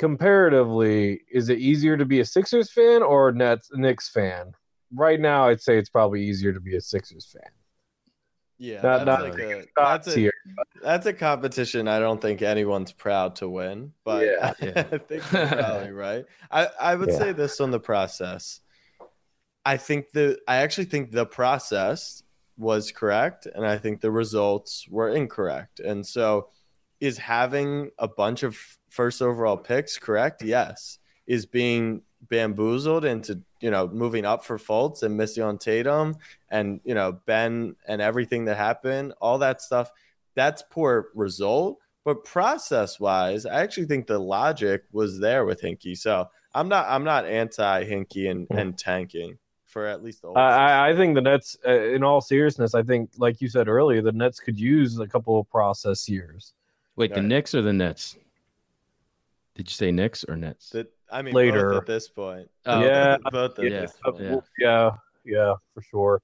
comparatively, 0.00 1.20
is 1.30 1.50
it 1.50 1.58
easier 1.58 1.96
to 1.96 2.04
be 2.06 2.20
a 2.20 2.24
Sixers 2.24 2.72
fan 2.72 3.02
or 3.02 3.28
a 3.28 3.34
Nets 3.34 3.70
Knicks 3.74 4.08
fan? 4.08 4.52
Right 4.94 5.20
now, 5.20 5.46
I'd 5.48 5.60
say 5.60 5.78
it's 5.78 5.90
probably 5.90 6.22
easier 6.24 6.52
to 6.52 6.60
be 6.60 6.74
a 6.76 6.80
Sixers 6.80 7.26
fan. 7.26 7.50
yeah, 8.58 8.80
Not- 8.82 9.04
that's 9.04 9.06
not 9.06 9.22
like 9.22 9.38
a 9.38 9.62
Thoughts 9.76 10.06
that's 10.06 10.16
a 10.16 10.20
here. 10.20 10.32
that's 10.82 11.06
a 11.06 11.12
competition 11.12 11.86
I 11.88 11.98
don't 12.00 12.20
think 12.20 12.42
anyone's 12.42 12.92
proud 12.92 13.36
to 13.36 13.48
win, 13.48 13.92
but 14.04 14.24
Yeah. 14.26 14.52
Yeah. 14.62 14.86
I 14.92 14.98
think 14.98 15.22
you're 15.32 15.46
probably 15.46 15.92
right. 15.92 16.24
I 16.50 16.68
I 16.80 16.94
would 16.94 17.10
Yeah. 17.10 17.18
say 17.18 17.32
this 17.32 17.60
on 17.60 17.70
the 17.70 17.80
process. 17.80 18.60
I 19.64 19.76
think 19.76 20.10
the 20.12 20.38
I 20.48 20.56
actually 20.56 20.86
think 20.86 21.12
the 21.12 21.26
process 21.26 22.22
was 22.58 22.90
correct, 22.92 23.46
and 23.46 23.64
I 23.66 23.78
think 23.78 24.00
the 24.00 24.10
results 24.10 24.86
were 24.90 25.08
incorrect. 25.10 25.80
And 25.80 26.06
so, 26.06 26.48
is 27.00 27.16
having 27.18 27.90
a 27.98 28.08
bunch 28.08 28.42
of 28.42 28.58
first 28.90 29.22
overall 29.22 29.56
picks 29.56 29.96
correct? 29.98 30.42
Yes. 30.42 30.98
Is 31.26 31.46
being 31.46 32.02
bamboozled 32.28 33.04
into 33.04 33.40
you 33.60 33.70
know 33.70 33.88
moving 33.88 34.24
up 34.26 34.44
for 34.44 34.58
Fultz 34.58 35.02
and 35.02 35.16
missing 35.16 35.42
on 35.42 35.56
Tatum 35.58 36.16
and 36.50 36.80
you 36.84 36.94
know 36.94 37.12
Ben 37.26 37.74
and 37.88 38.02
everything 38.02 38.44
that 38.46 38.56
happened, 38.56 39.14
all 39.20 39.38
that 39.38 39.62
stuff. 39.62 39.90
That's 40.34 40.62
poor 40.70 41.08
result, 41.14 41.78
but 42.04 42.24
process 42.24 43.00
wise, 43.00 43.46
I 43.46 43.62
actually 43.62 43.86
think 43.86 44.06
the 44.06 44.18
logic 44.18 44.84
was 44.92 45.18
there 45.18 45.44
with 45.44 45.60
Hinkie. 45.62 45.96
So 45.96 46.28
I'm 46.54 46.68
not 46.68 46.86
I'm 46.88 47.04
not 47.04 47.26
anti 47.26 47.84
Hinkie 47.84 48.30
and, 48.30 48.46
and 48.50 48.76
tanking 48.78 49.38
for 49.66 49.86
at 49.86 50.02
least 50.02 50.22
the 50.22 50.28
old 50.28 50.36
I, 50.36 50.50
I- 50.86 50.90
I 50.90 50.96
think 50.96 51.14
the 51.14 51.20
Nets, 51.20 51.56
uh, 51.66 51.70
in 51.70 52.02
all 52.02 52.20
seriousness, 52.20 52.74
I 52.74 52.82
think, 52.82 53.10
like 53.18 53.40
you 53.40 53.48
said 53.48 53.68
earlier, 53.68 54.02
the 54.02 54.10
Nets 54.10 54.40
could 54.40 54.58
use 54.58 54.98
a 54.98 55.06
couple 55.06 55.38
of 55.38 55.48
process 55.48 56.08
years. 56.08 56.54
Wait, 56.96 57.14
the 57.14 57.20
Right. 57.20 57.28
Knicks 57.28 57.54
or 57.54 57.62
the 57.62 57.72
Nets? 57.72 58.16
Did 59.60 59.68
you 59.68 59.74
say 59.74 59.92
Knicks 59.92 60.24
or 60.24 60.36
Nets? 60.36 60.70
That 60.70 60.90
I 61.12 61.20
mean 61.20 61.34
Later. 61.34 61.72
both 61.72 61.80
at 61.82 61.86
this 61.86 62.08
point. 62.08 62.48
Oh, 62.64 62.82
Yeah. 62.82 63.18
both 63.30 63.58
at 63.58 63.64
Yeah. 63.66 63.80
this 63.82 63.92
Uh, 64.06 64.12
point. 64.12 64.24
Yeah. 64.24 64.40
yeah, 64.58 64.90
yeah, 65.26 65.54
for 65.74 65.82
sure. 65.82 66.22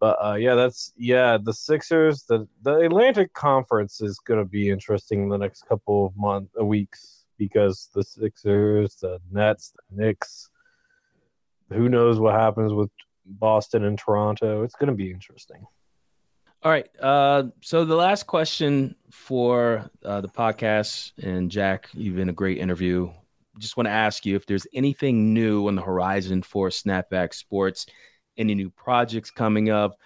But 0.00 0.18
uh, 0.20 0.34
yeah, 0.34 0.56
that's 0.56 0.92
yeah. 0.96 1.38
The 1.40 1.52
Sixers, 1.52 2.24
the 2.24 2.48
the 2.62 2.78
Atlantic 2.78 3.32
Conference 3.34 4.00
is 4.00 4.18
going 4.18 4.40
to 4.40 4.44
be 4.44 4.68
interesting 4.68 5.22
in 5.22 5.28
the 5.28 5.38
next 5.38 5.62
couple 5.68 6.04
of 6.06 6.16
months, 6.16 6.52
uh, 6.60 6.64
weeks, 6.64 7.24
because 7.38 7.88
the 7.94 8.02
Sixers, 8.02 8.96
the 8.96 9.20
Nets, 9.30 9.70
the 9.70 9.82
Knicks. 10.04 10.50
Who 11.70 11.88
knows 11.88 12.18
what 12.18 12.34
happens 12.34 12.72
with 12.72 12.90
Boston 13.24 13.84
and 13.84 13.96
Toronto? 13.96 14.64
It's 14.64 14.74
going 14.74 14.88
to 14.90 14.96
be 14.96 15.12
interesting. 15.12 15.64
All 16.64 16.70
right. 16.70 16.88
Uh, 16.98 17.44
so 17.60 17.84
the 17.84 17.94
last 17.94 18.26
question 18.26 18.94
for 19.10 19.90
uh, 20.02 20.22
the 20.22 20.28
podcast, 20.28 21.12
and 21.22 21.50
Jack, 21.50 21.90
you've 21.92 22.16
been 22.16 22.30
a 22.30 22.32
great 22.34 22.56
interview. 22.58 23.10
Just 23.58 23.76
want 23.76 23.86
to 23.86 23.90
ask 23.92 24.24
you 24.24 24.34
if 24.34 24.46
there's 24.46 24.66
anything 24.72 25.34
new 25.34 25.68
on 25.68 25.74
the 25.74 25.82
horizon 25.82 26.42
for 26.42 26.70
Snapback 26.70 27.34
Sports, 27.34 27.84
any 28.38 28.54
new 28.54 28.70
projects 28.70 29.30
coming 29.30 29.68
up. 29.68 29.96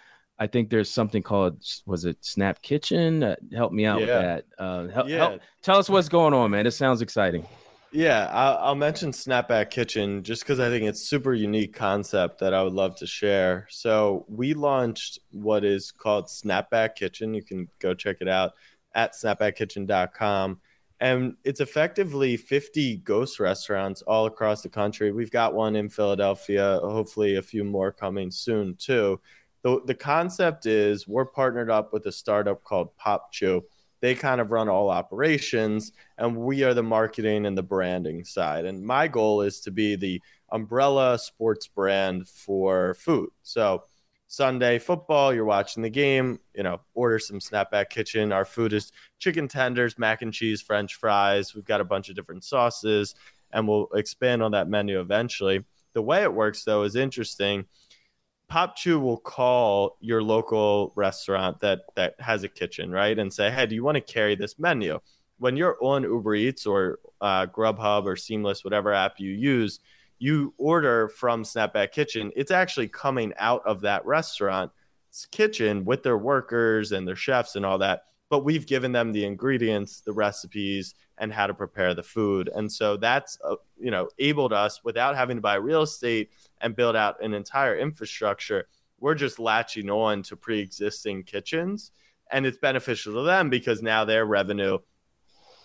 I 0.40 0.46
think 0.48 0.68
there's 0.68 0.90
something 0.90 1.22
called 1.22 1.64
was 1.86 2.04
it 2.04 2.16
Snap 2.24 2.60
Kitchen? 2.60 3.22
Uh, 3.22 3.36
help 3.54 3.72
me 3.72 3.86
out 3.86 4.00
with 4.00 4.08
that. 4.08 4.44
Uh, 4.58 4.88
help, 4.88 5.08
Yeah. 5.08 5.18
help- 5.18 5.40
tell 5.62 5.78
us 5.78 5.88
what's 5.88 6.08
going 6.08 6.34
on, 6.34 6.50
man. 6.50 6.66
It 6.66 6.72
sounds 6.72 7.02
exciting. 7.02 7.46
Yeah, 7.90 8.26
I'll, 8.30 8.74
mention 8.74 9.12
Snapback 9.12 9.70
Kitchen 9.70 10.22
just 10.22 10.42
because 10.42 10.60
I 10.60 10.68
think 10.68 10.84
it's 10.84 11.08
super 11.08 11.32
unique 11.32 11.74
concept 11.74 12.40
that 12.40 12.52
I 12.52 12.62
would 12.62 12.74
love 12.74 12.96
to 12.96 13.06
share. 13.06 13.66
So 13.70 14.26
we 14.28 14.52
launched 14.52 15.18
what 15.30 15.64
is 15.64 15.90
called 15.90 16.26
Snapback 16.26 16.96
Kitchen. 16.96 17.32
You 17.32 17.42
can 17.42 17.68
go 17.78 17.94
check 17.94 18.18
it 18.20 18.28
out 18.28 18.52
at 18.94 19.14
snapbackkitchen.com. 19.14 20.60
And 21.00 21.36
it's 21.44 21.60
effectively 21.60 22.36
50 22.36 22.98
ghost 22.98 23.40
restaurants 23.40 24.02
all 24.02 24.26
across 24.26 24.62
the 24.62 24.68
country. 24.68 25.12
We've 25.12 25.30
got 25.30 25.54
one 25.54 25.74
in 25.74 25.88
Philadelphia, 25.88 26.80
hopefully 26.82 27.36
a 27.36 27.42
few 27.42 27.64
more 27.64 27.92
coming 27.92 28.30
soon 28.30 28.74
too. 28.76 29.20
The, 29.62 29.80
the 29.86 29.94
concept 29.94 30.66
is 30.66 31.08
we're 31.08 31.24
partnered 31.24 31.70
up 31.70 31.92
with 31.92 32.04
a 32.06 32.12
startup 32.12 32.64
called 32.64 32.90
Popchew. 32.98 33.62
They 34.00 34.14
kind 34.14 34.40
of 34.40 34.52
run 34.52 34.68
all 34.68 34.90
operations 34.90 35.92
and 36.16 36.36
we 36.36 36.62
are 36.64 36.74
the 36.74 36.82
marketing 36.82 37.46
and 37.46 37.56
the 37.56 37.62
branding 37.62 38.24
side. 38.24 38.64
And 38.64 38.84
my 38.84 39.08
goal 39.08 39.42
is 39.42 39.60
to 39.60 39.70
be 39.70 39.96
the 39.96 40.22
umbrella 40.50 41.18
sports 41.18 41.66
brand 41.66 42.28
for 42.28 42.94
food. 42.94 43.30
So 43.42 43.84
Sunday 44.28 44.78
football, 44.78 45.34
you're 45.34 45.44
watching 45.44 45.82
the 45.82 45.90
game, 45.90 46.38
you 46.54 46.62
know, 46.62 46.80
order 46.94 47.18
some 47.18 47.40
Snapback 47.40 47.88
Kitchen. 47.90 48.32
Our 48.32 48.44
food 48.44 48.72
is 48.72 48.92
chicken 49.18 49.48
tenders, 49.48 49.98
mac 49.98 50.22
and 50.22 50.32
cheese, 50.32 50.60
french 50.60 50.94
fries. 50.96 51.54
We've 51.54 51.64
got 51.64 51.80
a 51.80 51.84
bunch 51.84 52.08
of 52.08 52.14
different 52.14 52.44
sauces 52.44 53.14
and 53.52 53.66
we'll 53.66 53.88
expand 53.94 54.42
on 54.42 54.52
that 54.52 54.68
menu 54.68 55.00
eventually. 55.00 55.64
The 55.94 56.02
way 56.02 56.22
it 56.22 56.32
works 56.32 56.64
though 56.64 56.82
is 56.82 56.94
interesting. 56.94 57.64
Popchew 58.50 59.00
will 59.00 59.18
call 59.18 59.98
your 60.00 60.22
local 60.22 60.92
restaurant 60.96 61.60
that 61.60 61.80
that 61.96 62.14
has 62.18 62.44
a 62.44 62.48
kitchen, 62.48 62.90
right, 62.90 63.18
and 63.18 63.32
say, 63.32 63.50
"Hey, 63.50 63.66
do 63.66 63.74
you 63.74 63.84
want 63.84 63.96
to 63.96 64.00
carry 64.00 64.34
this 64.34 64.58
menu?" 64.58 64.98
When 65.38 65.56
you're 65.56 65.76
on 65.82 66.02
Uber 66.02 66.34
Eats 66.34 66.66
or 66.66 66.98
uh, 67.20 67.46
Grubhub 67.46 68.04
or 68.06 68.16
Seamless, 68.16 68.64
whatever 68.64 68.92
app 68.92 69.20
you 69.20 69.30
use, 69.30 69.80
you 70.18 70.54
order 70.58 71.08
from 71.08 71.44
Snapback 71.44 71.92
Kitchen. 71.92 72.32
It's 72.34 72.50
actually 72.50 72.88
coming 72.88 73.32
out 73.38 73.62
of 73.66 73.82
that 73.82 74.04
restaurant's 74.06 74.72
kitchen 75.30 75.84
with 75.84 76.02
their 76.02 76.18
workers 76.18 76.92
and 76.92 77.06
their 77.06 77.16
chefs 77.16 77.54
and 77.54 77.64
all 77.64 77.78
that. 77.78 78.04
But 78.30 78.44
we've 78.44 78.66
given 78.66 78.92
them 78.92 79.12
the 79.12 79.24
ingredients, 79.24 80.00
the 80.00 80.12
recipes, 80.12 80.94
and 81.18 81.32
how 81.32 81.46
to 81.46 81.54
prepare 81.54 81.94
the 81.94 82.02
food, 82.02 82.50
and 82.54 82.70
so 82.70 82.96
that's 82.96 83.38
uh, 83.44 83.56
you 83.78 83.90
know 83.90 84.08
enabled 84.18 84.52
us 84.52 84.82
without 84.84 85.16
having 85.16 85.36
to 85.36 85.40
buy 85.42 85.56
real 85.56 85.82
estate 85.82 86.30
and 86.60 86.76
build 86.76 86.96
out 86.96 87.22
an 87.22 87.34
entire 87.34 87.76
infrastructure. 87.78 88.68
We're 89.00 89.14
just 89.14 89.38
latching 89.38 89.90
on 89.90 90.22
to 90.24 90.36
pre-existing 90.36 91.24
kitchens, 91.24 91.92
and 92.32 92.44
it's 92.46 92.58
beneficial 92.58 93.14
to 93.14 93.22
them 93.22 93.50
because 93.50 93.82
now 93.82 94.04
their 94.04 94.26
revenue 94.26 94.78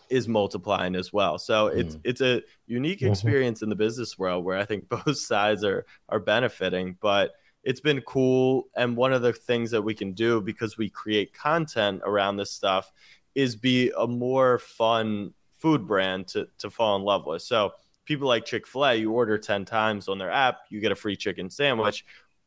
is 0.10 0.28
multiplying 0.28 0.96
as 0.96 1.12
well. 1.12 1.40
So 1.40 1.68
it's 1.68 1.98
it's 2.04 2.22
a 2.22 2.42
unique 2.68 3.00
Mhm. 3.00 3.08
experience 3.08 3.62
in 3.62 3.70
the 3.70 3.76
business 3.76 4.18
world 4.18 4.44
where 4.46 4.58
I 4.58 4.66
think 4.66 4.88
both 5.08 5.18
sides 5.18 5.64
are 5.64 5.86
are 6.10 6.20
benefiting, 6.20 6.98
but 7.02 7.32
it's 7.64 7.80
been 7.80 8.02
cool 8.02 8.66
and 8.76 8.98
one 8.98 9.14
of 9.14 9.22
the 9.22 9.34
things 9.34 9.72
that 9.72 9.82
we 9.82 9.94
can 9.94 10.12
do 10.14 10.42
because 10.42 10.78
we 10.78 10.90
create 10.90 11.34
content 11.34 12.02
around 12.04 12.36
this 12.38 12.52
stuff 12.52 12.92
is 13.36 13.56
be 13.56 13.92
a 13.98 14.06
more 14.06 14.60
fun 14.60 15.34
food 15.58 15.88
brand 15.88 16.28
to 16.28 16.48
to 16.60 16.70
fall 16.70 16.96
in 16.98 17.04
love 17.04 17.26
with. 17.26 17.42
So 17.42 17.74
people 18.06 18.28
like 18.28 18.46
Chick 18.46 18.68
fil 18.68 18.86
A, 18.86 18.96
you 18.96 19.12
order 19.12 19.38
10 19.38 19.66
times 19.66 20.08
on 20.08 20.18
their 20.18 20.32
app, 20.32 20.60
you 20.70 20.80
get 20.82 20.92
a 20.92 20.96
free 20.96 21.16
chicken 21.16 21.50
sandwich. 21.50 22.06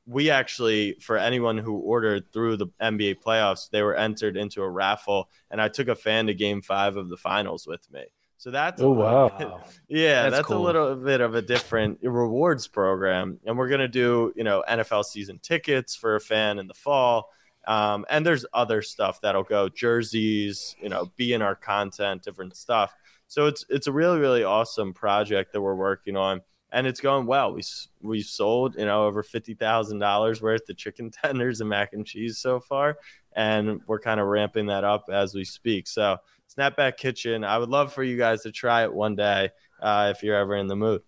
We 0.08 0.30
actually, 0.30 0.94
for 1.00 1.16
anyone 1.16 1.58
who 1.58 1.78
ordered 1.78 2.32
through 2.32 2.58
the 2.58 2.68
NBA 2.80 3.16
playoffs, 3.24 3.68
they 3.70 3.82
were 3.82 3.96
entered 3.96 4.36
into 4.36 4.62
a 4.62 4.68
raffle, 4.70 5.28
and 5.50 5.60
I 5.60 5.68
took 5.68 5.88
a 5.88 5.96
fan 5.96 6.28
to 6.28 6.34
game 6.34 6.62
five 6.62 6.96
of 6.96 7.08
the 7.08 7.16
finals 7.16 7.66
with 7.66 7.90
me. 7.90 8.04
So 8.38 8.50
that's 8.52 8.80
Oh, 8.82 8.90
wow. 8.92 9.28
bit- 9.36 9.48
yeah, 9.88 10.22
That's 10.24 10.36
that's, 10.36 10.46
cool. 10.48 10.58
a 10.58 10.64
little 10.64 10.94
bit 10.94 11.20
of 11.20 11.34
a 11.34 11.42
different 11.42 11.98
rewards 12.02 12.68
program, 12.68 13.40
and 13.46 13.58
we're 13.58 13.68
gonna 13.68 13.88
do 13.88 14.32
you 14.36 14.44
know 14.44 14.62
NFL 14.68 15.04
season 15.06 15.40
tickets 15.40 15.96
for 15.96 16.14
a 16.16 16.20
fan 16.20 16.58
in 16.60 16.68
the 16.68 16.74
fall, 16.74 17.30
um, 17.66 18.04
and 18.08 18.24
there's 18.24 18.46
other 18.52 18.82
stuff 18.82 19.20
that'll 19.22 19.42
go 19.42 19.68
jerseys, 19.68 20.76
you 20.80 20.88
know, 20.88 21.10
be 21.16 21.32
in 21.32 21.42
our 21.42 21.56
content, 21.56 22.22
different 22.22 22.54
stuff. 22.56 22.94
So 23.28 23.46
it's 23.46 23.64
it's 23.68 23.86
a 23.86 23.92
really 23.92 24.18
really 24.18 24.44
awesome 24.44 24.92
project 24.94 25.52
that 25.52 25.60
we're 25.60 25.74
working 25.74 26.16
on, 26.16 26.40
and 26.72 26.86
it's 26.86 27.00
going 27.00 27.26
well. 27.26 27.52
We 27.52 27.60
s- 27.60 27.88
we 28.02 28.22
sold 28.22 28.76
you 28.76 28.84
know 28.86 29.06
over 29.06 29.22
fifty 29.22 29.54
thousand 29.54 29.98
dollars 29.98 30.40
worth 30.42 30.68
of 30.68 30.76
chicken 30.76 31.10
tenders 31.22 31.60
and 31.60 31.70
mac 31.70 31.92
and 31.92 32.06
cheese 32.06 32.38
so 32.38 32.60
far, 32.60 32.98
and 33.34 33.80
we're 33.86 34.00
kind 34.00 34.20
of 34.20 34.26
ramping 34.26 34.66
that 34.66 34.84
up 34.84 35.06
as 35.12 35.34
we 35.34 35.44
speak. 35.44 35.86
So 35.88 36.18
Snapback 36.56 36.96
Kitchen, 36.96 37.44
I 37.44 37.58
would 37.58 37.68
love 37.68 37.92
for 37.92 38.02
you 38.04 38.16
guys 38.16 38.42
to 38.42 38.52
try 38.52 38.84
it 38.84 38.92
one 38.94 39.16
day 39.16 39.50
uh, 39.82 40.12
if 40.14 40.22
you're 40.22 40.36
ever 40.36 40.54
in 40.56 40.68
the 40.68 40.76
mood. 40.76 41.02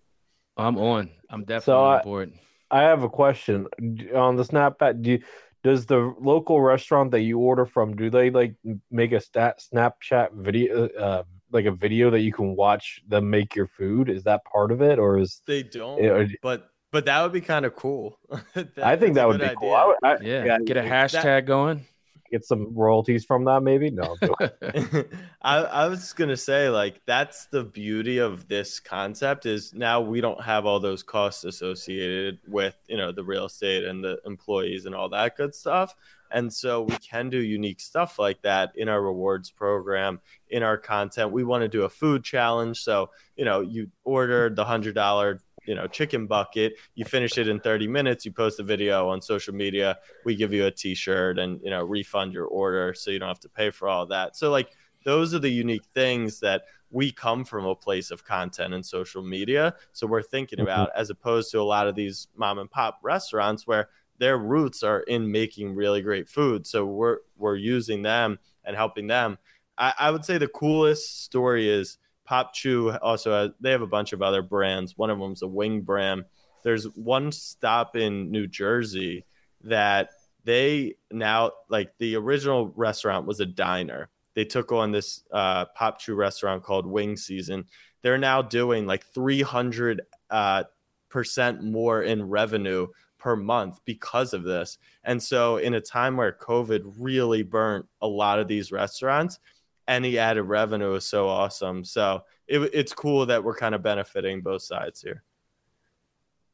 I'm 0.57 0.77
on. 0.77 1.09
I'm 1.29 1.41
definitely 1.41 1.61
So 1.61 1.79
on 1.79 2.01
board. 2.03 2.33
I 2.71 2.81
have 2.83 3.03
a 3.03 3.09
question 3.09 3.67
on 4.15 4.35
the 4.35 4.43
Snapback. 4.43 5.01
Do 5.01 5.11
you, 5.11 5.23
does 5.63 5.85
the 5.85 6.13
local 6.19 6.61
restaurant 6.61 7.11
that 7.11 7.21
you 7.21 7.39
order 7.39 7.65
from 7.65 7.95
do 7.95 8.09
they 8.09 8.29
like 8.29 8.55
make 8.91 9.11
a 9.11 9.19
stat 9.19 9.61
Snapchat 9.73 10.33
video, 10.33 10.87
uh, 10.89 11.23
like 11.51 11.65
a 11.65 11.71
video 11.71 12.09
that 12.11 12.21
you 12.21 12.33
can 12.33 12.55
watch 12.55 13.01
them 13.07 13.29
make 13.29 13.55
your 13.55 13.67
food? 13.67 14.09
Is 14.09 14.23
that 14.23 14.43
part 14.45 14.71
of 14.71 14.81
it, 14.81 14.99
or 14.99 15.17
is 15.17 15.41
They 15.45 15.63
don't, 15.63 16.01
Yeah, 16.03 16.25
but 16.41 16.69
but 16.91 17.05
that 17.05 17.21
would 17.21 17.31
be 17.31 17.41
kind 17.41 17.65
of 17.65 17.75
cool. 17.75 18.17
I 18.81 18.95
think 18.95 19.15
that 19.15 19.27
would 19.27 19.39
be 19.39 19.47
good 19.47 19.57
cool. 19.57 19.73
I 19.75 19.85
would, 19.85 19.97
I, 20.03 20.17
Yeah, 20.21 20.59
get 20.59 20.77
a 20.77 20.81
hashtag 20.81 21.45
going. 21.45 21.85
get 22.31 22.43
some 22.45 22.75
royalties 22.75 23.25
from 23.25 23.45
that, 23.45 23.61
maybe. 23.61 23.89
No, 23.91 24.15
I'm. 24.21 24.49
I, 25.41 25.57
I 25.57 25.87
was 25.87 26.13
gonna 26.13 26.37
say 26.37 26.69
like 26.69 27.01
that's 27.05 27.45
the 27.47 27.63
beauty 27.63 28.17
of 28.19 28.47
this 28.47 28.79
concept 28.79 29.45
is 29.45 29.73
now 29.73 30.01
we 30.01 30.21
don't 30.21 30.41
have 30.41 30.65
all 30.65 30.79
those 30.79 31.03
costs 31.03 31.43
associated 31.43 32.39
with 32.47 32.75
you 32.87 32.97
know 32.97 33.11
the 33.11 33.23
real 33.23 33.45
estate 33.45 33.83
and 33.83 34.03
the 34.03 34.19
employees 34.25 34.85
and 34.85 34.95
all 34.95 35.09
that 35.09 35.37
good 35.37 35.53
stuff 35.55 35.95
and 36.31 36.51
so 36.53 36.83
we 36.83 36.95
can 36.97 37.29
do 37.29 37.39
unique 37.39 37.79
stuff 37.79 38.19
like 38.19 38.41
that 38.43 38.71
in 38.75 38.89
our 38.89 39.01
rewards 39.01 39.49
program 39.51 40.19
in 40.49 40.63
our 40.63 40.77
content. 40.77 41.31
We 41.31 41.43
want 41.43 41.61
to 41.61 41.67
do 41.67 41.83
a 41.83 41.89
food 41.89 42.23
challenge. 42.23 42.81
So 42.81 43.11
you 43.35 43.45
know 43.45 43.61
you 43.61 43.89
ordered 44.03 44.55
the 44.55 44.65
hundred 44.65 44.95
dollar 44.95 45.41
you 45.65 45.75
know 45.75 45.87
chicken 45.87 46.25
bucket 46.25 46.73
you 46.95 47.03
finish 47.05 47.37
it 47.37 47.47
in 47.47 47.59
30 47.59 47.87
minutes 47.87 48.25
you 48.25 48.31
post 48.31 48.59
a 48.61 48.63
video 48.63 49.09
on 49.09 49.21
social 49.21 49.53
media 49.53 49.99
we 50.23 50.33
give 50.33 50.53
you 50.53 50.65
a 50.65 50.71
t-shirt 50.71 51.37
and 51.37 51.59
you 51.61 51.69
know 51.69 51.83
refund 51.83 52.31
your 52.33 52.45
order 52.45 52.93
so 52.93 53.11
you 53.11 53.19
don't 53.19 53.27
have 53.27 53.41
to 53.41 53.49
pay 53.49 53.69
for 53.69 53.87
all 53.87 54.05
that. 54.07 54.35
So 54.37 54.49
like 54.51 54.69
those 55.05 55.33
are 55.33 55.39
the 55.39 55.49
unique 55.49 55.85
things 55.93 56.39
that 56.39 56.63
we 56.91 57.11
come 57.11 57.45
from 57.45 57.65
a 57.65 57.75
place 57.75 58.09
of 58.09 58.25
content 58.25 58.73
and 58.73 58.85
social 58.85 59.21
media. 59.21 59.75
So 59.91 60.07
we're 60.07 60.23
thinking 60.23 60.59
Mhm. 60.59 60.63
about 60.63 60.89
as 60.95 61.09
opposed 61.09 61.51
to 61.51 61.59
a 61.59 61.63
lot 61.63 61.87
of 61.87 61.95
these 61.95 62.27
mom 62.35 62.57
and 62.59 62.69
pop 62.69 62.99
restaurants 63.03 63.67
where 63.67 63.89
their 64.19 64.37
roots 64.37 64.83
are 64.83 65.01
in 65.01 65.31
making 65.31 65.75
really 65.75 66.01
great 66.01 66.29
food. 66.29 66.67
So 66.67 66.85
we're 66.85 67.17
we're 67.37 67.55
using 67.55 68.01
them 68.01 68.39
and 68.63 68.75
helping 68.75 69.07
them. 69.07 69.37
I, 69.77 69.93
I 69.97 70.11
would 70.11 70.25
say 70.25 70.37
the 70.37 70.47
coolest 70.47 71.23
story 71.23 71.69
is 71.69 71.97
Popchew 72.29 72.99
also 73.01 73.31
has, 73.33 73.51
they 73.59 73.71
have 73.71 73.81
a 73.81 73.87
bunch 73.87 74.13
of 74.13 74.21
other 74.21 74.41
brands. 74.41 74.97
One 74.97 75.09
of 75.09 75.19
them's 75.19 75.41
a 75.41 75.47
wing 75.47 75.81
brand 75.81 76.25
there's 76.63 76.85
one 76.95 77.31
stop 77.31 77.95
in 77.95 78.31
new 78.31 78.47
jersey 78.47 79.25
that 79.63 80.11
they 80.43 80.95
now 81.11 81.51
like 81.69 81.91
the 81.99 82.15
original 82.15 82.71
restaurant 82.75 83.25
was 83.25 83.39
a 83.39 83.45
diner. 83.45 84.09
They 84.35 84.45
took 84.45 84.71
on 84.71 84.91
this 84.91 85.23
uh, 85.31 85.65
Popchew 85.77 86.15
restaurant 86.15 86.63
called 86.63 86.85
wing 86.85 87.17
season. 87.17 87.65
They're 88.01 88.17
now 88.17 88.41
doing 88.41 88.85
like 88.85 89.05
300 89.07 90.01
uh, 90.29 90.63
percent 91.09 91.63
more 91.63 92.03
in 92.03 92.29
revenue 92.29 92.87
per 93.19 93.35
month 93.35 93.79
because 93.85 94.33
of 94.33 94.43
this 94.43 94.77
and 95.03 95.21
so 95.21 95.57
in 95.57 95.75
a 95.75 95.81
time 95.81 96.17
where 96.17 96.31
covid 96.31 96.81
really 96.97 97.43
burnt 97.43 97.85
a 98.01 98.07
lot 98.07 98.39
of 98.39 98.47
these 98.47 98.71
restaurants 98.71 99.39
any 99.87 100.17
added 100.17 100.43
revenue 100.43 100.93
is 100.93 101.05
so 101.05 101.27
awesome 101.27 101.83
so 101.83 102.23
it, 102.47 102.59
it's 102.73 102.93
cool 102.93 103.25
that 103.25 103.43
we're 103.43 103.55
kind 103.55 103.75
of 103.75 103.83
benefiting 103.83 104.41
both 104.41 104.61
sides 104.61 105.01
here 105.01 105.23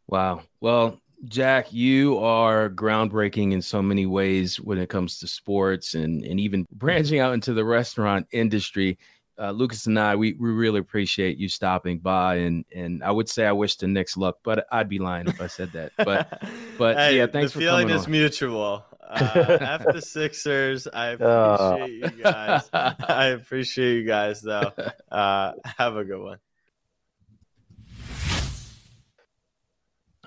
Wow. 0.07 0.43
Well, 0.61 1.01
Jack, 1.25 1.73
you 1.73 2.19
are 2.19 2.69
groundbreaking 2.69 3.53
in 3.53 3.61
so 3.61 3.81
many 3.81 4.05
ways 4.05 4.57
when 4.59 4.77
it 4.77 4.89
comes 4.89 5.17
to 5.19 5.27
sports 5.27 5.95
and, 5.95 6.23
and 6.23 6.39
even 6.39 6.65
branching 6.71 7.19
out 7.19 7.33
into 7.33 7.53
the 7.53 7.65
restaurant 7.65 8.27
industry. 8.31 8.97
Uh, 9.37 9.51
Lucas 9.51 9.85
and 9.87 9.99
I, 9.99 10.15
we, 10.15 10.33
we 10.33 10.49
really 10.49 10.79
appreciate 10.79 11.37
you 11.37 11.49
stopping 11.49 11.99
by. 11.99 12.35
And, 12.35 12.63
and 12.73 13.03
I 13.03 13.11
would 13.11 13.27
say 13.27 13.45
I 13.45 13.51
wish 13.51 13.75
the 13.75 13.87
Knicks 13.87 14.15
luck, 14.15 14.37
but 14.43 14.65
I'd 14.71 14.87
be 14.87 14.99
lying 14.99 15.27
if 15.27 15.41
I 15.41 15.47
said 15.47 15.71
that. 15.73 15.91
But 15.97 16.41
but, 16.77 16.95
Hey, 16.97 17.17
yeah, 17.17 17.27
thanks 17.27 17.51
the 17.51 17.59
for 17.59 17.59
feeling 17.59 17.87
coming 17.87 17.99
is 17.99 18.05
on. 18.05 18.11
mutual 18.11 18.85
uh, 19.07 19.57
after 19.61 19.93
the 19.93 20.01
sixers 20.01 20.87
i 20.87 21.07
appreciate 21.19 22.15
you 22.17 22.23
guys 22.23 22.67
i 22.73 23.25
appreciate 23.25 23.97
you 23.97 24.03
guys 24.03 24.41
though 24.41 24.71
uh, 25.11 25.51
have 25.77 25.95
a 25.95 26.03
good 26.03 26.19
one 26.21 26.39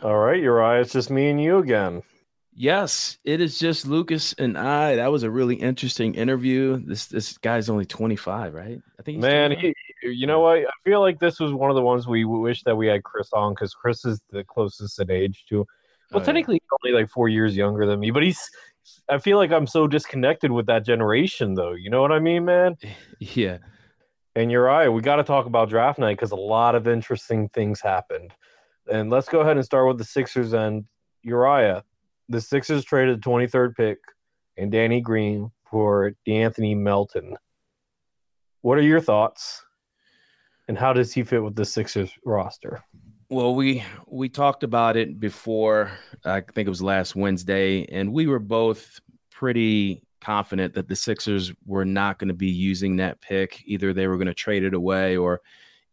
All 0.00 0.16
right, 0.16 0.40
Uriah, 0.40 0.80
it's 0.82 0.92
just 0.92 1.10
me 1.10 1.28
and 1.28 1.42
you 1.42 1.58
again. 1.58 2.02
Yes, 2.60 3.18
it 3.22 3.40
is 3.40 3.56
just 3.56 3.86
Lucas 3.86 4.32
and 4.36 4.58
I. 4.58 4.96
That 4.96 5.12
was 5.12 5.22
a 5.22 5.30
really 5.30 5.54
interesting 5.54 6.16
interview. 6.16 6.82
This 6.84 7.06
this 7.06 7.38
guy's 7.38 7.70
only 7.70 7.84
25, 7.84 8.52
right? 8.52 8.80
I 8.98 9.02
think 9.04 9.16
he's 9.16 9.22
Man, 9.22 9.52
he, 9.52 9.72
you 10.02 10.26
know 10.26 10.40
what? 10.40 10.58
I 10.58 10.70
feel 10.84 11.00
like 11.00 11.20
this 11.20 11.38
was 11.38 11.52
one 11.52 11.70
of 11.70 11.76
the 11.76 11.82
ones 11.82 12.08
we 12.08 12.24
wish 12.24 12.64
that 12.64 12.74
we 12.74 12.88
had 12.88 13.04
Chris 13.04 13.28
on 13.32 13.52
because 13.54 13.74
Chris 13.74 14.04
is 14.04 14.20
the 14.32 14.42
closest 14.42 14.98
in 15.00 15.08
age 15.08 15.44
to. 15.50 15.60
Oh, 15.60 15.66
well, 15.66 15.66
Oh, 16.14 16.18
yeah. 16.18 16.24
technically, 16.24 16.54
he's 16.56 16.78
only 16.84 17.00
like 17.00 17.08
four 17.10 17.28
years 17.28 17.56
younger 17.56 17.86
than 17.86 18.00
me, 18.00 18.10
but 18.10 18.24
he's. 18.24 18.50
I 19.08 19.18
feel 19.18 19.36
like 19.36 19.52
I'm 19.52 19.66
so 19.68 19.86
disconnected 19.86 20.50
with 20.50 20.66
that 20.66 20.84
generation, 20.84 21.54
though. 21.54 21.74
You 21.74 21.90
know 21.90 22.02
what 22.02 22.10
I 22.10 22.18
mean, 22.18 22.44
man? 22.44 22.76
yeah. 23.20 23.58
And 24.34 24.50
you're 24.50 24.64
right. 24.64 24.88
We 24.88 25.00
got 25.00 25.16
to 25.16 25.24
talk 25.24 25.46
about 25.46 25.68
draft 25.68 26.00
night 26.00 26.16
because 26.16 26.32
a 26.32 26.36
lot 26.36 26.74
of 26.74 26.88
interesting 26.88 27.50
things 27.50 27.80
happened. 27.80 28.32
And 28.90 29.10
let's 29.10 29.28
go 29.28 29.40
ahead 29.42 29.56
and 29.56 29.64
start 29.64 29.86
with 29.86 29.98
the 29.98 30.04
Sixers 30.04 30.54
and 30.54 30.86
Uriah. 31.22 31.84
The 32.28 32.40
Sixers 32.40 32.84
traded 32.84 33.22
the 33.22 33.28
23rd 33.28 33.74
pick 33.74 33.98
and 34.56 34.70
Danny 34.70 35.00
Green 35.00 35.50
for 35.70 36.12
De'Anthony 36.26 36.76
Melton. 36.76 37.36
What 38.62 38.78
are 38.78 38.82
your 38.82 39.00
thoughts? 39.00 39.62
And 40.66 40.76
how 40.76 40.92
does 40.92 41.12
he 41.12 41.22
fit 41.22 41.42
with 41.42 41.56
the 41.56 41.64
Sixers 41.64 42.12
roster? 42.24 42.82
Well, 43.30 43.54
we 43.54 43.84
we 44.06 44.28
talked 44.28 44.62
about 44.62 44.96
it 44.96 45.20
before. 45.20 45.90
I 46.24 46.40
think 46.40 46.66
it 46.66 46.70
was 46.70 46.82
last 46.82 47.14
Wednesday, 47.14 47.84
and 47.84 48.12
we 48.12 48.26
were 48.26 48.38
both 48.38 49.00
pretty 49.30 50.02
confident 50.20 50.74
that 50.74 50.88
the 50.88 50.96
Sixers 50.96 51.52
were 51.64 51.84
not 51.84 52.18
going 52.18 52.28
to 52.28 52.34
be 52.34 52.50
using 52.50 52.96
that 52.96 53.20
pick. 53.20 53.62
Either 53.66 53.92
they 53.92 54.06
were 54.06 54.16
going 54.16 54.26
to 54.28 54.34
trade 54.34 54.64
it 54.64 54.74
away, 54.74 55.16
or 55.16 55.40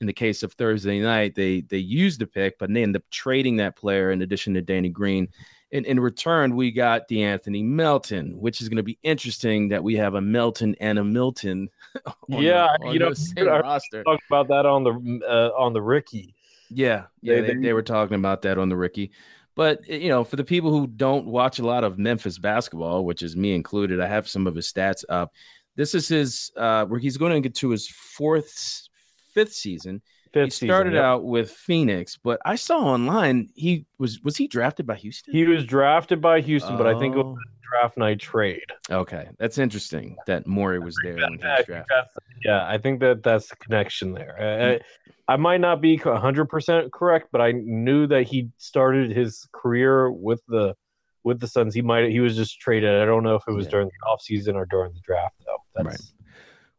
in 0.01 0.07
the 0.07 0.13
case 0.13 0.43
of 0.43 0.53
Thursday 0.53 0.99
night, 0.99 1.35
they 1.35 1.61
they 1.61 1.77
used 1.77 2.19
the 2.19 2.27
pick, 2.27 2.57
but 2.57 2.73
they 2.73 2.83
ended 2.83 3.01
up 3.01 3.09
trading 3.11 3.57
that 3.57 3.75
player 3.75 4.11
in 4.11 4.21
addition 4.21 4.53
to 4.53 4.61
Danny 4.61 4.89
Green. 4.89 5.27
In, 5.75 5.83
in 5.85 5.99
return, 5.99 6.55
we 6.55 6.71
got 6.71 7.09
De'Anthony 7.09 7.61
Melton, 7.63 8.39
which 8.39 8.61
is 8.61 8.69
going 8.69 8.77
to 8.77 8.83
be 8.83 8.97
interesting 9.03 9.67
that 9.69 9.83
we 9.83 9.95
have 9.95 10.13
a 10.15 10.21
Melton 10.21 10.73
and 10.79 10.97
a 10.97 11.03
Milton. 11.03 11.67
on 12.05 12.13
the- 12.29 12.37
Yeah, 12.41 12.67
on 12.81 12.93
you 12.93 12.99
know, 12.99 13.09
the 13.09 13.15
same 13.17 13.49
I- 13.49 13.59
roster. 13.59 14.03
Talk 14.03 14.19
about 14.29 14.47
that 14.47 14.65
on 14.65 14.83
the 14.85 15.19
uh, 15.27 15.49
on 15.61 15.73
the 15.73 15.81
Ricky. 15.81 16.33
Yeah, 16.69 17.05
yeah, 17.21 17.35
They- 17.35 17.41
they, 17.41 17.53
they- 17.55 17.59
they 17.61 17.73
were 17.73 17.81
talking 17.81 18.15
about 18.15 18.41
that 18.43 18.57
on 18.57 18.69
the 18.69 18.77
Ricky. 18.77 19.11
But 19.55 19.81
eh, 19.89 19.97
you 19.97 20.09
know, 20.09 20.23
for 20.23 20.37
the 20.37 20.43
people 20.45 20.71
who 20.71 20.87
don't 20.87 21.25
watch 21.25 21.59
a 21.59 21.65
lot 21.65 21.83
of 21.83 21.97
Memphis 21.99 22.37
basketball, 22.37 23.03
which 23.03 23.21
is 23.21 23.35
me 23.35 23.53
included, 23.53 23.99
I 23.99 24.07
have 24.07 24.29
some 24.29 24.47
of 24.47 24.55
his 24.55 24.71
stats 24.71 25.03
up. 25.09 25.33
This 25.75 25.93
is 25.93 26.07
his 26.07 26.51
uh 26.55 26.85
where 26.85 26.99
he's 27.01 27.17
going 27.17 27.33
to 27.33 27.41
get 27.41 27.55
to 27.55 27.69
his 27.69 27.87
fourth, 27.89 28.87
fifth 29.33 29.53
season. 29.53 30.01
Fifth 30.35 30.45
he 30.45 30.49
season, 30.51 30.67
started 30.69 30.93
yep. 30.93 31.03
out 31.03 31.23
with 31.25 31.49
Phoenix, 31.51 32.17
but 32.23 32.39
I 32.45 32.55
saw 32.55 32.77
online 32.79 33.49
he 33.55 33.85
was 33.97 34.21
was 34.21 34.37
he 34.37 34.47
drafted 34.47 34.85
by 34.85 34.95
Houston? 34.95 35.33
He 35.33 35.45
was 35.45 35.65
drafted 35.65 36.21
by 36.21 36.41
Houston, 36.41 36.77
but 36.77 36.85
I 36.87 36.97
think 36.99 37.15
it 37.15 37.17
was 37.17 37.25
Oh, 37.25 37.31
a 37.39 37.79
draft 37.81 37.97
night 37.97 38.19
trade. 38.19 38.65
okay. 38.91 39.27
That's 39.39 39.57
interesting 39.57 40.15
that 40.27 40.45
Morey 40.45 40.79
was 40.79 40.95
there 41.03 41.17
I 41.17 41.29
was 41.29 41.39
drafted. 41.65 41.83
yeah, 42.43 42.67
I 42.67 42.77
think 42.77 42.99
that 42.99 43.23
that's 43.23 43.47
the 43.49 43.55
connection 43.55 44.13
there. 44.13 44.35
I, 44.39 44.73
I, 45.31 45.33
I 45.33 45.37
might 45.37 45.59
not 45.61 45.81
be 45.81 45.97
100% 45.97 46.91
correct, 46.91 47.29
but 47.31 47.41
I 47.41 47.51
knew 47.53 48.05
that 48.07 48.23
he 48.27 48.49
started 48.57 49.11
his 49.11 49.47
career 49.53 50.11
with 50.11 50.41
the 50.47 50.75
with 51.23 51.39
the 51.39 51.47
Suns. 51.47 51.73
He 51.73 51.81
might 51.81 52.09
he 52.11 52.19
was 52.19 52.35
just 52.35 52.59
traded. 52.59 53.01
I 53.01 53.05
don't 53.05 53.23
know 53.23 53.33
if 53.35 53.43
it 53.47 53.51
was 53.51 53.65
Yeah. 53.65 53.71
during 53.71 53.87
the 53.87 54.07
offseason 54.07 54.53
or 54.53 54.65
during 54.67 54.93
the 54.93 54.99
draft 54.99 55.35
though. 55.45 55.57
That's 55.83 56.13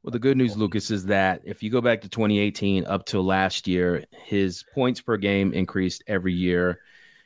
Well, 0.06 0.12
the 0.12 0.20
good 0.20 0.36
news, 0.36 0.56
Lucas, 0.56 0.92
is 0.92 1.06
that 1.06 1.40
if 1.42 1.64
you 1.64 1.70
go 1.70 1.80
back 1.80 2.00
to 2.02 2.08
2018 2.08 2.86
up 2.86 3.06
to 3.06 3.20
last 3.20 3.66
year, 3.66 4.04
his 4.12 4.64
points 4.72 5.00
per 5.00 5.16
game 5.16 5.52
increased 5.52 6.04
every 6.06 6.32
year. 6.32 6.78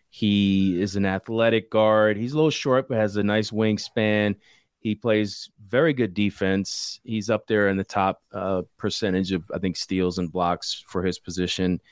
He 0.08 0.80
is 0.80 0.96
an 0.96 1.04
athletic 1.04 1.70
guard. 1.70 2.16
He's 2.16 2.32
a 2.32 2.36
little 2.36 2.50
short, 2.50 2.88
but 2.88 2.96
has 2.96 3.16
a 3.16 3.22
nice 3.22 3.50
wingspan. 3.50 4.36
He 4.78 4.94
plays 4.94 5.50
very 5.62 5.92
good 5.92 6.14
defense. 6.14 7.00
He's 7.04 7.28
up 7.28 7.46
there 7.46 7.68
in 7.68 7.76
the 7.76 7.84
top 7.84 8.22
uh, 8.32 8.62
percentage 8.78 9.32
of, 9.32 9.44
I 9.54 9.58
think, 9.58 9.76
steals 9.76 10.16
and 10.16 10.32
blocks 10.32 10.82
for 10.88 11.02
his 11.02 11.18
position. 11.18 11.82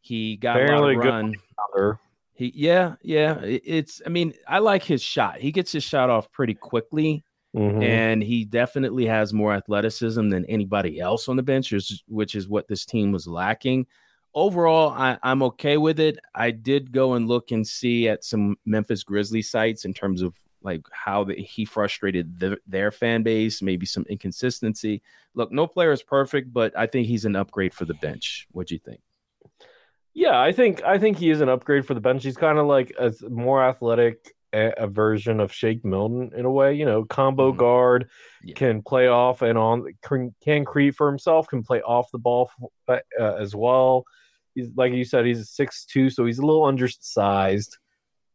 He 0.00 0.38
got 0.38 0.56
Fairly 0.56 0.94
a 0.94 0.96
lot 0.96 1.06
of 1.06 1.12
run. 1.12 1.34
Good. 1.74 1.96
He, 2.32 2.52
yeah, 2.54 2.94
yeah. 3.02 3.38
It's, 3.42 4.00
I 4.06 4.08
mean, 4.08 4.32
I 4.48 4.60
like 4.60 4.84
his 4.84 5.02
shot. 5.02 5.38
He 5.38 5.52
gets 5.52 5.70
his 5.70 5.84
shot 5.84 6.08
off 6.08 6.32
pretty 6.32 6.54
quickly, 6.54 7.24
Mhm. 7.54 7.82
and 7.82 8.22
he 8.22 8.44
definitely 8.44 9.06
has 9.06 9.32
more 9.32 9.52
athleticism 9.52 10.28
than 10.28 10.44
anybody 10.44 11.00
else 11.00 11.28
on 11.28 11.34
the 11.34 11.42
bench, 11.42 11.72
which 12.06 12.34
is, 12.36 12.48
what 12.48 12.68
this 12.68 12.86
team 12.86 13.10
was 13.10 13.26
lacking. 13.26 13.86
Overall, 14.34 14.90
I, 14.90 15.18
I'm 15.24 15.42
okay 15.42 15.76
with 15.76 15.98
it. 15.98 16.20
I 16.32 16.52
did 16.52 16.92
go 16.92 17.14
and 17.14 17.26
look 17.26 17.50
and 17.50 17.66
see 17.66 18.08
at 18.08 18.22
some 18.22 18.56
Memphis 18.64 19.02
Grizzlies 19.02 19.50
sites 19.50 19.84
in 19.84 19.92
terms 19.92 20.22
of 20.22 20.34
like 20.62 20.82
how 20.92 21.24
the, 21.24 21.34
he 21.34 21.64
frustrated 21.64 22.38
the, 22.38 22.58
their 22.68 22.92
fan 22.92 23.24
base, 23.24 23.62
maybe 23.62 23.86
some 23.86 24.04
inconsistency. 24.08 25.02
Look, 25.34 25.50
no 25.50 25.66
player 25.66 25.90
is 25.90 26.02
perfect, 26.02 26.52
but 26.52 26.72
I 26.78 26.86
think 26.86 27.08
he's 27.08 27.24
an 27.24 27.34
upgrade 27.34 27.74
for 27.74 27.84
the 27.84 27.94
bench. 27.94 28.46
What 28.52 28.68
do 28.68 28.74
you 28.74 28.80
think? 28.80 29.00
Yeah, 30.14 30.40
I 30.40 30.52
think 30.52 30.82
I 30.84 30.98
think 30.98 31.18
he 31.18 31.30
is 31.30 31.40
an 31.40 31.48
upgrade 31.48 31.86
for 31.86 31.94
the 31.94 32.00
bench. 32.00 32.22
He's 32.22 32.36
kind 32.36 32.58
of 32.58 32.66
like 32.66 32.92
a 32.98 33.12
more 33.28 33.64
athletic 33.64 34.34
a, 34.52 34.72
a 34.78 34.86
version 34.86 35.40
of 35.40 35.52
Shake 35.52 35.84
Milton 35.84 36.32
in 36.36 36.44
a 36.44 36.50
way. 36.50 36.74
You 36.74 36.84
know, 36.84 37.04
combo 37.04 37.52
Mhm. 37.52 37.56
guard 37.56 38.10
Yeah. 38.42 38.54
can 38.54 38.82
play 38.82 39.08
off 39.08 39.42
and 39.42 39.56
on, 39.58 39.86
can, 40.02 40.34
can 40.42 40.64
create 40.64 40.94
for 40.96 41.08
himself, 41.08 41.48
can 41.48 41.62
play 41.62 41.80
off 41.82 42.10
the 42.10 42.18
ball 42.18 42.50
uh, 42.88 42.98
uh, 43.18 43.34
as 43.38 43.54
well. 43.54 44.04
He's 44.54 44.70
like 44.76 44.92
you 44.92 45.04
said, 45.04 45.26
he's 45.26 45.48
six 45.50 45.84
two, 45.84 46.10
so 46.10 46.24
he's 46.26 46.38
a 46.38 46.46
little 46.46 46.64
undersized. 46.64 47.78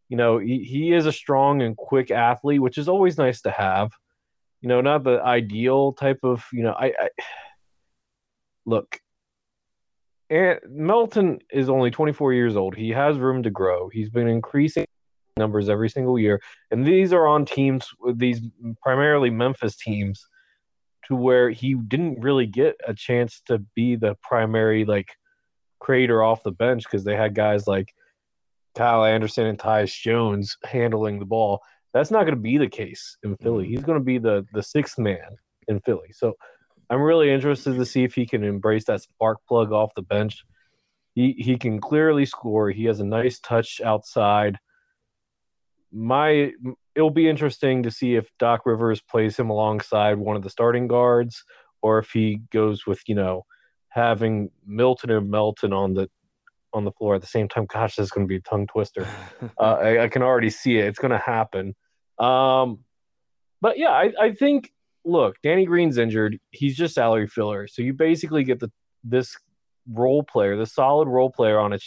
You 0.09 0.17
know, 0.17 0.37
he, 0.37 0.63
he 0.63 0.93
is 0.93 1.05
a 1.05 1.11
strong 1.11 1.61
and 1.61 1.75
quick 1.75 2.11
athlete, 2.11 2.61
which 2.61 2.77
is 2.77 2.87
always 2.87 3.17
nice 3.17 3.41
to 3.41 3.51
have. 3.51 3.91
You 4.61 4.69
know, 4.69 4.81
not 4.81 5.03
the 5.03 5.21
ideal 5.21 5.93
type 5.93 6.19
of. 6.23 6.45
You 6.53 6.63
know, 6.63 6.73
I, 6.73 6.87
I 6.87 7.09
look. 8.65 8.99
And 10.29 10.59
Melton 10.67 11.39
is 11.51 11.69
only 11.69 11.91
24 11.91 12.33
years 12.33 12.55
old. 12.55 12.75
He 12.75 12.89
has 12.89 13.17
room 13.19 13.43
to 13.43 13.51
grow. 13.51 13.89
He's 13.89 14.09
been 14.09 14.27
increasing 14.27 14.85
numbers 15.37 15.69
every 15.69 15.89
single 15.89 16.17
year, 16.17 16.41
and 16.71 16.85
these 16.85 17.11
are 17.11 17.27
on 17.27 17.45
teams 17.45 17.87
these 18.13 18.41
primarily 18.81 19.29
Memphis 19.29 19.75
teams, 19.75 20.25
to 21.07 21.15
where 21.15 21.49
he 21.49 21.73
didn't 21.75 22.21
really 22.21 22.45
get 22.45 22.75
a 22.87 22.93
chance 22.93 23.41
to 23.47 23.59
be 23.75 23.95
the 23.95 24.15
primary 24.21 24.85
like 24.85 25.09
creator 25.79 26.23
off 26.23 26.43
the 26.43 26.51
bench 26.51 26.83
because 26.83 27.03
they 27.03 27.15
had 27.15 27.35
guys 27.35 27.67
like 27.67 27.93
Kyle 28.75 29.05
Anderson 29.05 29.45
and 29.45 29.59
Tyus 29.59 29.93
Jones 29.93 30.57
handling 30.63 31.19
the 31.19 31.25
ball. 31.25 31.61
That's 31.93 32.11
not 32.11 32.23
going 32.23 32.35
to 32.35 32.41
be 32.41 32.57
the 32.57 32.67
case 32.67 33.17
in 33.23 33.37
Philly. 33.37 33.65
Mm-hmm. 33.65 33.71
He's 33.71 33.83
going 33.83 33.99
to 33.99 34.03
be 34.03 34.17
the 34.17 34.45
the 34.53 34.63
sixth 34.63 34.97
man 34.97 35.37
in 35.67 35.79
Philly. 35.81 36.11
So 36.11 36.33
I'm 36.89 37.01
really 37.01 37.31
interested 37.31 37.75
to 37.75 37.85
see 37.85 38.03
if 38.03 38.15
he 38.15 38.25
can 38.25 38.43
embrace 38.43 38.85
that 38.85 39.01
spark 39.01 39.39
plug 39.47 39.71
off 39.71 39.95
the 39.95 40.01
bench. 40.01 40.43
He 41.13 41.33
he 41.37 41.57
can 41.57 41.79
clearly 41.79 42.25
score. 42.25 42.69
He 42.71 42.85
has 42.85 42.99
a 42.99 43.05
nice 43.05 43.39
touch 43.39 43.81
outside. 43.81 44.57
My 45.91 46.51
it'll 46.95 47.09
be 47.09 47.29
interesting 47.29 47.83
to 47.83 47.91
see 47.91 48.15
if 48.15 48.29
Doc 48.39 48.61
Rivers 48.65 49.01
plays 49.01 49.37
him 49.37 49.49
alongside 49.49 50.17
one 50.17 50.35
of 50.35 50.43
the 50.43 50.49
starting 50.49 50.87
guards 50.87 51.43
or 51.81 51.99
if 51.99 52.11
he 52.11 52.41
goes 52.51 52.87
with, 52.87 53.01
you 53.07 53.15
know, 53.15 53.45
having 53.89 54.49
Milton 54.65 55.11
and 55.11 55.29
Melton 55.29 55.73
on 55.73 55.93
the 55.93 56.09
on 56.73 56.83
the 56.83 56.91
floor 56.91 57.15
at 57.15 57.21
the 57.21 57.27
same 57.27 57.47
time. 57.47 57.65
Gosh, 57.65 57.95
this 57.95 58.05
is 58.05 58.11
going 58.11 58.25
to 58.25 58.29
be 58.29 58.37
a 58.37 58.41
tongue 58.41 58.67
twister. 58.67 59.07
uh, 59.59 59.73
I, 59.73 60.03
I 60.03 60.07
can 60.07 60.23
already 60.23 60.49
see 60.49 60.77
it. 60.77 60.85
It's 60.85 60.99
going 60.99 61.11
to 61.11 61.17
happen. 61.17 61.75
Um, 62.17 62.79
but 63.61 63.77
yeah, 63.77 63.91
I, 63.91 64.11
I 64.19 64.31
think 64.33 64.71
look, 65.05 65.35
Danny 65.43 65.65
Green's 65.65 65.97
injured. 65.97 66.39
He's 66.51 66.75
just 66.75 66.95
salary 66.95 67.27
filler. 67.27 67.67
So 67.67 67.81
you 67.81 67.93
basically 67.93 68.43
get 68.43 68.59
the 68.59 68.71
this 69.03 69.37
role 69.89 70.23
player, 70.23 70.57
the 70.57 70.65
solid 70.65 71.07
role 71.07 71.29
player 71.29 71.59
on 71.59 71.73
it. 71.73 71.83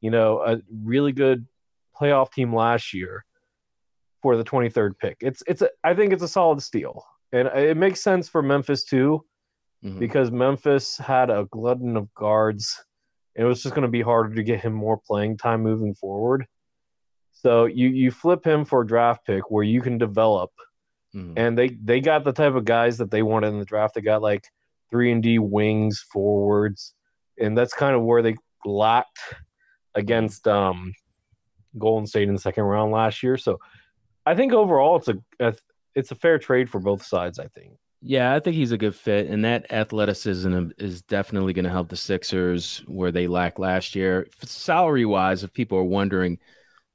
You 0.00 0.10
know, 0.10 0.42
a 0.42 0.58
really 0.70 1.12
good 1.12 1.46
playoff 1.98 2.32
team 2.32 2.54
last 2.54 2.92
year 2.92 3.24
for 4.26 4.36
the 4.36 4.42
23rd 4.42 4.98
pick. 4.98 5.16
It's 5.20 5.40
it's 5.46 5.62
a, 5.62 5.68
I 5.84 5.94
think 5.94 6.12
it's 6.12 6.24
a 6.24 6.26
solid 6.26 6.60
steal, 6.60 7.04
and 7.30 7.46
it 7.46 7.76
makes 7.76 8.00
sense 8.02 8.28
for 8.28 8.42
Memphis 8.42 8.82
too 8.82 9.24
Mhm. 9.84 10.00
because 10.00 10.32
Memphis 10.32 10.96
had 10.98 11.30
a 11.30 11.46
glutton 11.52 11.96
of 11.96 12.12
guards. 12.14 12.84
It 13.36 13.44
was 13.44 13.62
just 13.62 13.76
going 13.76 13.84
to 13.84 13.88
be 13.98 14.02
harder 14.02 14.34
to 14.34 14.42
get 14.42 14.60
him 14.62 14.72
more 14.72 14.98
playing 14.98 15.36
time 15.36 15.62
moving 15.62 15.94
forward. 15.94 16.44
So 17.30 17.66
you 17.66 17.86
you 17.88 18.10
flip 18.10 18.44
him 18.44 18.64
for 18.64 18.80
a 18.80 18.86
draft 18.86 19.24
pick 19.24 19.48
where 19.48 19.62
you 19.62 19.80
can 19.80 19.96
develop, 19.96 20.50
Mhm. 21.14 21.34
and 21.36 21.56
they 21.56 21.68
they 21.68 22.00
got 22.00 22.24
the 22.24 22.32
type 22.32 22.54
of 22.56 22.64
guys 22.64 22.98
that 22.98 23.12
they 23.12 23.22
wanted 23.22 23.48
in 23.52 23.60
the 23.60 23.64
draft. 23.64 23.94
They 23.94 24.00
got 24.00 24.22
like 24.22 24.44
three 24.90 25.12
and 25.12 25.22
D 25.22 25.38
wings, 25.38 26.00
forwards, 26.12 26.94
and 27.40 27.56
that's 27.56 27.74
kind 27.74 27.94
of 27.94 28.02
where 28.02 28.22
they 28.22 28.34
lacked 28.64 29.20
against 29.94 30.48
um, 30.48 30.92
Golden 31.78 32.06
State 32.08 32.26
in 32.26 32.34
the 32.34 32.40
second 32.40 32.64
round 32.64 32.90
last 32.90 33.22
year. 33.22 33.36
So 33.36 33.58
I 34.26 34.34
think 34.34 34.52
overall 34.52 34.96
it's 34.96 35.08
a, 35.08 35.16
a 35.40 35.54
it's 35.94 36.10
a 36.10 36.14
fair 36.14 36.38
trade 36.38 36.68
for 36.68 36.80
both 36.80 37.04
sides. 37.04 37.38
I 37.38 37.46
think. 37.48 37.72
Yeah, 38.02 38.34
I 38.34 38.40
think 38.40 38.56
he's 38.56 38.72
a 38.72 38.78
good 38.78 38.94
fit, 38.94 39.28
and 39.28 39.44
that 39.44 39.72
athleticism 39.72 40.70
is 40.78 41.02
definitely 41.02 41.52
going 41.54 41.64
to 41.64 41.70
help 41.70 41.88
the 41.88 41.96
Sixers 41.96 42.82
where 42.86 43.10
they 43.10 43.26
lacked 43.26 43.58
last 43.58 43.94
year. 43.94 44.28
Salary 44.42 45.06
wise, 45.06 45.42
if 45.42 45.52
people 45.52 45.78
are 45.78 45.82
wondering, 45.84 46.38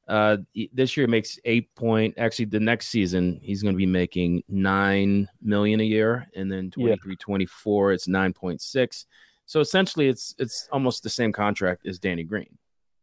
uh, 0.07 0.37
this 0.73 0.95
year 0.95 1.07
makes 1.07 1.39
eight 1.43 1.73
point. 1.75 2.13
Actually, 2.17 2.45
the 2.45 2.59
next 2.59 2.87
season 2.89 3.39
he's 3.41 3.63
going 3.63 3.73
to 3.73 3.77
be 3.77 3.85
making 3.87 4.43
nine 4.47 5.27
million 5.41 5.79
a 5.79 5.83
year, 5.85 6.29
and 6.35 6.51
then 6.51 6.65
Yeah. 6.77 6.95
23, 6.95 7.15
24, 7.15 7.93
it's 7.93 8.07
nine 8.07 8.31
point 8.31 8.61
six. 8.61 9.05
So 9.47 9.59
essentially, 9.59 10.07
it's 10.07 10.35
it's 10.37 10.69
almost 10.71 11.01
the 11.03 11.09
same 11.09 11.31
contract 11.33 11.85
as 11.87 11.97
Danny 11.99 12.23
Green. 12.23 12.57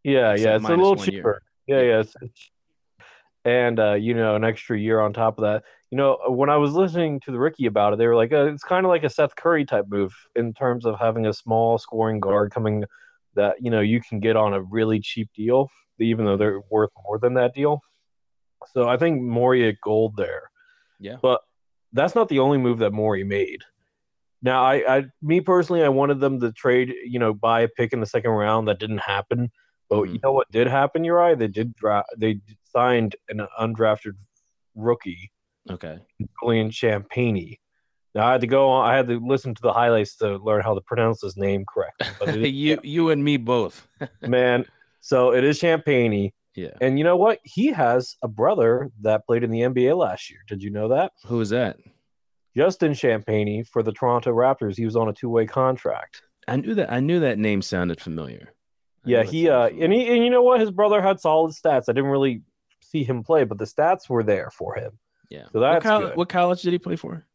Yeah, 0.04 0.34
yeah, 0.36 0.54
it's 0.56 0.64
a 0.64 0.68
little 0.68 0.94
one 0.94 0.98
year. 0.98 1.06
cheaper. 1.18 1.42
Yeah, 1.66 1.80
yeah. 1.80 2.00
It's, 2.00 2.14
it's- 2.16 2.50
and 3.44 3.78
uh, 3.78 3.94
you 3.94 4.14
know, 4.14 4.36
an 4.36 4.44
extra 4.44 4.78
year 4.78 5.00
on 5.00 5.12
top 5.12 5.38
of 5.38 5.42
that. 5.42 5.64
You 5.90 5.96
know, 5.96 6.18
when 6.28 6.50
I 6.50 6.56
was 6.56 6.72
listening 6.72 7.20
to 7.20 7.32
the 7.32 7.38
Ricky 7.38 7.66
about 7.66 7.92
it, 7.92 7.98
they 7.98 8.06
were 8.06 8.16
like, 8.16 8.32
uh, 8.32 8.46
it's 8.46 8.62
kind 8.62 8.84
of 8.84 8.90
like 8.90 9.04
a 9.04 9.10
Seth 9.10 9.34
Curry 9.36 9.64
type 9.64 9.86
move 9.88 10.12
in 10.36 10.52
terms 10.52 10.84
of 10.84 10.98
having 10.98 11.26
a 11.26 11.32
small 11.32 11.78
scoring 11.78 12.20
guard 12.20 12.52
coming 12.52 12.84
that 13.34 13.56
you 13.60 13.70
know 13.70 13.80
you 13.80 14.00
can 14.00 14.20
get 14.20 14.36
on 14.36 14.52
a 14.52 14.62
really 14.62 15.00
cheap 15.00 15.28
deal, 15.34 15.68
even 15.98 16.24
though 16.24 16.36
they're 16.36 16.60
worth 16.70 16.90
more 17.04 17.18
than 17.18 17.34
that 17.34 17.54
deal. 17.54 17.80
So 18.72 18.88
I 18.88 18.96
think 18.96 19.22
Morey 19.22 19.68
at 19.68 19.76
gold 19.82 20.16
there. 20.16 20.50
Yeah. 21.00 21.16
But 21.22 21.40
that's 21.92 22.14
not 22.14 22.28
the 22.28 22.40
only 22.40 22.58
move 22.58 22.78
that 22.78 22.92
Morey 22.92 23.24
made. 23.24 23.62
Now, 24.42 24.62
I, 24.62 24.96
I, 24.98 25.04
me 25.22 25.40
personally, 25.40 25.82
I 25.82 25.88
wanted 25.88 26.20
them 26.20 26.40
to 26.40 26.52
trade, 26.52 26.94
you 27.04 27.18
know, 27.18 27.32
buy 27.32 27.60
a 27.62 27.68
pick 27.68 27.92
in 27.92 28.00
the 28.00 28.06
second 28.06 28.30
round. 28.30 28.68
That 28.68 28.78
didn't 28.78 28.98
happen. 28.98 29.50
But 29.88 30.04
you 30.04 30.18
Mhm. 30.18 30.22
know 30.22 30.32
what 30.32 30.50
did 30.50 30.66
happen, 30.66 31.02
Uri? 31.02 31.34
They 31.34 31.48
did 31.48 31.74
draft. 31.74 32.08
They 32.16 32.40
signed 32.70 33.16
an 33.28 33.46
undrafted 33.60 34.12
rookie, 34.74 35.30
Okay. 35.70 35.98
Julian 36.42 36.70
Champagnie. 36.70 37.58
Now 38.14 38.26
I 38.26 38.32
had 38.32 38.40
to 38.40 38.46
go 38.46 38.68
on. 38.70 38.88
I 38.90 38.96
had 38.96 39.06
to 39.08 39.20
listen 39.24 39.54
to 39.54 39.62
the 39.62 39.72
highlights 39.72 40.16
to 40.16 40.38
learn 40.38 40.62
how 40.62 40.74
to 40.74 40.80
pronounce 40.80 41.20
his 41.20 41.36
name 41.36 41.64
correct. 41.72 42.02
But 42.18 42.30
it 42.30 42.42
is, 42.42 42.52
you 42.52 42.78
you 42.82 43.10
and 43.10 43.22
me 43.22 43.36
both. 43.36 43.86
man, 44.22 44.64
so 45.00 45.32
it 45.34 45.44
is 45.44 45.60
Champagnie. 45.60 46.32
yeah. 46.54 46.70
And 46.80 46.98
you 46.98 47.04
know 47.04 47.16
what? 47.16 47.38
He 47.44 47.66
has 47.68 48.16
a 48.22 48.28
brother 48.28 48.90
that 49.02 49.26
played 49.26 49.44
in 49.44 49.50
the 49.50 49.60
NBA 49.60 49.96
last 49.96 50.30
year. 50.30 50.40
Did 50.48 50.62
you 50.62 50.70
know 50.70 50.88
that? 50.88 51.12
Who 51.26 51.40
is 51.40 51.50
that? 51.50 51.76
Justin 52.56 52.92
Champagnie 52.92 53.66
for 53.68 53.82
the 53.82 53.92
Toronto 53.92 54.32
Raptors. 54.32 54.76
He 54.76 54.84
was 54.84 54.96
on 54.96 55.08
a 55.08 55.12
two-way 55.12 55.46
contract. 55.46 56.22
I 56.48 56.56
knew 56.56 56.74
that. 56.74 56.90
I 56.90 57.00
knew 57.00 57.20
that 57.20 57.38
name 57.38 57.60
sounded 57.62 58.00
familiar. 58.00 58.54
I 59.04 59.10
Yeah, 59.10 59.22
he 59.22 59.48
uh, 59.50 59.68
and 59.68 59.92
he 59.92 60.08
and 60.08 60.24
you 60.24 60.30
know 60.30 60.42
what? 60.42 60.60
His 60.60 60.70
brother 60.70 61.02
had 61.02 61.20
solid 61.20 61.52
stats. 61.52 61.84
I 61.88 61.92
didn't 61.92 62.10
really 62.10 62.42
see 62.90 63.04
him 63.04 63.22
play, 63.22 63.44
but 63.44 63.58
the 63.58 63.64
stats 63.64 64.08
were 64.08 64.22
there 64.22 64.50
for 64.50 64.74
him. 64.74 64.98
Yeah. 65.30 65.44
So 65.52 65.60
what, 65.60 65.72
that's 65.72 65.82
col- 65.84 66.00
good. 66.00 66.16
what 66.16 66.28
college 66.28 66.62
did 66.62 66.72
he 66.72 66.78
play 66.78 66.96
for? 66.96 67.26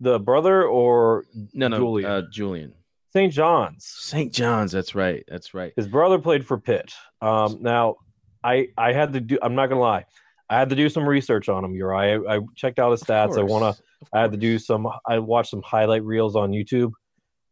The 0.00 0.18
brother 0.20 0.64
or 0.64 1.24
No, 1.54 1.68
no, 1.68 1.76
Julian. 1.78 2.10
Uh, 2.10 2.22
Julian. 2.30 2.74
St. 3.12 3.32
John's. 3.32 3.84
St. 3.86 4.32
John's. 4.32 4.70
That's 4.70 4.94
right. 4.94 5.24
That's 5.26 5.54
right. 5.54 5.72
His 5.76 5.88
brother 5.88 6.18
played 6.18 6.46
for 6.46 6.58
Pitt. 6.58 6.92
Um, 7.20 7.58
now, 7.62 7.96
I 8.44 8.68
I 8.76 8.92
had 8.92 9.12
to 9.14 9.20
do. 9.20 9.38
I'm 9.42 9.54
not 9.56 9.68
gonna 9.68 9.80
lie. 9.80 10.04
I 10.50 10.58
had 10.58 10.68
to 10.70 10.76
do 10.76 10.88
some 10.88 11.06
research 11.08 11.48
on 11.48 11.64
him. 11.64 11.74
Uri. 11.74 11.96
I, 12.28 12.36
I 12.36 12.40
checked 12.54 12.78
out 12.78 12.92
his 12.92 13.02
Of 13.02 13.08
stats. 13.08 13.38
I 13.38 13.42
wanna. 13.42 13.74
I 14.12 14.20
had 14.20 14.30
to 14.32 14.38
do 14.38 14.58
some. 14.58 14.86
I 15.06 15.18
watched 15.18 15.50
some 15.50 15.62
highlight 15.62 16.04
reels 16.04 16.36
on 16.36 16.52
YouTube. 16.52 16.92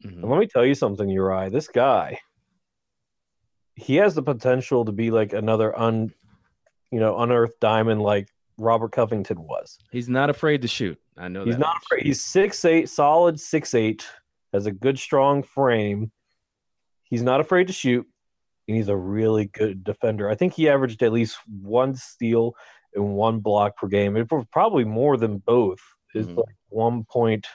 Mhm. 0.04 0.22
And 0.22 0.30
let 0.30 0.38
me 0.38 0.46
tell 0.46 0.64
you 0.64 0.74
something, 0.74 1.08
Uri. 1.08 1.48
This 1.48 1.66
guy, 1.68 2.20
he 3.74 3.96
has 3.96 4.14
the 4.14 4.22
potential 4.22 4.84
to 4.84 4.92
be 4.92 5.10
like 5.10 5.32
another 5.32 5.76
un, 5.78 6.12
you 6.90 7.00
know, 7.00 7.18
unearthed 7.18 7.58
diamond 7.60 8.00
like 8.02 8.28
Robert 8.58 8.92
Covington 8.92 9.42
was. 9.42 9.78
He's 9.90 10.08
not 10.08 10.30
afraid 10.30 10.62
to 10.62 10.68
shoot. 10.68 10.98
I 11.18 11.28
know 11.28 11.44
He's 11.44 11.54
that 11.54 11.60
not 11.60 11.74
much. 11.76 11.82
afraid. 11.84 12.06
He's 12.06 12.24
six 12.24 12.64
eight, 12.64 12.88
solid 12.88 13.38
six 13.40 13.74
eight, 13.74 14.06
has 14.52 14.66
a 14.66 14.72
good 14.72 14.98
strong 14.98 15.42
frame. 15.42 16.10
He's 17.04 17.22
not 17.22 17.40
afraid 17.40 17.66
to 17.68 17.72
shoot, 17.72 18.06
and 18.68 18.76
he's 18.76 18.88
a 18.88 18.96
really 18.96 19.46
good 19.46 19.84
defender. 19.84 20.28
I 20.30 20.34
think 20.34 20.54
he 20.54 20.68
averaged 20.68 21.02
at 21.02 21.12
least 21.12 21.38
one 21.62 21.94
steal 21.94 22.54
and 22.94 23.14
one 23.14 23.40
block 23.40 23.76
per 23.76 23.88
game. 23.88 24.14
Was 24.30 24.46
probably 24.52 24.84
more 24.84 25.16
than 25.16 25.38
both. 25.38 25.80
It's 26.14 26.28
Mhm. 26.28 26.36
like 26.38 26.56
one 26.68 27.04
point 27.04 27.46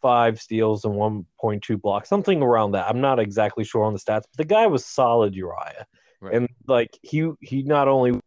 five 0.00 0.40
steals 0.40 0.84
and 0.84 0.94
one 0.94 1.26
point 1.38 1.62
two 1.62 1.76
blocks, 1.76 2.08
something 2.08 2.42
around 2.42 2.72
that. 2.72 2.88
I'm 2.88 3.00
not 3.00 3.18
exactly 3.18 3.64
sure 3.64 3.84
on 3.84 3.92
the 3.92 3.98
stats, 3.98 4.22
but 4.22 4.36
the 4.38 4.44
guy 4.44 4.66
was 4.66 4.84
solid, 4.86 5.34
Uriah, 5.34 5.86
Right. 6.20 6.34
and 6.34 6.48
like 6.66 6.98
he 7.02 7.30
he 7.40 7.62
not 7.62 7.88
only 7.88 8.20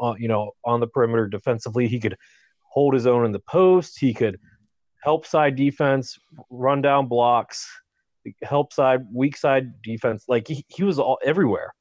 uh, 0.00 0.14
you 0.18 0.28
know 0.28 0.52
on 0.64 0.80
the 0.80 0.86
perimeter 0.86 1.28
defensively, 1.28 1.88
he 1.88 2.00
could 2.00 2.16
hold 2.62 2.94
his 2.94 3.06
own 3.06 3.24
in 3.24 3.32
the 3.32 3.40
post. 3.40 3.98
He 3.98 4.12
could 4.12 4.38
help 5.02 5.26
side 5.26 5.54
defense, 5.54 6.18
run 6.50 6.82
down 6.82 7.06
blocks, 7.06 7.68
help 8.42 8.72
side, 8.72 9.06
weak 9.12 9.36
side 9.36 9.82
defense. 9.82 10.24
Like 10.28 10.48
he, 10.48 10.64
he 10.68 10.82
was 10.82 10.98
all 10.98 11.18
everywhere. 11.24 11.72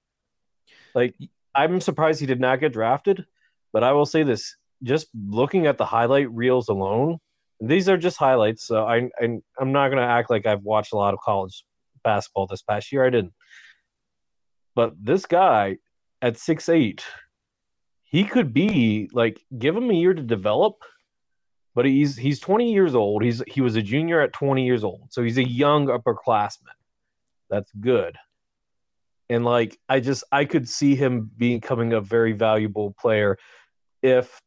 Like 0.94 1.16
I'm 1.56 1.82
surprised 1.82 2.20
he 2.20 2.26
did 2.26 2.40
not 2.40 2.60
get 2.60 2.74
drafted, 2.74 3.26
but 3.72 3.84
I 3.84 3.94
will 3.94 4.06
say 4.06 4.24
this: 4.24 4.56
just 4.84 5.08
looking 5.28 5.66
at 5.66 5.78
the 5.78 5.86
highlight 5.86 6.32
reels 6.32 6.70
alone, 6.70 7.18
these 7.60 7.90
are 7.90 7.98
just 7.98 8.18
highlights. 8.18 8.68
So 8.68 8.86
I, 8.86 9.10
I 9.20 9.40
I'm 9.60 9.72
not 9.72 9.90
gonna 9.90 10.02
act 10.02 10.30
like 10.30 10.46
I've 10.46 10.64
watched 10.64 10.94
a 10.94 10.98
lot 10.98 11.14
of 11.14 11.20
college 11.22 11.64
basketball 12.04 12.48
this 12.48 12.62
past 12.62 12.92
year. 12.92 13.06
I 13.06 13.10
didn't. 13.10 13.34
But 14.76 14.94
this 15.00 15.26
guy 15.26 15.78
at 16.22 16.38
six 16.38 16.70
eight, 16.70 17.04
he 18.04 18.24
could 18.24 18.54
be 18.54 19.10
like 19.14 19.42
give 19.58 19.76
him 19.76 19.90
a 19.90 19.94
year 19.94 20.14
to 20.14 20.22
develop 20.22 20.84
but 21.76 21.86
he's 21.86 22.16
he's 22.16 22.40
20 22.40 22.72
years 22.72 22.96
old. 22.96 23.24
He's 23.24 23.42
he 23.48 23.62
was 23.62 23.76
a 23.76 23.82
junior 23.82 24.22
at 24.22 24.34
20 24.34 24.66
years 24.66 24.84
old, 24.84 25.08
so 25.10 25.24
he's 25.24 25.38
a 25.38 25.48
young 25.48 25.88
upperclassman. 25.88 26.76
That's 27.50 27.72
good. 27.72 28.18
And 29.30 29.44
like 29.44 29.80
I 29.90 30.00
just 30.00 30.24
I 30.32 30.46
could 30.46 30.70
see 30.70 30.96
him 30.96 31.30
becoming 31.36 31.94
a 31.94 32.02
very 32.02 32.34
valuable 32.34 32.94
player 33.00 33.38
if 34.02 34.40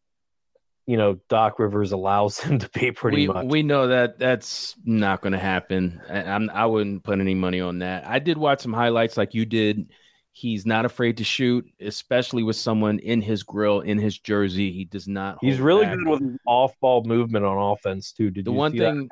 you 0.87 0.97
know 0.97 1.19
Doc 1.29 1.59
Rivers 1.59 1.93
allows 1.93 2.39
him 2.41 2.61
to 2.61 2.69
pay 2.69 2.93
pretty 2.93 3.27
we, 3.27 3.33
much. 3.33 3.47
we 3.47 3.63
know 3.63 3.89
that 3.89 4.19
that's 4.19 4.77
not 4.85 5.21
going 5.21 5.33
to 5.33 5.39
happen. 5.39 6.01
I, 6.09 6.23
I'm, 6.23 6.49
I 6.51 6.67
wouldn't 6.67 7.03
put 7.03 7.19
any 7.19 7.35
money 7.35 7.61
on 7.61 7.81
that. 7.81 8.07
I 8.07 8.21
did 8.21 8.39
watch 8.39 8.61
some 8.61 8.73
highlights 8.73 9.17
like 9.17 9.35
you 9.35 9.47
did. 9.47 9.91
He's 10.39 10.67
not 10.67 10.85
afraid 10.85 11.17
to 11.17 11.25
shoot, 11.25 11.67
especially 11.81 12.43
with 12.43 12.57
someone 12.57 12.99
in 12.99 13.23
his 13.23 13.43
grill, 13.43 13.81
in 13.81 13.97
his 13.97 14.19
jersey. 14.19 14.71
He 14.71 14.85
does 14.85 15.09
not. 15.09 15.39
he's 15.41 15.61
really 15.61 15.87
back. 15.87 15.97
good 15.97 16.07
with 16.09 16.37
off-ball 16.45 17.05
movement 17.05 17.47
on 17.47 17.57
offense 17.73 18.13
too. 18.13 18.31
Did 18.31 18.45
The 18.45 18.51
you 18.51 18.57
one 18.59 18.73
thing 18.73 18.83
in? 18.83 19.09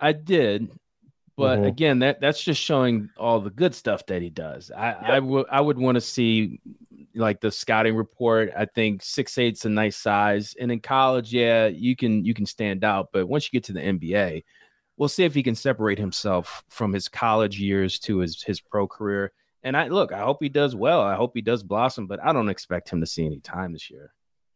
I 0.00 0.10
did, 0.10 0.72
but 1.36 1.60
Mhm. 1.60 1.66
again, 1.68 1.98
that 2.00 2.20
that's 2.20 2.42
just 2.42 2.60
showing 2.60 3.10
all 3.16 3.38
the 3.38 3.50
good 3.50 3.76
stuff 3.76 4.04
that 4.06 4.22
he 4.22 4.28
does. 4.28 4.72
I 4.72 4.90
I 4.94 5.20
would 5.20 5.46
I 5.52 5.60
would 5.60 5.78
want 5.78 5.94
to 5.94 6.00
see 6.00 6.60
like 7.14 7.40
the 7.40 7.52
scouting 7.52 7.94
report. 7.94 8.50
I 8.56 8.64
think 8.64 9.04
six 9.04 9.38
eight's 9.38 9.64
a 9.66 9.68
nice 9.68 9.96
size, 9.96 10.56
and 10.58 10.72
in 10.72 10.80
college, 10.80 11.32
yeah, 11.32 11.66
you 11.68 11.94
can 11.94 12.24
you 12.24 12.34
can 12.34 12.44
stand 12.46 12.82
out. 12.82 13.10
But 13.12 13.28
once 13.28 13.44
you 13.46 13.56
get 13.56 13.62
to 13.66 13.72
the 13.72 13.82
NBA, 13.82 14.42
we'll 14.96 15.08
see 15.08 15.22
if 15.22 15.32
he 15.32 15.44
can 15.44 15.54
separate 15.54 16.00
himself 16.00 16.64
from 16.68 16.92
his 16.92 17.06
college 17.06 17.60
years 17.60 18.00
to 18.00 18.18
his 18.18 18.42
his 18.42 18.60
pro 18.60 18.88
career. 18.88 19.30
And 19.64 19.76
I 19.76 19.88
look, 19.88 20.12
I 20.12 20.20
hope 20.20 20.38
he 20.40 20.50
does 20.50 20.76
well. 20.76 21.00
I 21.00 21.16
hope 21.16 21.32
he 21.34 21.40
does 21.40 21.62
blossom, 21.62 22.06
but 22.06 22.22
I 22.22 22.32
don't 22.34 22.50
expect 22.50 22.90
him 22.90 23.00
to 23.00 23.06
see 23.06 23.24
any 23.24 23.40
time 23.40 23.72
this 23.72 23.90
year. 23.90 24.12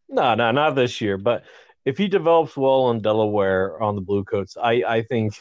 No, 0.09 0.35
no, 0.35 0.51
not 0.53 0.75
this 0.75 1.01
year. 1.01 1.17
But 1.17 1.45
if 1.87 1.97
he 1.97 2.09
develops 2.09 2.57
well 2.57 2.91
in 2.91 3.01
Delaware 3.01 3.83
on 3.83 3.95
the 3.95 4.03
Bluecoats, 4.03 4.57
I 4.57 4.83
I 4.87 5.03
think 5.03 5.35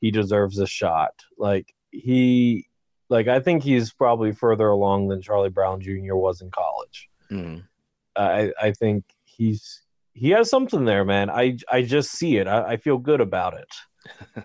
he 0.00 0.10
deserves 0.10 0.58
a 0.58 0.66
shot. 0.66 1.12
Like 1.38 1.72
he, 1.92 2.66
like 3.08 3.28
I 3.28 3.38
think 3.38 3.62
he's 3.62 3.92
probably 3.92 4.32
further 4.32 4.68
along 4.68 5.08
than 5.08 5.22
Charlie 5.22 5.50
Brown 5.50 5.80
Jr. 5.80 6.16
was 6.16 6.40
in 6.40 6.50
college. 6.50 7.08
Mhm. 7.30 7.62
I 8.16 8.52
I 8.60 8.72
think 8.72 9.04
he's 9.24 9.82
he 10.14 10.30
has 10.30 10.50
something 10.50 10.84
there, 10.84 11.04
man. 11.04 11.30
I 11.30 11.58
I 11.70 11.82
just 11.82 12.10
see 12.10 12.38
it. 12.38 12.48
I, 12.48 12.72
I 12.72 12.76
feel 12.76 12.98
good 12.98 13.20
about 13.20 13.54
it. 13.54 14.44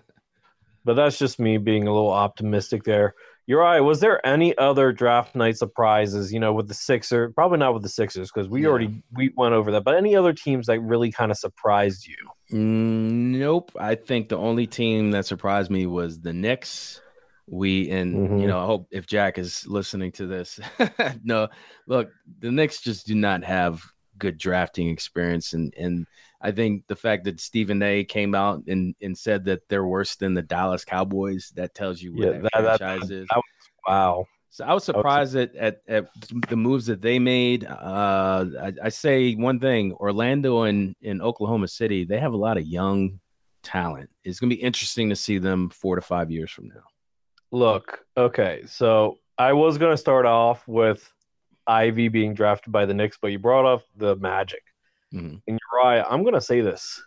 but 0.84 0.94
that's 0.94 1.18
just 1.18 1.40
me 1.40 1.58
being 1.58 1.88
a 1.88 1.92
little 1.92 2.12
optimistic 2.12 2.84
there. 2.84 3.14
You're 3.48 3.60
right. 3.60 3.80
Was 3.80 4.00
there 4.00 4.24
any 4.26 4.56
other 4.58 4.92
draft 4.92 5.34
night 5.34 5.56
surprises? 5.56 6.30
You 6.30 6.38
know, 6.38 6.52
with 6.52 6.68
the 6.68 6.74
Sixers, 6.74 7.32
probably 7.34 7.56
not 7.56 7.72
with 7.72 7.82
the 7.82 7.88
Sixers 7.88 8.30
because 8.30 8.46
we 8.46 8.60
Yeah. 8.62 8.68
already 8.68 9.02
we 9.16 9.32
went 9.38 9.54
over 9.54 9.72
that. 9.72 9.84
But 9.84 9.96
any 9.96 10.14
other 10.14 10.34
teams 10.34 10.66
that 10.66 10.80
really 10.80 11.10
kind 11.10 11.30
of 11.30 11.38
surprised 11.38 12.06
you? 12.06 12.16
Mm, 12.52 13.38
nope. 13.38 13.72
I 13.80 13.94
think 13.94 14.28
the 14.28 14.36
only 14.36 14.66
team 14.66 15.12
that 15.12 15.24
surprised 15.24 15.70
me 15.70 15.86
was 15.86 16.20
the 16.20 16.34
Knicks. 16.34 17.00
We 17.46 17.88
and 17.90 18.14
Mhm. 18.28 18.40
you 18.42 18.46
know, 18.46 18.60
I 18.60 18.66
hope 18.66 18.88
if 18.90 19.06
Jack 19.06 19.38
is 19.38 19.66
listening 19.66 20.12
to 20.12 20.26
this, 20.26 20.60
no, 21.24 21.48
look, 21.86 22.10
the 22.40 22.52
Knicks 22.52 22.82
just 22.82 23.06
do 23.06 23.14
not 23.14 23.42
have 23.44 23.82
good 24.18 24.36
drafting 24.36 24.90
experience, 24.90 25.54
and 25.54 25.72
and 25.78 26.06
I 26.40 26.52
think 26.52 26.86
the 26.86 26.96
fact 26.96 27.24
that 27.24 27.40
Stephen 27.40 27.82
A. 27.82 28.04
came 28.04 28.34
out 28.34 28.62
and 28.68 28.94
and 29.02 29.16
said 29.18 29.44
that 29.46 29.68
they're 29.68 29.86
worse 29.86 30.16
than 30.16 30.34
the 30.34 30.42
Dallas 30.42 30.84
Cowboys, 30.84 31.52
that 31.56 31.74
tells 31.74 32.00
you 32.00 32.12
what 32.14 32.26
Yeah, 32.26 32.32
that, 32.40 32.42
that- 32.54 32.62
that- 32.62 32.78
franchise 32.78 33.10
is. 33.10 33.26
that 33.30 33.36
was- 33.36 33.44
Wow. 33.86 34.26
So 34.50 34.64
I 34.64 34.72
was 34.74 34.82
surprised 34.84 35.36
at, 35.36 35.54
at 35.56 35.80
at 35.88 36.08
the 36.48 36.56
moves 36.56 36.86
that 36.86 37.00
they 37.02 37.18
made. 37.18 37.64
Uh, 37.64 38.46
I, 38.60 38.72
I 38.84 38.88
say 38.88 39.34
one 39.34 39.60
thing: 39.60 39.92
Orlando 39.94 40.62
and 40.62 40.94
in 41.02 41.20
Oklahoma 41.22 41.68
City, 41.68 42.04
they 42.04 42.18
have 42.18 42.32
a 42.32 42.36
lot 42.36 42.56
of 42.56 42.64
young 42.66 43.20
talent. 43.62 44.10
It's 44.24 44.40
going 44.40 44.50
to 44.50 44.56
be 44.56 44.62
interesting 44.62 45.10
to 45.10 45.16
see 45.16 45.38
them 45.38 45.68
four 45.70 45.96
to 45.96 46.00
five 46.02 46.30
years 46.30 46.50
from 46.50 46.68
now. 46.68 46.82
Look, 47.52 48.04
okay, 48.16 48.62
so 48.66 49.18
I 49.38 49.52
was 49.52 49.78
gonna 49.78 49.96
start 49.96 50.26
off 50.26 50.66
with 50.68 51.08
Ivey 51.66 52.08
being 52.08 52.34
drafted 52.34 52.72
by 52.72 52.84
the 52.86 52.94
Knicks, 52.94 53.18
but 53.20 53.28
you 53.28 53.38
brought 53.38 53.64
up 53.66 53.82
the 53.96 54.16
Magic. 54.16 54.62
Mhm. 55.12 55.40
And 55.46 55.58
you're 55.60 55.82
right. 55.82 56.04
I'm 56.08 56.22
gonna 56.24 56.40
say 56.40 56.60
this. 56.60 57.02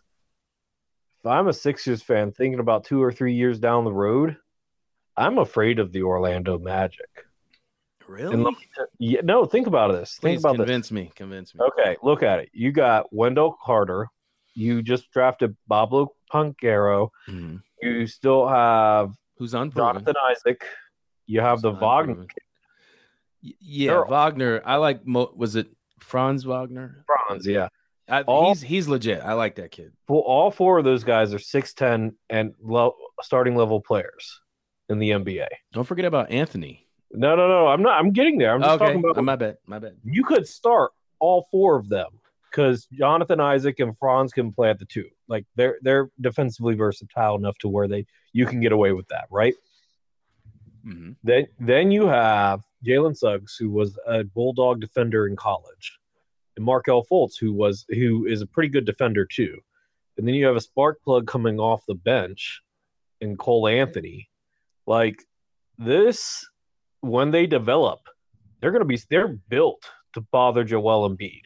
If 1.19 1.25
I'm 1.27 1.47
a 1.47 1.53
Sixers 1.53 2.01
fan 2.01 2.31
thinking 2.31 2.59
about 2.59 2.83
two 2.83 3.01
or 3.01 3.11
three 3.11 3.33
years 3.33 3.59
down 3.59 3.83
the 3.85 3.93
road, 3.93 4.37
I'm 5.15 5.37
afraid 5.37 5.77
of 5.79 5.91
the 5.91 6.01
Orlando 6.03 6.57
Magic. 6.57 7.09
Really? 8.07 8.33
And 8.33 8.55
yeah, 8.97 9.21
no, 9.23 9.45
think 9.45 9.67
about 9.67 9.91
this. 9.91 10.17
Think 10.17 10.21
Please 10.37 10.41
about 10.41 10.53
this. 10.57 10.65
convince 10.65 10.91
me. 10.91 11.11
Convince 11.15 11.53
me. 11.55 11.61
Okay, 11.63 11.95
look 12.01 12.23
at 12.23 12.39
it. 12.39 12.49
You 12.53 12.71
got 12.71 13.13
Wendell 13.13 13.55
Carter. 13.63 14.07
You 14.53 14.81
just 14.81 15.09
drafted 15.11 15.55
Paolo 15.69 16.13
Banchero. 16.33 17.09
Mhm. 17.29 17.61
You 17.81 18.07
still 18.07 18.47
have 18.47 19.13
Who's 19.37 19.53
unproven? 19.53 19.93
Jonathan 20.03 20.15
Isaac. 20.29 20.65
You 21.27 21.39
have 21.41 21.61
the 21.61 21.71
Wagner. 21.71 22.25
Yeah, 23.41 23.91
They're- 23.93 24.05
Wagner. 24.05 24.61
I 24.65 24.75
like. 24.75 25.05
Mo- 25.05 25.31
was 25.35 25.55
it 25.55 25.67
Franz 25.99 26.45
Wagner? 26.45 27.05
Franz. 27.05 27.47
Yeah. 27.47 27.69
I, 28.09 28.21
All- 28.23 28.49
he's 28.49 28.61
he's 28.61 28.87
legit. 28.87 29.21
I 29.21 29.33
like 29.33 29.55
that 29.55 29.71
kid. 29.71 29.91
Well, 30.07 30.19
all 30.19 30.51
four 30.51 30.77
of 30.79 30.83
those 30.85 31.03
guys 31.03 31.33
are 31.33 31.39
six 31.39 31.73
ten 31.73 32.13
and 32.29 32.53
low, 32.61 32.95
starting 33.21 33.55
level 33.55 33.79
players 33.81 34.41
in 34.89 34.99
the 34.99 35.11
NBA. 35.11 35.47
Don't 35.71 35.85
forget 35.85 36.05
about 36.05 36.31
Anthony. 36.31 36.87
No, 37.13 37.35
no, 37.35 37.47
no. 37.47 37.67
I'm 37.67 37.81
not. 37.81 37.99
I'm 37.99 38.11
getting 38.11 38.37
there. 38.37 38.53
I'm 38.53 38.61
just 38.61 38.71
okay, 38.75 38.85
talking 38.93 38.99
about. 39.09 39.23
my 39.23 39.35
bad. 39.35 39.57
My 39.65 39.79
bad. 39.79 39.97
you 40.03 40.23
could 40.23 40.47
start 40.47 40.91
all 41.19 41.47
four 41.51 41.77
of 41.77 41.87
them 41.89 42.07
because 42.49 42.85
Jonathan 42.91 43.39
Isaac 43.39 43.79
and 43.79 43.97
Franz 43.97 44.33
can 44.33 44.51
play 44.51 44.69
at 44.69 44.79
the 44.79 44.85
two. 44.85 45.07
Like 45.27 45.45
they're 45.55 45.77
they're 45.81 46.09
defensively 46.19 46.75
versatile 46.75 47.35
enough 47.35 47.57
to 47.59 47.69
where 47.69 47.87
they 47.87 48.05
you 48.33 48.45
can 48.45 48.59
get 48.61 48.71
away 48.71 48.91
with 48.93 49.07
that, 49.09 49.25
right? 49.29 49.53
Mhm. 50.85 51.15
Then 51.23 51.47
then 51.59 51.91
you 51.91 52.07
have 52.07 52.61
Jalen 52.85 53.15
Suggs, 53.15 53.55
who 53.57 53.69
was 53.69 53.97
a 54.07 54.23
bulldog 54.23 54.81
defender 54.81 55.27
in 55.27 55.35
college, 55.35 55.99
and 56.61 56.65
Markelle 56.65 57.05
Fultz, 57.11 57.39
who 57.39 57.51
was 57.51 57.85
who 57.89 58.27
is 58.27 58.41
a 58.41 58.47
pretty 58.47 58.69
good 58.69 58.85
defender 58.85 59.25
too. 59.25 59.57
And 60.17 60.27
then 60.27 60.35
you 60.35 60.45
have 60.45 60.55
a 60.55 60.61
spark 60.61 61.01
plug 61.03 61.25
coming 61.25 61.59
off 61.59 61.83
the 61.87 61.95
bench 61.95 62.61
in 63.19 63.35
Cole 63.35 63.67
Anthony. 63.67 64.29
Like 64.85 65.23
this, 65.79 66.47
when 67.01 67.31
they 67.31 67.47
develop, 67.47 67.99
they're 68.59 68.71
gonna 68.71 68.85
be 68.85 68.99
they're 69.09 69.39
built 69.49 69.89
to 70.13 70.21
bother 70.31 70.63
Joel 70.63 71.09
Embiid. 71.09 71.41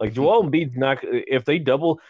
Like 0.00 0.12
Joel 0.12 0.44
Embiid's 0.44 0.76
not 0.76 0.98
if 1.02 1.44
they 1.44 1.58
double, 1.58 2.00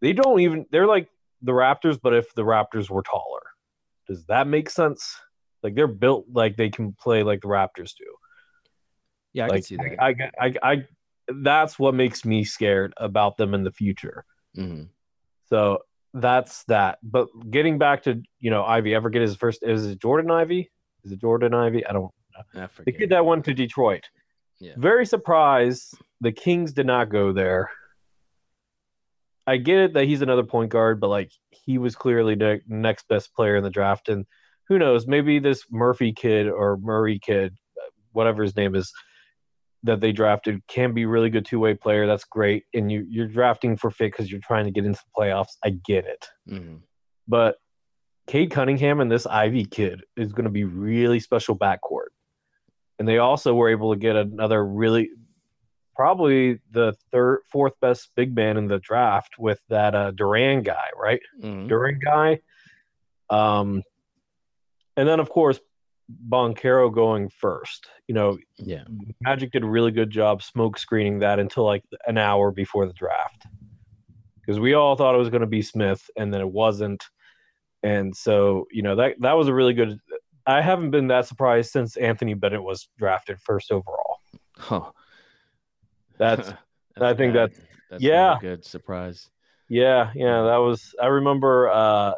they 0.00 0.14
don't 0.14 0.40
even 0.40 0.64
they're 0.70 0.86
like 0.86 1.08
the 1.42 1.52
Raptors, 1.52 1.98
but 2.02 2.14
if 2.14 2.34
the 2.34 2.42
Raptors 2.42 2.88
were 2.88 3.02
taller. 3.02 3.42
Does 4.08 4.24
that 4.26 4.46
make 4.46 4.70
sense? 4.70 5.14
Like 5.62 5.74
they're 5.74 5.86
built 5.86 6.24
like 6.32 6.56
they 6.56 6.70
can 6.70 6.94
play 6.94 7.22
like 7.22 7.42
the 7.42 7.48
Raptors 7.48 7.94
do. 7.94 8.06
Yeah, 9.34 9.44
I 9.44 9.48
like 9.48 9.56
can 9.56 9.62
see 9.62 9.76
that. 9.76 10.02
I, 10.02 10.08
I, 10.08 10.30
I, 10.40 10.54
I, 10.62 10.86
that's 11.28 11.78
what 11.78 11.94
makes 11.94 12.24
me 12.24 12.44
scared 12.44 12.92
about 12.96 13.36
them 13.36 13.54
in 13.54 13.64
the 13.64 13.72
future. 13.72 14.24
Mhm. 14.56 14.88
So 15.46 15.80
that's 16.14 16.64
that. 16.64 16.98
But 17.02 17.28
getting 17.50 17.78
back 17.78 18.02
to 18.04 18.22
you 18.40 18.50
know 18.50 18.64
Ivey, 18.64 18.94
ever 18.94 19.10
get 19.10 19.22
his 19.22 19.36
first? 19.36 19.62
Is 19.62 19.86
it 19.86 20.00
Jordan 20.00 20.30
Ivey? 20.30 20.70
Is 21.04 21.12
it 21.12 21.20
Jordan 21.20 21.54
Ivey? 21.54 21.86
I 21.86 21.92
don't. 21.92 22.12
I 22.54 22.68
The 22.84 22.92
kid 22.92 23.10
that 23.10 23.26
went 23.26 23.44
to 23.46 23.54
Detroit. 23.54 24.04
Yeah. 24.60 24.74
Very 24.76 25.06
surprised 25.06 25.94
the 26.20 26.32
Kings 26.32 26.72
did 26.72 26.86
not 26.86 27.10
go 27.10 27.32
there. 27.32 27.70
I 29.46 29.56
get 29.56 29.78
it 29.78 29.92
that 29.94 30.04
he's 30.04 30.22
another 30.22 30.42
point 30.42 30.70
guard, 30.70 31.00
but 31.00 31.08
like 31.08 31.30
he 31.50 31.78
was 31.78 31.96
clearly 31.96 32.34
the 32.34 32.60
next 32.66 33.08
best 33.08 33.34
player 33.34 33.56
in 33.56 33.64
the 33.64 33.70
draft, 33.70 34.08
and 34.08 34.26
who 34.68 34.78
knows, 34.78 35.06
maybe 35.06 35.38
this 35.38 35.64
Murphy 35.70 36.12
kid 36.12 36.48
or 36.48 36.76
Murray 36.76 37.18
kid, 37.18 37.56
whatever 38.12 38.42
his 38.42 38.56
name 38.56 38.74
is, 38.74 38.92
that 39.88 40.00
they 40.00 40.12
drafted 40.12 40.62
can 40.68 40.92
be 40.94 41.04
really 41.04 41.28
good 41.28 41.44
two 41.44 41.58
way 41.58 41.74
player. 41.74 42.06
That's 42.06 42.24
great, 42.24 42.64
and 42.72 42.90
you 42.90 43.04
you're 43.08 43.26
drafting 43.26 43.76
for 43.76 43.90
fit 43.90 44.12
because 44.12 44.30
you're 44.30 44.40
trying 44.40 44.64
to 44.66 44.70
get 44.70 44.86
into 44.86 45.00
the 45.00 45.20
playoffs. 45.22 45.56
I 45.64 45.70
get 45.70 46.06
it, 46.06 46.26
Mm-hmm. 46.48 46.76
but 47.26 47.56
Cade 48.26 48.50
Cunningham 48.50 49.00
and 49.00 49.10
this 49.10 49.26
Ivey 49.26 49.64
kid 49.64 50.02
is 50.16 50.32
going 50.32 50.44
to 50.44 50.50
be 50.50 50.64
really 50.64 51.18
special 51.20 51.58
backcourt, 51.58 52.10
and 52.98 53.08
they 53.08 53.18
also 53.18 53.54
were 53.54 53.68
able 53.70 53.92
to 53.92 53.98
get 53.98 54.16
another 54.16 54.64
really 54.64 55.10
probably 55.96 56.60
the 56.70 56.94
third 57.10 57.40
fourth 57.50 57.72
best 57.80 58.10
big 58.14 58.34
man 58.34 58.56
in 58.56 58.68
the 58.68 58.78
draft 58.78 59.36
with 59.38 59.60
that 59.68 59.94
uh, 59.96 60.12
Duren 60.12 60.62
guy, 60.62 60.86
right? 60.96 61.20
Mm-hmm. 61.42 61.66
Duren 61.68 61.98
guy. 62.04 62.38
Um, 63.30 63.82
and 64.96 65.08
then 65.08 65.20
of 65.20 65.28
course 65.28 65.58
Banchero 66.28 66.92
going 66.92 67.28
first. 67.28 67.88
You 68.06 68.14
know, 68.14 68.38
Yeah. 68.56 68.84
Magic 69.20 69.52
did 69.52 69.62
a 69.62 69.66
really 69.66 69.90
good 69.90 70.10
job 70.10 70.42
smoke 70.42 70.78
screening 70.78 71.18
that 71.20 71.38
until 71.38 71.64
like 71.64 71.84
an 72.06 72.16
hour 72.18 72.50
before 72.50 72.86
the 72.86 72.92
draft. 72.94 73.46
Because 74.40 74.58
we 74.58 74.72
all 74.74 74.96
thought 74.96 75.14
it 75.14 75.18
was 75.18 75.28
going 75.28 75.42
to 75.42 75.46
be 75.46 75.60
Smith 75.62 76.08
and 76.16 76.32
then 76.32 76.40
it 76.40 76.50
wasn't. 76.50 77.04
And 77.82 78.16
so, 78.16 78.66
you 78.72 78.82
know, 78.82 78.96
that 78.96 79.16
that 79.20 79.34
was 79.34 79.48
a 79.48 79.54
really 79.54 79.74
good 79.74 79.98
I 80.46 80.62
haven't 80.62 80.90
been 80.92 81.08
that 81.08 81.26
surprised 81.26 81.70
since 81.72 81.96
Anthony 81.98 82.32
Bennett 82.32 82.62
was 82.62 82.88
drafted 82.98 83.38
first 83.40 83.70
overall. 83.70 84.18
Huh. 84.56 84.80
That's 86.18 86.50
I 87.00 87.14
think 87.14 87.34
that's- 87.34 87.60
that's 87.90 88.02
yeah. 88.02 88.36
a 88.36 88.40
good 88.40 88.64
surprise. 88.64 89.30
yeah, 89.68 90.10
yeah, 90.14 90.42
that 90.42 90.56
was 90.56 90.94
I 91.00 91.06
remember 91.06 91.70
uh 91.70 92.14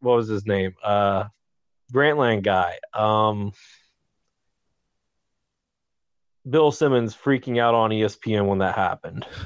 what 0.00 0.16
was 0.16 0.28
his 0.28 0.44
name? 0.46 0.74
Uh 0.82 1.24
Grantland 1.92 2.42
guy. 2.42 2.78
Um 2.94 3.52
Bill 6.48 6.72
Simmons 6.72 7.14
freaking 7.14 7.58
out 7.58 7.74
on 7.74 7.90
ESPN 7.90 8.46
when 8.46 8.58
that 8.58 8.74
happened. 8.74 9.26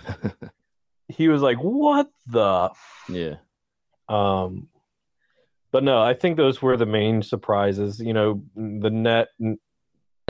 He 1.12 1.28
was 1.28 1.42
like, 1.42 1.58
"What 1.58 2.08
the 2.26 2.70
yeah. 3.08 3.36
Um, 4.08 4.68
but 5.70 5.84
no, 5.84 6.00
I 6.02 6.14
think 6.14 6.36
those 6.36 6.60
were 6.60 6.76
the 6.76 6.86
main 6.86 7.22
surprises. 7.22 8.00
You 8.00 8.12
know, 8.12 8.42
the 8.56 8.90
net 8.90 9.28
the 9.38 9.56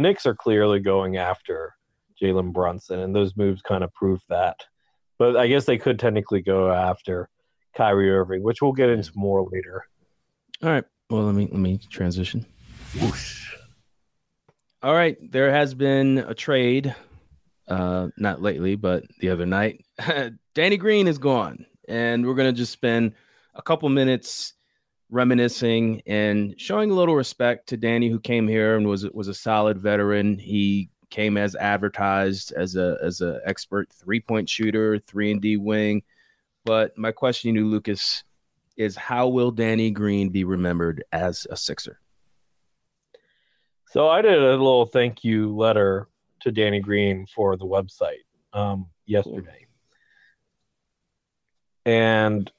Knicks 0.01 0.27
are 0.27 0.35
clearly 0.35 0.81
going 0.81 1.17
after 1.17 1.75
Jalen 2.21 2.53
Brunson, 2.53 3.01
and 3.01 3.15
those 3.15 3.37
moves 3.37 3.63
kind 3.63 3.85
of 3.85 3.93
prove 3.95 4.21
that. 4.29 4.57
But 5.19 5.37
I 5.37 5.47
guess 5.47 5.65
they 5.67 5.79
could 5.79 5.99
technically 5.99 6.43
go 6.43 6.71
after 6.71 7.29
Kyrie 7.77 8.11
Irving, 8.11 8.43
which 8.43 8.61
we'll 8.61 8.73
get 8.73 8.91
into 8.91 9.13
more 9.15 9.47
later. 9.51 9.85
All 10.63 10.71
right. 10.71 10.85
Well, 11.13 11.25
let 11.25 11.35
me 11.35 11.47
let 11.53 11.61
me 11.61 11.79
transition. 11.91 12.47
All 14.83 14.95
right. 14.95 15.19
There 15.31 15.51
has 15.53 15.75
been 15.75 16.25
a 16.27 16.33
trade, 16.33 16.95
uh, 17.69 18.09
not 18.17 18.41
lately, 18.41 18.77
but 18.77 19.05
the 19.21 19.29
other 19.29 19.45
night. 19.45 19.85
Danny 20.55 20.79
Green 20.79 21.07
is 21.07 21.19
gone, 21.19 21.67
and 21.87 22.25
we're 22.25 22.35
gonna 22.35 22.51
just 22.51 22.73
spend 22.73 23.13
a 23.55 23.61
couple 23.61 23.91
minutes 23.91 24.55
reminiscing 25.11 26.01
and 26.07 26.55
showing 26.59 26.91
a 26.91 26.95
little 26.95 27.15
respect 27.15 27.69
to 27.69 27.77
Danny, 27.77 28.09
who 28.09 28.19
came 28.19 28.49
here 28.49 28.79
and 28.79 28.87
was 28.87 29.07
was 29.11 29.29
a 29.29 29.35
solid 29.35 29.77
veteran. 29.77 30.39
He 30.39 30.89
came 31.11 31.37
as 31.37 31.55
advertised 31.57 32.53
as 32.53 32.75
a 32.77 32.97
as 33.03 33.21
a 33.21 33.39
expert 33.45 33.93
three 33.93 34.21
point 34.21 34.49
shooter, 34.49 34.99
three 34.99 35.31
and 35.31 35.43
D 35.43 35.59
wing. 35.59 36.05
But 36.65 36.97
my 36.97 37.13
question 37.13 37.53
to 37.53 37.61
you, 37.61 37.67
Lucas, 37.67 38.25
is 38.77 38.97
how 38.97 39.29
will 39.29 39.51
Danny 39.51 39.91
Green 39.91 40.31
be 40.31 40.45
remembered 40.45 41.05
as 41.13 41.47
a 41.51 41.57
Sixer? 41.57 41.99
So 43.91 44.09
I 44.09 44.23
did 44.23 44.43
a 44.43 44.51
little 44.51 44.87
thank 44.87 45.23
you 45.23 45.55
letter 45.55 46.09
to 46.41 46.51
Danny 46.51 46.81
Green 46.81 47.27
for 47.27 47.57
the 47.57 47.67
website 47.67 48.25
um, 48.53 48.87
yesterday. 49.07 49.67
And, 51.85 52.51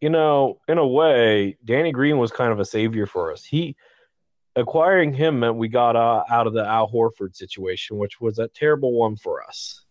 you 0.00 0.10
know, 0.10 0.60
in 0.68 0.78
a 0.78 0.86
way, 0.86 1.56
Danny 1.64 1.92
Green 1.92 2.18
was 2.18 2.30
kind 2.30 2.52
of 2.52 2.60
a 2.60 2.64
savior 2.64 3.06
for 3.06 3.32
us. 3.32 3.44
He 3.44 3.76
acquiring 4.56 5.14
him 5.14 5.40
meant 5.40 5.56
we 5.56 5.68
got 5.68 5.96
uh, 5.96 6.24
out 6.28 6.46
of 6.46 6.52
the 6.52 6.66
Al 6.66 6.90
Horford 6.90 7.34
situation, 7.34 7.96
which 7.96 8.20
was 8.20 8.38
a 8.38 8.48
terrible 8.48 8.92
one 8.92 9.16
for 9.16 9.42
us. 9.42 9.84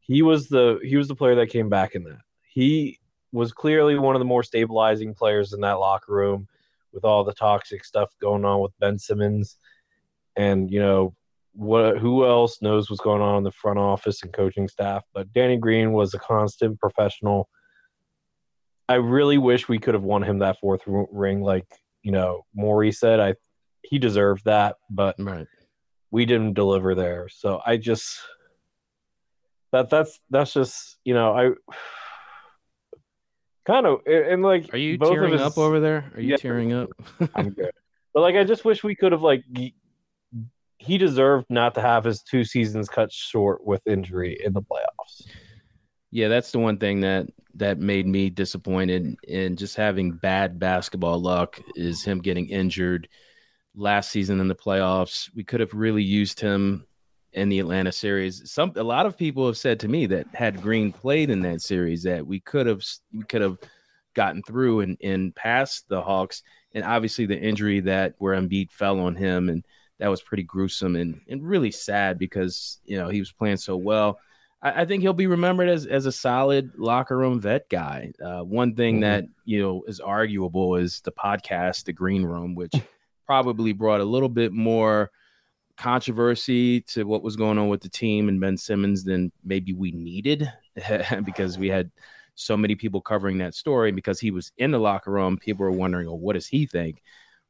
He 0.00 0.22
was 0.22 0.48
the 0.48 0.78
he 0.82 0.96
was 0.96 1.08
the 1.08 1.14
player 1.14 1.36
that 1.36 1.46
came 1.46 1.68
back 1.68 1.94
in 1.94 2.04
that. 2.04 2.18
He 2.42 2.98
was 3.32 3.52
clearly 3.52 3.98
one 3.98 4.14
of 4.14 4.20
the 4.20 4.26
more 4.26 4.42
stabilizing 4.42 5.14
players 5.14 5.52
in 5.52 5.60
that 5.62 5.78
locker 5.78 6.12
room 6.12 6.46
with 6.92 7.04
all 7.04 7.24
the 7.24 7.32
toxic 7.32 7.84
stuff 7.84 8.10
going 8.20 8.44
on 8.44 8.60
with 8.60 8.78
Ben 8.78 8.98
Simmons, 8.98 9.56
and 10.36 10.70
you 10.70 10.78
know 10.78 11.14
what? 11.54 11.98
Who 11.98 12.26
else 12.26 12.60
knows 12.62 12.88
what's 12.88 13.02
going 13.02 13.22
on 13.22 13.38
in 13.38 13.44
the 13.44 13.52
front 13.52 13.78
office 13.78 14.22
and 14.22 14.32
coaching 14.32 14.68
staff? 14.68 15.02
But 15.14 15.32
Danny 15.32 15.56
Green 15.56 15.92
was 15.92 16.14
a 16.14 16.18
constant 16.18 16.78
professional. 16.78 17.48
I 18.88 18.94
really 18.96 19.38
wish 19.38 19.68
we 19.68 19.78
could 19.78 19.94
have 19.94 20.02
won 20.02 20.22
him 20.22 20.40
that 20.40 20.58
fourth 20.60 20.82
ring, 20.86 21.42
like 21.42 21.66
you 22.02 22.12
know 22.12 22.44
Morey 22.54 22.92
said. 22.92 23.20
I 23.20 23.34
he 23.82 23.98
deserved 23.98 24.44
that, 24.44 24.76
but 24.90 25.16
Right. 25.18 25.46
we 26.10 26.24
didn't 26.26 26.54
deliver 26.54 26.94
there. 26.94 27.28
So 27.28 27.60
I 27.64 27.78
just 27.78 28.18
that 29.72 29.88
that's 29.88 30.20
that's 30.30 30.52
just 30.52 30.98
you 31.04 31.14
know 31.14 31.32
I 31.34 31.74
kind 33.66 33.86
of 33.86 34.00
and 34.06 34.42
like 34.42 34.68
Are 34.72 34.78
you 34.78 34.98
tearing 34.98 35.32
his- 35.32 35.40
up 35.42 35.58
over 35.58 35.80
there? 35.80 36.10
Are 36.14 36.20
you 36.20 36.30
Yeah. 36.30 36.36
tearing 36.36 36.72
up? 36.72 36.90
I'm 37.34 37.50
good. 37.50 37.70
But 38.14 38.20
like, 38.20 38.34
I 38.36 38.44
just 38.44 38.66
wish 38.66 38.84
we 38.84 38.94
could 38.94 39.12
have 39.12 39.22
like. 39.22 39.42
He, 39.56 39.74
he 40.76 40.98
deserved 40.98 41.46
not 41.48 41.74
to 41.76 41.80
have 41.80 42.04
his 42.04 42.22
two 42.22 42.44
seasons 42.44 42.86
cut 42.90 43.10
short 43.10 43.64
with 43.64 43.80
injury 43.86 44.38
in 44.44 44.52
the 44.52 44.60
playoffs. 44.60 45.26
yeah, 46.10 46.28
that's 46.28 46.52
the 46.52 46.58
one 46.58 46.76
thing 46.76 47.00
that 47.00 47.28
that 47.54 47.78
made 47.78 48.06
me 48.06 48.28
disappointed 48.28 49.14
in 49.26 49.56
just 49.56 49.76
having 49.76 50.12
bad 50.12 50.58
basketball 50.58 51.22
luck 51.22 51.58
is 51.74 52.04
him 52.04 52.18
getting 52.18 52.48
injured 52.50 53.08
last 53.74 54.10
season 54.10 54.40
in 54.40 54.48
the 54.48 54.54
playoffs. 54.54 55.30
We 55.34 55.42
could 55.42 55.60
have 55.60 55.72
really 55.72 56.02
used 56.02 56.38
him 56.38 56.84
in 57.32 57.48
the 57.48 57.58
Atlanta 57.60 57.92
series. 57.92 58.50
Some 58.50 58.72
a 58.76 58.82
lot 58.82 59.06
of 59.06 59.16
people 59.16 59.46
have 59.46 59.56
said 59.56 59.80
to 59.80 59.88
me 59.88 60.06
that 60.06 60.26
had 60.34 60.60
Green 60.62 60.92
played 60.92 61.30
in 61.30 61.40
that 61.42 61.62
series 61.62 62.02
that 62.02 62.26
we 62.26 62.40
could 62.40 62.66
have 62.66 62.82
we 63.12 63.24
could 63.24 63.40
have 63.42 63.58
gotten 64.14 64.42
through 64.42 64.80
and 64.80 64.96
and 65.02 65.34
past 65.34 65.88
the 65.88 66.02
Hawks. 66.02 66.42
And 66.74 66.84
obviously 66.84 67.26
the 67.26 67.38
injury 67.38 67.80
that 67.80 68.14
where 68.18 68.34
Embiid 68.40 68.70
fell 68.70 69.00
on 69.00 69.14
him 69.16 69.48
and 69.48 69.64
that 69.98 70.08
was 70.08 70.22
pretty 70.22 70.42
gruesome 70.42 70.96
and, 70.96 71.20
and 71.28 71.46
really 71.46 71.70
sad 71.70 72.18
because 72.18 72.80
you 72.84 72.98
know 72.98 73.08
he 73.08 73.20
was 73.20 73.32
playing 73.32 73.58
so 73.58 73.76
well. 73.76 74.18
I, 74.62 74.82
I 74.82 74.84
think 74.84 75.02
he'll 75.02 75.12
be 75.12 75.26
remembered 75.26 75.68
as 75.68 75.86
as 75.86 76.06
a 76.06 76.12
solid 76.12 76.72
locker 76.76 77.16
room 77.16 77.40
vet 77.40 77.68
guy. 77.70 78.12
Uh, 78.22 78.40
one 78.42 78.74
thing 78.74 78.98
Mhm. 78.98 79.00
that 79.02 79.24
you 79.44 79.62
know 79.62 79.82
is 79.86 80.00
arguable 80.00 80.76
is 80.76 81.00
the 81.02 81.12
podcast, 81.12 81.84
the 81.84 81.92
Green 81.92 82.24
Room, 82.24 82.54
which 82.54 82.74
probably 83.26 83.72
brought 83.72 84.00
a 84.00 84.04
little 84.04 84.28
bit 84.28 84.52
more 84.52 85.10
controversy 85.82 86.80
to 86.82 87.02
what 87.02 87.24
was 87.24 87.34
going 87.34 87.58
on 87.58 87.68
with 87.68 87.80
the 87.80 87.88
team 87.88 88.28
and 88.28 88.40
Ben 88.40 88.56
Simmons 88.56 89.02
than 89.02 89.32
maybe 89.42 89.72
we 89.72 89.90
needed 89.90 90.50
because 91.24 91.58
we 91.58 91.68
had 91.68 91.90
so 92.36 92.56
many 92.56 92.76
people 92.76 93.00
covering 93.00 93.38
that 93.38 93.54
story 93.54 93.90
because 93.90 94.20
he 94.20 94.30
was 94.30 94.52
in 94.58 94.70
the 94.70 94.78
locker 94.78 95.10
room. 95.10 95.36
People 95.36 95.64
were 95.64 95.72
wondering, 95.72 96.06
well, 96.06 96.20
what 96.20 96.34
does 96.34 96.46
he 96.46 96.66
think? 96.66 97.02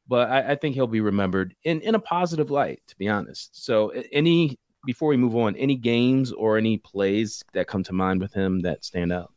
But 0.07 0.31
I, 0.31 0.51
I 0.51 0.55
think 0.55 0.73
he'll 0.73 0.87
be 0.87 0.99
remembered 0.99 1.55
in, 1.63 1.79
in 1.81 1.93
a 1.93 1.99
positive 1.99 2.49
light, 2.49 2.81
to 2.87 2.97
be 2.97 3.07
honest. 3.07 3.63
So, 3.63 3.89
any 4.11 4.57
before 4.85 5.09
we 5.09 5.17
move 5.17 5.35
on, 5.35 5.55
any 5.55 5.75
games 5.75 6.31
or 6.31 6.57
any 6.57 6.77
plays 6.79 7.43
that 7.53 7.67
come 7.67 7.83
to 7.83 7.93
mind 7.93 8.19
with 8.19 8.33
him 8.33 8.61
that 8.61 8.83
stand 8.83 9.13
out? 9.13 9.31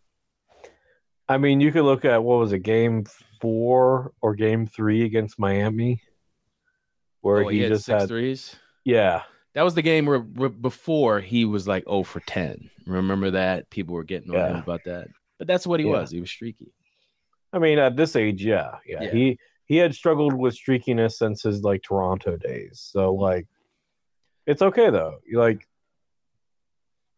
I 1.28 1.36
mean, 1.36 1.60
you 1.60 1.70
could 1.70 1.84
look 1.84 2.04
at 2.06 2.24
what 2.24 2.38
was 2.38 2.52
a 2.52 2.58
game 2.58 3.04
four 3.40 4.12
or 4.22 4.34
game 4.34 4.66
three 4.66 5.04
against 5.04 5.38
Miami, 5.38 6.00
where 7.20 7.44
Oh, 7.44 7.48
he, 7.48 7.60
had 7.60 7.72
just 7.72 7.84
six 7.84 8.00
had, 8.00 8.08
threes. 8.08 8.56
Yeah, 8.86 9.22
That 9.54 9.62
was 9.64 9.74
the 9.74 9.82
game 9.82 10.06
where, 10.06 10.20
where 10.20 10.48
before 10.48 11.18
he 11.20 11.44
was 11.44 11.66
like 11.66 11.84
0 11.84 12.02
for 12.04 12.20
10. 12.20 12.70
Remember 12.86 13.30
that? 13.32 13.68
People 13.70 13.94
were 13.94 14.04
getting 14.04 14.34
on 14.34 14.50
him 14.50 14.56
about 14.56 14.84
that. 14.84 15.08
But 15.38 15.48
that's 15.48 15.66
what 15.66 15.80
he 15.80 15.86
Yeah. 15.86 15.92
was. 16.00 16.10
He 16.10 16.20
was 16.20 16.30
streaky. 16.30 16.72
I 17.52 17.58
mean, 17.58 17.78
at 17.78 17.96
this 17.96 18.16
age, 18.16 18.44
yeah, 18.44 18.76
yeah, 18.86 19.02
Yeah. 19.02 19.10
he 19.12 19.38
he 19.66 19.76
had 19.78 19.94
struggled 19.94 20.32
with 20.34 20.54
streakiness 20.54 21.12
since 21.14 21.42
his 21.42 21.62
like 21.62 21.82
Toronto 21.82 22.36
days. 22.36 22.80
So 22.92 23.14
like, 23.14 23.46
it's 24.46 24.62
okay 24.62 24.90
though. 24.90 25.18
You 25.26 25.38
like, 25.40 25.66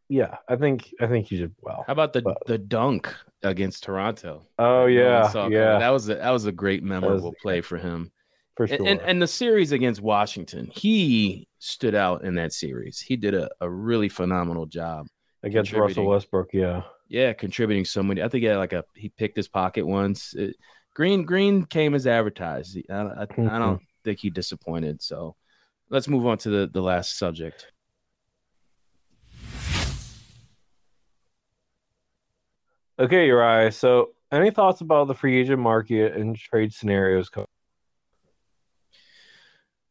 yeah, 0.08 0.36
I 0.48 0.56
think 0.56 0.94
I 1.00 1.06
think 1.06 1.26
he 1.26 1.36
did 1.38 1.54
well. 1.60 1.84
How 1.86 1.92
about 1.92 2.12
the 2.12 2.22
But- 2.22 2.46
the 2.46 2.56
dunk 2.58 3.14
against 3.42 3.82
Toronto? 3.84 4.46
Oh 4.58 4.86
yeah, 4.86 5.30
yeah. 5.48 5.78
That 5.78 5.90
was 5.90 6.08
a 6.08 6.14
that 6.16 6.30
was 6.30 6.46
a 6.46 6.52
great 6.52 6.82
memorable 6.82 7.30
was- 7.32 7.40
play 7.42 7.60
for 7.60 7.76
him. 7.78 8.10
For 8.58 8.66
sure. 8.66 8.76
And, 8.78 8.88
and, 8.88 9.00
and 9.02 9.22
the 9.22 9.28
series 9.28 9.70
against 9.70 10.02
Washington, 10.02 10.68
he 10.72 11.46
stood 11.60 11.94
out 11.94 12.24
in 12.24 12.34
that 12.34 12.52
series. 12.52 12.98
He 12.98 13.14
did 13.14 13.32
a, 13.32 13.48
a 13.60 13.70
really 13.70 14.08
phenomenal 14.08 14.66
job 14.66 15.06
against 15.44 15.72
Russell. 15.72 16.06
Westbrook, 16.06 16.48
yeah. 16.52 16.82
Yeah, 17.08 17.34
contributing 17.34 17.84
so 17.84 18.02
many. 18.02 18.20
I 18.20 18.26
think 18.26 18.42
he 18.42 18.48
had 18.48 18.56
like 18.56 18.72
a 18.72 18.82
he 18.96 19.10
picked 19.10 19.36
his 19.36 19.46
pocket 19.46 19.86
once. 19.86 20.34
It- 20.34 20.56
Green 20.92 21.22
Green 21.24 21.66
came 21.66 21.94
as 21.94 22.08
advertised. 22.08 22.76
I, 22.90 22.92
I, 22.92 22.98
I 22.98 23.26
mm-hmm. 23.26 23.46
don't 23.46 23.80
think 24.02 24.18
he 24.18 24.30
disappointed. 24.30 25.00
So 25.00 25.36
let's 25.88 26.08
move 26.08 26.26
on 26.26 26.38
to 26.38 26.50
the 26.50 26.66
the 26.66 26.82
last 26.82 27.16
subject. 27.16 27.70
Okay, 32.98 33.26
Uriah. 33.28 33.70
So, 33.70 34.08
any 34.32 34.50
thoughts 34.50 34.80
about 34.80 35.06
the 35.06 35.14
free 35.14 35.38
agent 35.38 35.60
market 35.60 36.16
and 36.16 36.34
trade 36.36 36.74
scenarios? 36.74 37.28
co- 37.28 37.46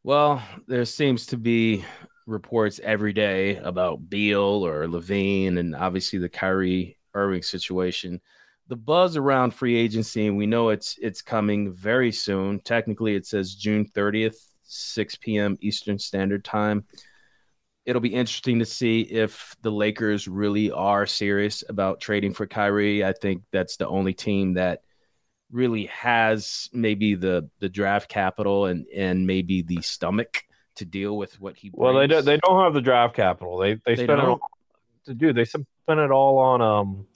Well, 0.04 0.42
there 0.66 0.84
seems 0.84 1.26
to 1.26 1.36
be 1.36 1.84
reports 2.26 2.80
every 2.82 3.12
day 3.12 3.56
about 3.56 4.08
Beal 4.08 4.64
or 4.64 4.86
LaVine, 4.86 5.58
and 5.58 5.74
obviously 5.74 6.18
the 6.18 6.28
Kyrie 6.28 6.96
Irving 7.14 7.42
situation. 7.42 8.20
The 8.68 8.76
buzz 8.76 9.16
around 9.16 9.54
free 9.54 9.76
agency, 9.76 10.26
and 10.26 10.36
we 10.36 10.46
know 10.46 10.68
it's 10.68 10.98
it's 11.00 11.22
coming 11.22 11.72
very 11.72 12.12
soon. 12.12 12.60
Technically, 12.60 13.14
it 13.16 13.26
says 13.26 13.54
June 13.54 13.86
30th, 13.86 14.36
6 14.62 15.16
p.m. 15.16 15.56
Eastern 15.60 15.98
Standard 15.98 16.44
Time. 16.44 16.84
It'll 17.86 18.02
be 18.02 18.14
interesting 18.14 18.58
to 18.58 18.66
see 18.66 19.00
if 19.00 19.56
the 19.62 19.72
Lakers 19.72 20.28
really 20.28 20.70
are 20.70 21.06
serious 21.06 21.64
about 21.68 22.00
trading 22.00 22.34
for 22.34 22.46
Kyrie. 22.46 23.02
I 23.02 23.14
think 23.14 23.42
that's 23.50 23.78
the 23.78 23.88
only 23.88 24.12
team 24.12 24.54
that 24.54 24.82
really 25.50 25.86
has 25.86 26.68
maybe 26.72 27.14
the 27.14 27.48
the 27.58 27.68
draft 27.68 28.08
capital 28.08 28.66
and 28.66 28.86
and 28.94 29.26
maybe 29.26 29.62
the 29.62 29.80
stomach 29.82 30.44
to 30.76 30.84
deal 30.84 31.16
with 31.16 31.40
what 31.40 31.56
he. 31.56 31.70
Well, 31.72 31.94
they 31.94 32.06
don't. 32.06 32.24
They 32.24 32.38
don't 32.38 32.62
have 32.62 32.74
the 32.74 32.80
draft 32.80 33.14
capital. 33.14 33.58
They 33.58 33.74
they, 33.74 33.94
They 33.94 34.04
spend 34.04 34.20
it 34.20 34.24
all. 34.24 34.40
Dude, 35.06 35.34
they 35.36 35.44
spend 35.44 35.66
it 35.88 36.10
all 36.10 36.38
on 36.38 36.60
um, 36.60 37.06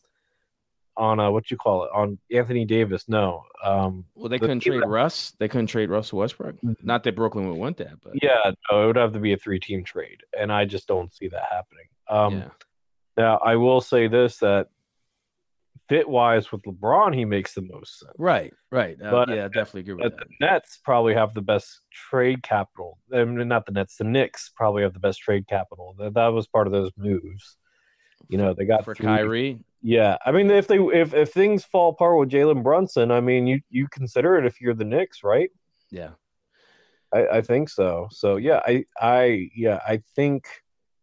on 0.97 1.21
uh, 1.21 1.31
what 1.31 1.51
you 1.51 1.57
call 1.57 1.85
it 1.85 1.91
on 1.95 2.19
Anthony 2.33 2.65
Davis. 2.65 3.09
No, 3.09 3.45
um, 3.63 4.05
Well, 4.15 4.29
they 4.29 4.37
the 4.37 4.41
couldn't 4.41 4.61
trade 4.61 4.83
that- 4.83 4.89
Russ. 4.89 5.33
They 5.39 5.49
couldn't 5.49 5.67
trade 5.69 5.91
Russell 5.91 6.19
Westbrook. 6.19 6.57
Not 6.83 7.05
that 7.05 7.15
Brooklyn 7.17 7.49
would 7.49 7.59
want 7.59 7.77
that, 7.79 8.01
but 8.03 8.15
yeah, 8.23 8.53
no, 8.71 8.85
it 8.85 8.87
would 8.87 8.97
have 8.97 9.13
to 9.13 9.21
be 9.21 9.33
a 9.33 9.37
three-team 9.37 9.85
trade, 9.85 10.23
and 10.39 10.53
I 10.53 10.65
just 10.65 10.89
don't 10.89 11.13
see 11.15 11.29
that 11.29 11.43
happening. 11.51 11.87
Um, 12.09 12.39
yeah. 12.39 12.49
Now, 13.17 13.37
I 13.39 13.57
will 13.57 13.81
say 13.81 14.09
this: 14.09 14.39
that 14.39 14.69
fit-wise 15.89 16.51
with 16.53 16.63
LeBron, 16.63 17.15
he 17.15 17.25
makes 17.25 17.55
the 17.55 17.63
most 17.63 17.99
sense. 18.01 18.13
right, 18.19 18.53
right. 18.71 18.97
Uh, 19.03 19.11
but- 19.11 19.29
yeah, 19.29 19.45
I 19.45 19.49
definitely 19.49 19.81
agree 19.83 19.95
with 19.95 20.17
that. 20.17 20.29
the 20.29 20.47
Nets 20.47 20.81
probably 20.85 21.15
have 21.15 21.35
the 21.35 21.43
best 21.43 21.81
trade 21.93 22.43
capital. 22.43 22.99
I 23.15 23.25
mean, 23.25 23.47
not 23.49 23.67
the 23.67 23.73
Nets. 23.73 23.97
The 23.97 24.05
Knicks 24.05 24.51
probably 24.55 24.83
have 24.83 24.93
the 24.95 25.01
best 25.01 25.21
trade 25.21 25.47
capital. 25.49 25.95
That, 25.99 26.15
that 26.15 26.29
was 26.29 26.47
part 26.47 26.67
of 26.67 26.73
those 26.73 26.91
moves. 26.97 27.57
You 28.29 28.39
know, 28.39 28.55
they 28.55 28.65
got 28.65 28.85
For 28.85 28.95
three- 28.95 29.07
Kyrie, 29.07 29.65
Yeah, 29.83 30.17
I 30.25 30.31
mean, 30.33 30.51
if 30.51 30.67
they 30.69 30.79
if 30.79 31.13
if 31.13 31.33
things 31.33 31.65
fall 31.65 31.91
apart 31.91 32.19
with 32.19 32.31
Jalen 32.31 32.63
Brunson, 32.63 33.11
I 33.11 33.21
mean, 33.21 33.47
you 33.47 33.61
you 33.69 33.89
consider 33.89 34.37
it 34.39 34.47
if 34.47 34.61
you're 34.61 34.75
the 34.75 34.85
Knicks, 34.85 35.23
right? 35.25 35.51
yeah, 35.91 36.11
I, 37.13 37.27
I 37.27 37.41
think 37.43 37.69
so. 37.69 38.09
So 38.11 38.37
yeah, 38.37 38.61
I 38.67 38.85
I 38.99 39.51
yeah, 39.55 39.81
I 39.87 40.01
think 40.17 40.45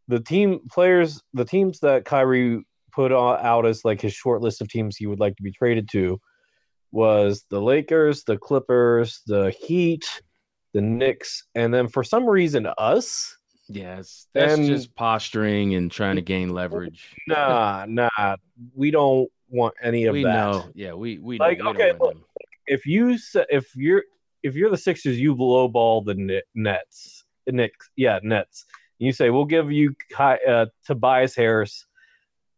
the 0.08 0.20
team 0.20 0.62
players, 0.72 1.22
the 1.34 1.46
teams 1.46 1.82
that 1.82 2.06
Kyrie 2.06 2.64
put 2.92 3.12
out 3.12 3.66
as 3.66 3.84
like 3.86 4.02
his 4.02 4.14
short 4.14 4.42
list 4.42 4.62
of 4.62 4.68
teams 4.70 4.96
he 4.98 5.08
would 5.08 5.20
like 5.20 5.36
to 5.38 5.44
be 5.44 5.52
traded 5.52 5.90
to 5.92 6.20
was 6.92 7.46
the 7.50 7.62
Lakers, 7.62 8.24
the 8.24 8.38
Clippers, 8.38 9.22
the 9.28 9.52
Heat, 9.52 10.06
the 10.74 10.82
Knicks, 10.82 11.46
and 11.56 11.74
then 11.74 11.88
for 11.88 12.04
some 12.04 12.26
reason 12.28 12.68
us. 12.78 13.36
yes. 13.68 14.28
That's 14.34 14.54
And- 14.56 14.66
just 14.68 14.96
posturing 14.96 15.76
and 15.76 15.92
trying 15.92 16.16
to 16.16 16.22
gain 16.22 16.50
leverage. 16.50 17.16
Nah, 17.28 17.86
nah, 17.88 18.36
we 18.74 18.90
don't 18.92 19.30
want 19.50 19.76
any 19.84 20.06
of 20.06 20.14
we 20.14 20.24
that. 20.24 20.34
know. 20.34 20.70
Yeah, 20.74 20.94
we 20.94 21.20
we 21.20 21.38
Like, 21.38 21.58
we 21.60 21.64
don't 21.64 21.76
okay, 21.76 21.94
look, 22.00 22.18
if 22.68 22.86
you 22.86 23.18
if 23.50 23.76
you're 23.76 24.04
if 24.42 24.56
you're 24.56 24.70
the 24.72 24.78
Sixers, 24.78 25.20
you 25.20 25.36
lowball 25.36 26.04
the 26.06 26.16
Net- 26.16 26.44
Nets, 26.56 27.26
Knicks, 27.48 27.90
yeah, 27.96 28.20
Nets. 28.24 28.66
You 29.00 29.12
say 29.12 29.30
we'll 29.30 29.46
give 29.46 29.72
you 29.72 29.96
uh, 30.18 30.66
Tobias 30.86 31.36
Harris 31.36 31.86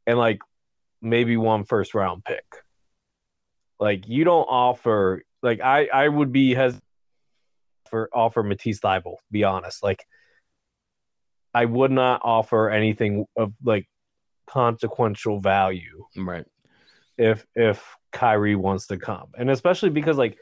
and 0.08 0.18
like 0.18 0.40
maybe 1.02 1.38
one 1.38 1.64
first 1.64 1.94
round 1.94 2.24
pick. 2.24 2.46
Like 3.80 4.08
you 4.08 4.24
don't 4.24 4.46
offer 4.46 5.24
like 5.42 5.62
I 5.62 5.88
I 5.88 6.08
would 6.08 6.32
be 6.32 6.54
has 6.54 6.80
for 7.90 8.10
offer 8.14 8.44
Matisse 8.44 8.80
Thybulle. 8.80 9.18
Be 9.32 9.44
honest, 9.44 9.84
like 9.84 10.06
I 11.54 11.66
would 11.66 11.92
not 11.92 12.22
offer 12.24 12.70
anything 12.70 13.26
of 13.36 13.54
like 13.64 13.88
consequential 14.48 15.40
value 15.40 16.06
Right. 16.16 16.46
if 17.18 17.46
if 17.56 17.84
Kyrie 18.12 18.56
wants 18.56 18.88
to 18.88 18.98
come, 18.98 19.30
and 19.38 19.50
especially 19.50 19.90
because 19.90 20.18
like 20.18 20.38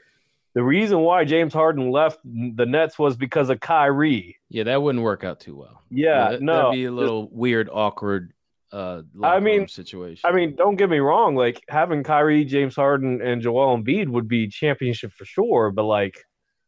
the 0.56 0.64
reason 0.64 1.00
why 1.00 1.26
James 1.26 1.54
Harden 1.54 1.92
left 1.92 2.20
the 2.24 2.66
Nets 2.66 2.98
was 2.98 3.16
because 3.16 3.50
of 3.50 3.60
Kyrie. 3.60 4.38
Yeah, 4.50 4.64
that 4.64 4.82
wouldn't 4.82 5.04
work 5.04 5.24
out 5.24 5.40
too 5.40 5.56
well. 5.56 5.82
Yeah, 5.92 6.32
that, 6.32 6.42
no, 6.42 6.56
that'd 6.56 6.72
be 6.74 6.86
a 6.86 6.92
little 6.92 7.30
weird, 7.32 7.70
awkward. 7.72 8.34
Uh, 8.72 9.02
I 9.24 9.40
mean- 9.40 9.68
situation. 9.68 10.30
I 10.30 10.34
mean, 10.34 10.56
don't 10.56 10.76
get 10.76 10.90
me 10.90 11.00
wrong. 11.00 11.36
Like 11.36 11.64
having 11.70 12.04
Kyrie, 12.04 12.46
James 12.46 12.76
Harden, 12.76 13.22
and 13.22 13.42
Joel 13.42 13.78
Embiid 13.78 14.08
would 14.10 14.28
be 14.28 14.48
championship 14.48 15.12
for 15.14 15.26
sure. 15.26 15.72
But 15.72 15.84
like, 15.86 16.18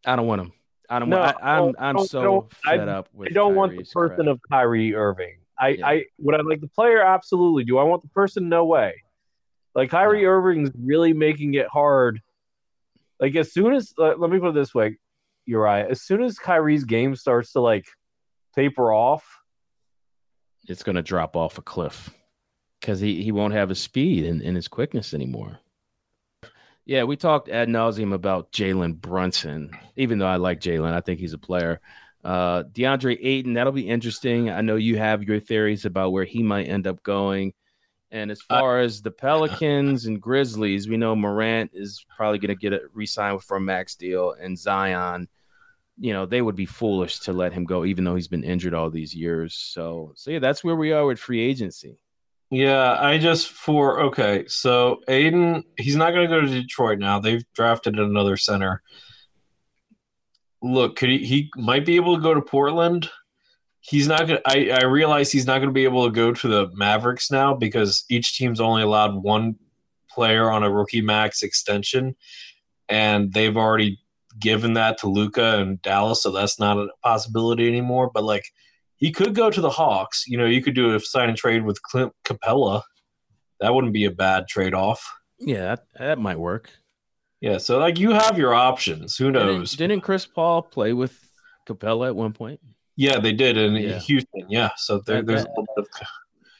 I 0.05 0.15
don't 0.15 0.25
want 0.27 0.41
him. 0.41 0.51
I 0.89 0.99
don't 0.99 1.09
No, 1.09 1.19
want. 1.19 1.37
I, 1.41 1.49
I'm 1.57 1.59
don't- 1.63 1.75
I'm 1.79 2.05
so 2.05 2.47
I- 2.65 2.77
fed 2.77 2.89
up 2.89 3.07
with. 3.13 3.29
I 3.29 3.33
don't 3.33 3.55
want 3.55 3.77
the 3.77 3.83
person 3.83 4.25
crap. 4.25 4.27
of 4.27 4.39
Kyrie 4.49 4.95
Irving. 4.95 5.37
I, 5.59 5.67
Yeah. 5.69 5.87
I 5.87 6.05
would 6.17 6.33
I 6.35 6.41
like 6.41 6.59
the 6.61 6.67
player 6.67 7.01
absolutely. 7.03 7.63
Do 7.65 7.77
I 7.77 7.83
want 7.83 8.01
the 8.01 8.07
person? 8.09 8.49
No 8.49 8.65
way. 8.65 9.03
Like 9.75 9.89
Kyrie 9.91 10.25
Irving's 10.25 10.71
really 10.83 11.13
making 11.13 11.53
it 11.53 11.67
hard. 11.67 12.19
Like 13.19 13.35
as 13.35 13.53
soon 13.53 13.73
as 13.73 13.93
uh, 13.99 14.15
let 14.17 14.31
me 14.31 14.39
put 14.39 14.49
it 14.49 14.55
this 14.55 14.73
way, 14.73 14.97
Uriah. 15.45 15.87
As 15.89 16.01
soon 16.01 16.23
as 16.23 16.39
Kyrie's 16.39 16.83
game 16.83 17.15
starts 17.15 17.53
to 17.53 17.61
like 17.61 17.85
taper 18.55 18.91
off, 18.91 19.23
it's 20.68 20.84
going 20.84 20.95
to 20.95 21.01
drop 21.01 21.36
off 21.36 21.57
a 21.57 21.62
cliff 21.62 22.09
because 22.80 22.99
he, 22.99 23.24
he 23.24 23.32
won't 23.32 23.53
have 23.53 23.70
his 23.70 23.80
speed 23.80 24.26
and, 24.26 24.41
and 24.41 24.55
his 24.55 24.68
quickness 24.68 25.14
anymore. 25.14 25.59
Yeah, 26.86 27.03
we 27.03 27.16
talked 27.16 27.49
ad 27.49 27.68
nauseum 27.68 28.14
about 28.14 28.51
Jalen 28.51 28.99
Brunson. 28.99 29.72
Even 29.95 30.18
though 30.18 30.28
I 30.28 30.38
like 30.38 30.59
Jalen, 30.59 30.93
I 30.93 31.01
think 31.01 31.20
he's 31.20 31.34
a 31.34 31.38
player. 31.38 31.80
Uh, 32.24 32.64
DeAndre 32.64 33.18
Ayton, 33.22 33.53
that'll 33.53 33.72
be 33.72 33.88
interesting. 33.88 34.49
I 34.49 34.62
know 34.62 34.76
you 34.76 34.97
have 34.97 35.24
your 35.24 35.39
theories 35.39 35.86
about 35.86 36.12
where 36.12 36.24
he 36.26 36.43
might 36.43 36.68
end 36.68 36.88
up 36.88 37.01
going. 37.03 37.53
And 38.12 38.30
as 38.30 38.41
far 38.41 38.80
as 38.80 39.01
the 39.01 39.12
Pelicans 39.12 40.05
and 40.05 40.22
Grizzlies, 40.22 40.89
we 40.89 40.97
know 40.97 41.16
Morant 41.16 41.72
is 41.74 42.05
probably 42.16 42.39
going 42.39 42.49
to 42.49 42.59
get 42.59 42.74
a 42.74 42.82
re-sign 42.93 43.39
for 43.39 43.55
a 43.55 43.62
max 43.62 43.95
deal, 43.95 44.34
and 44.34 44.59
Zion, 44.59 45.30
you 45.97 46.13
know, 46.13 46.25
they 46.25 46.41
would 46.41 46.55
be 46.55 46.65
foolish 46.65 47.19
to 47.21 47.33
let 47.33 47.53
him 47.53 47.65
go, 47.65 47.85
even 47.85 48.03
though 48.03 48.15
he's 48.15 48.27
been 48.27 48.43
injured 48.43 48.73
all 48.73 48.89
these 48.89 49.13
years. 49.13 49.53
So, 49.53 50.13
so 50.15 50.31
yeah, 50.31 50.39
that's 50.39 50.63
where 50.63 50.75
we 50.75 50.91
are 50.91 51.05
with 51.05 51.19
free 51.19 51.41
agency. 51.41 51.97
Yeah, 52.51 52.97
I 52.99 53.17
just 53.17 53.49
for 53.49 54.01
okay. 54.01 54.43
So 54.47 54.99
Ayton, 55.07 55.63
he's 55.77 55.95
not 55.95 56.11
going 56.11 56.29
to 56.29 56.35
go 56.35 56.41
to 56.41 56.47
Detroit 56.47 56.99
now. 56.99 57.17
They've 57.17 57.45
drafted 57.53 57.97
another 57.97 58.35
center. 58.35 58.81
Look, 60.61 60.97
could 60.97 61.09
he? 61.09 61.19
He 61.19 61.49
might 61.55 61.85
be 61.85 61.95
able 61.95 62.17
to 62.17 62.21
go 62.21 62.33
to 62.33 62.41
Portland. 62.41 63.09
He's 63.79 64.07
not 64.07 64.27
going. 64.27 64.41
I 64.45 64.69
I 64.69 64.83
realize 64.83 65.31
he's 65.31 65.47
not 65.47 65.59
going 65.59 65.69
to 65.69 65.73
be 65.73 65.85
able 65.85 66.05
to 66.05 66.11
go 66.11 66.33
to 66.33 66.47
the 66.47 66.69
Mavericks 66.73 67.31
now 67.31 67.53
because 67.53 68.03
each 68.09 68.37
team's 68.37 68.59
only 68.59 68.83
allowed 68.83 69.15
one 69.15 69.55
player 70.09 70.51
on 70.51 70.63
a 70.63 70.69
rookie 70.69 71.01
max 71.01 71.43
extension, 71.43 72.17
and 72.89 73.31
they've 73.31 73.55
already 73.55 73.97
given 74.39 74.73
that 74.73 74.97
to 74.99 75.07
Luka 75.07 75.57
and 75.59 75.82
Dallas, 75.82 76.23
so 76.23 76.32
that's 76.32 76.59
not 76.59 76.77
a 76.77 76.88
possibility 77.03 77.67
anymore. 77.67 78.09
But 78.13 78.23
like 78.23 78.45
he 78.97 79.11
could 79.11 79.34
go 79.36 79.49
to 79.49 79.61
the 79.61 79.69
Hawks. 79.69 80.25
You 80.27 80.38
know, 80.38 80.45
you 80.45 80.61
could 80.61 80.75
do 80.75 80.95
a 80.95 80.99
sign 80.99 81.29
and 81.29 81.38
trade 81.38 81.63
with 81.63 81.82
Clint 81.82 82.13
Capela. 82.23 82.84
That 83.59 83.73
wouldn't 83.73 83.93
be 83.93 84.05
a 84.05 84.11
bad 84.11 84.47
trade 84.47 84.73
off. 84.73 85.07
Yeah, 85.39 85.61
that, 85.75 85.84
that 85.99 86.19
might 86.19 86.39
work. 86.39 86.69
Yeah, 87.41 87.57
so 87.57 87.79
like 87.79 87.97
you 87.99 88.11
have 88.11 88.38
your 88.38 88.53
options. 88.53 89.17
Who 89.17 89.32
knows? 89.32 89.71
Didn't, 89.71 89.89
didn't 89.89 90.03
Chris 90.03 90.25
Paul 90.27 90.61
play 90.61 90.93
with 90.93 91.17
Capela 91.67 92.07
at 92.07 92.15
one 92.15 92.34
point? 92.34 92.59
yeah, 92.97 93.17
they 93.19 93.32
did 93.34 93.57
in 93.57 93.73
Yeah. 93.75 93.97
Houston. 93.99 94.45
Yeah, 94.49 94.69
so 94.77 94.99
there, 95.07 95.17
That- 95.17 95.25
there's 95.25 95.43
a 95.43 95.49
little 95.49 95.65
bit 95.75 95.86
of. 95.86 96.07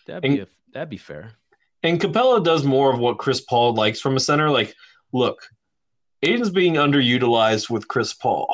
That'd 0.08 0.26
And- 0.26 0.36
be 0.36 0.42
a, 0.42 0.48
that'd 0.74 0.90
be 0.90 0.98
fair. 0.98 1.34
And 1.84 2.00
Capela 2.02 2.44
does 2.44 2.64
more 2.64 2.92
of 2.94 3.00
what 3.00 3.18
Chris 3.20 3.42
Paul 3.42 3.74
likes 3.76 4.00
from 4.00 4.16
a 4.16 4.20
center. 4.20 4.50
Like, 4.50 4.74
look, 5.14 5.48
Ayton's 6.24 6.50
being 6.50 6.76
underutilized 6.76 7.70
with 7.70 7.88
Chris 7.88 8.14
Paul. 8.14 8.54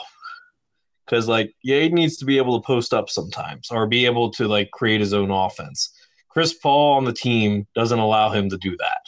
Because, 1.06 1.28
like, 1.28 1.54
yeah, 1.64 1.78
Ayton 1.78 1.96
needs 1.96 2.18
to 2.18 2.26
be 2.26 2.38
able 2.38 2.60
to 2.60 2.66
post 2.66 2.94
up 2.94 3.10
sometimes 3.10 3.70
or 3.72 3.88
be 3.88 4.06
able 4.06 4.30
to, 4.32 4.48
like, 4.48 4.72
create 4.72 5.00
his 5.00 5.14
own 5.14 5.32
offense. 5.32 5.94
Chris 6.30 6.54
Paul 6.54 6.96
on 6.98 7.06
the 7.06 7.14
team 7.14 7.66
doesn't 7.76 7.98
allow 8.00 8.30
him 8.30 8.50
to 8.50 8.58
do 8.58 8.76
that. 8.78 9.02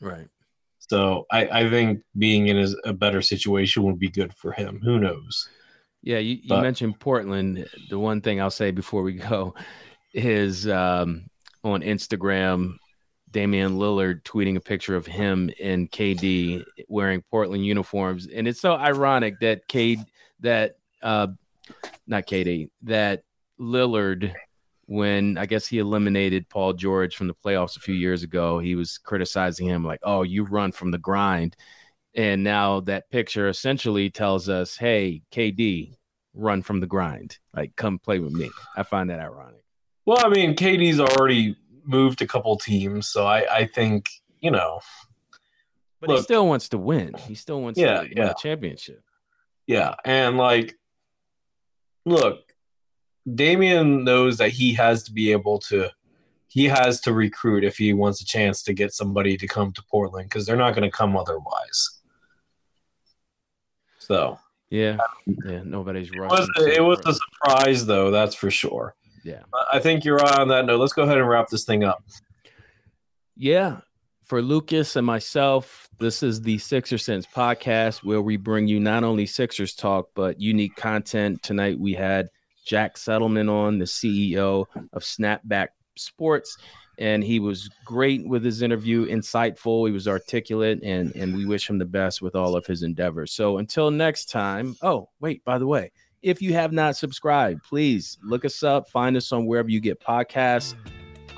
Right. 0.00 0.28
So 0.78 1.26
I, 1.30 1.46
I 1.46 1.70
think 1.70 2.00
being 2.18 2.48
in 2.48 2.58
a, 2.58 2.68
a 2.90 2.92
better 2.92 3.22
situation 3.22 3.84
would 3.84 3.98
be 3.98 4.10
good 4.10 4.34
for 4.34 4.52
him. 4.52 4.80
Who 4.84 4.98
knows? 4.98 5.48
Yeah, 6.02 6.18
you, 6.18 6.36
you 6.36 6.48
But- 6.48 6.62
mentioned 6.62 7.00
Portland. 7.00 7.66
The 7.88 7.98
one 7.98 8.20
thing 8.20 8.40
I'll 8.40 8.50
say 8.50 8.70
before 8.70 9.02
we 9.02 9.14
go 9.14 9.54
is 10.14 10.68
um, 10.68 11.26
on 11.64 11.80
Instagram, 11.82 12.76
Damian 13.30 13.78
Lillard 13.78 14.22
tweeting 14.22 14.56
a 14.56 14.60
picture 14.60 14.96
of 14.96 15.06
him 15.06 15.50
and 15.62 15.90
KD 15.90 16.64
wearing 16.88 17.22
Portland 17.30 17.64
uniforms, 17.64 18.26
and 18.26 18.48
it's 18.48 18.60
so 18.60 18.74
ironic 18.74 19.38
that 19.40 19.66
K 19.68 19.98
that 20.40 20.76
uh, 21.02 21.28
not 22.06 22.26
KD 22.26 22.70
that 22.82 23.22
Lillard 23.58 24.34
when 24.86 25.38
I 25.38 25.46
guess 25.46 25.68
he 25.68 25.78
eliminated 25.78 26.48
Paul 26.48 26.72
George 26.72 27.14
from 27.14 27.28
the 27.28 27.34
playoffs 27.34 27.76
a 27.76 27.80
few 27.80 27.94
years 27.94 28.24
ago, 28.24 28.58
he 28.58 28.74
was 28.74 28.98
criticizing 28.98 29.68
him 29.68 29.84
like, 29.84 30.00
"Oh, 30.02 30.22
you 30.22 30.44
run 30.44 30.72
from 30.72 30.90
the 30.90 30.98
grind." 30.98 31.56
And 32.16 32.42
now 32.42 32.80
that 32.80 33.08
picture 33.10 33.48
essentially 33.48 34.10
tells 34.10 34.48
us, 34.48 34.76
"Hey, 34.76 35.22
KD, 35.30 35.94
run 36.34 36.62
from 36.62 36.80
the 36.80 36.88
grind. 36.88 37.38
Like 37.54 37.76
come 37.76 38.00
play 38.00 38.18
with 38.18 38.32
me." 38.32 38.50
I 38.76 38.82
find 38.82 39.08
that 39.10 39.20
ironic. 39.20 39.62
Well, 40.06 40.26
I 40.26 40.28
mean, 40.28 40.56
KD's 40.56 40.98
already 40.98 41.54
moved 41.90 42.22
a 42.22 42.26
couple 42.26 42.56
teams, 42.56 43.08
so 43.08 43.26
I, 43.26 43.44
I 43.60 43.66
think 43.66 44.08
you 44.40 44.50
know, 44.50 44.80
But 46.00 46.10
he 46.10 46.22
still 46.22 46.46
wants 46.46 46.68
to 46.70 46.78
win. 46.78 47.14
He 47.26 47.34
still 47.34 47.60
wants 47.60 47.78
Yeah, 47.78 48.02
to 48.02 48.08
win 48.08 48.12
yeah. 48.16 48.30
a 48.30 48.34
championship. 48.40 49.02
yeah, 49.66 49.94
and 50.04 50.38
like, 50.38 50.78
look, 52.06 52.40
Damian 53.34 54.04
knows 54.04 54.38
that 54.38 54.50
he 54.50 54.72
has 54.74 55.02
to 55.04 55.12
be 55.12 55.30
able 55.32 55.58
to, 55.68 55.90
he 56.48 56.64
has 56.64 57.02
to 57.02 57.12
recruit 57.12 57.64
if 57.64 57.76
he 57.76 57.92
wants 57.92 58.22
a 58.22 58.24
chance 58.24 58.62
to 58.62 58.72
get 58.72 58.94
somebody 58.94 59.36
to 59.36 59.46
come 59.46 59.72
to 59.72 59.82
Portland 59.90 60.28
because 60.30 60.46
they're 60.46 60.56
not 60.56 60.74
going 60.74 60.90
to 60.90 60.96
come 60.96 61.16
otherwise. 61.16 62.00
So 63.98 64.38
Yeah. 64.70 64.96
Yeah. 65.44 65.62
Nobody's 65.64 66.10
it 66.10 66.18
was 66.18 66.48
it 66.56 66.82
was 66.82 67.00
a 67.04 67.14
surprise 67.14 67.84
though, 67.86 68.10
that's 68.10 68.34
for 68.34 68.50
sure. 68.50 68.94
Yeah. 69.22 69.42
I 69.72 69.78
think 69.78 70.04
you're 70.04 70.16
right 70.16 70.38
on 70.38 70.48
that 70.48 70.66
note. 70.66 70.80
Let's 70.80 70.92
go 70.92 71.02
ahead 71.02 71.18
and 71.18 71.28
wrap 71.28 71.48
this 71.48 71.64
thing 71.64 71.84
up. 71.84 72.02
Yeah. 73.36 73.80
For 74.24 74.40
Lucas 74.40 74.96
and 74.96 75.06
myself, 75.06 75.88
this 75.98 76.22
is 76.22 76.40
the 76.40 76.58
Sixer 76.58 76.98
Sense 76.98 77.26
podcast 77.26 78.04
where 78.04 78.22
we 78.22 78.36
bring 78.36 78.68
you 78.68 78.78
not 78.78 79.02
only 79.02 79.26
Sixers 79.26 79.74
talk, 79.74 80.08
but 80.14 80.40
unique 80.40 80.76
content. 80.76 81.42
Tonight 81.42 81.78
we 81.78 81.94
had 81.94 82.28
Jack 82.64 82.96
Settleman 82.96 83.50
on, 83.50 83.78
the 83.78 83.84
CEO 83.84 84.66
of 84.92 85.02
Snapback 85.02 85.68
Sports. 85.96 86.56
And 86.98 87.24
he 87.24 87.40
was 87.40 87.70
great 87.84 88.28
with 88.28 88.44
his 88.44 88.60
interview, 88.60 89.06
insightful. 89.06 89.86
He 89.86 89.92
was 89.92 90.06
articulate, 90.06 90.82
and, 90.82 91.16
and 91.16 91.34
we 91.34 91.46
wish 91.46 91.68
him 91.68 91.78
the 91.78 91.86
best 91.86 92.20
with 92.20 92.36
all 92.36 92.54
of 92.54 92.66
his 92.66 92.82
endeavors. 92.82 93.32
So 93.32 93.56
until 93.56 93.90
next 93.90 94.26
time. 94.26 94.76
Oh, 94.82 95.08
wait, 95.18 95.42
by 95.44 95.58
the 95.58 95.66
way, 95.66 95.92
if 96.22 96.42
you 96.42 96.52
have 96.54 96.72
not 96.72 96.96
subscribed, 96.96 97.62
please 97.62 98.18
look 98.22 98.44
us 98.44 98.62
up, 98.62 98.88
find 98.88 99.16
us 99.16 99.32
on 99.32 99.46
wherever 99.46 99.68
you 99.68 99.80
get 99.80 100.00
podcasts 100.00 100.74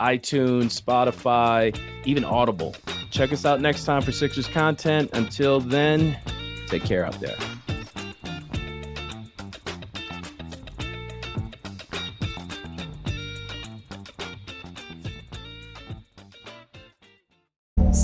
iTunes, 0.01 0.81
Spotify, 0.81 1.79
even 2.05 2.25
Audible. 2.25 2.75
Check 3.11 3.33
us 3.33 3.45
out 3.45 3.61
next 3.61 3.85
time 3.85 4.03
for 4.03 4.11
Sixers 4.11 4.49
content. 4.49 5.11
Until 5.13 5.61
then, 5.61 6.19
take 6.67 6.85
care 6.85 7.05
out 7.05 7.19
there. 7.21 7.37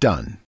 done. 0.00 0.36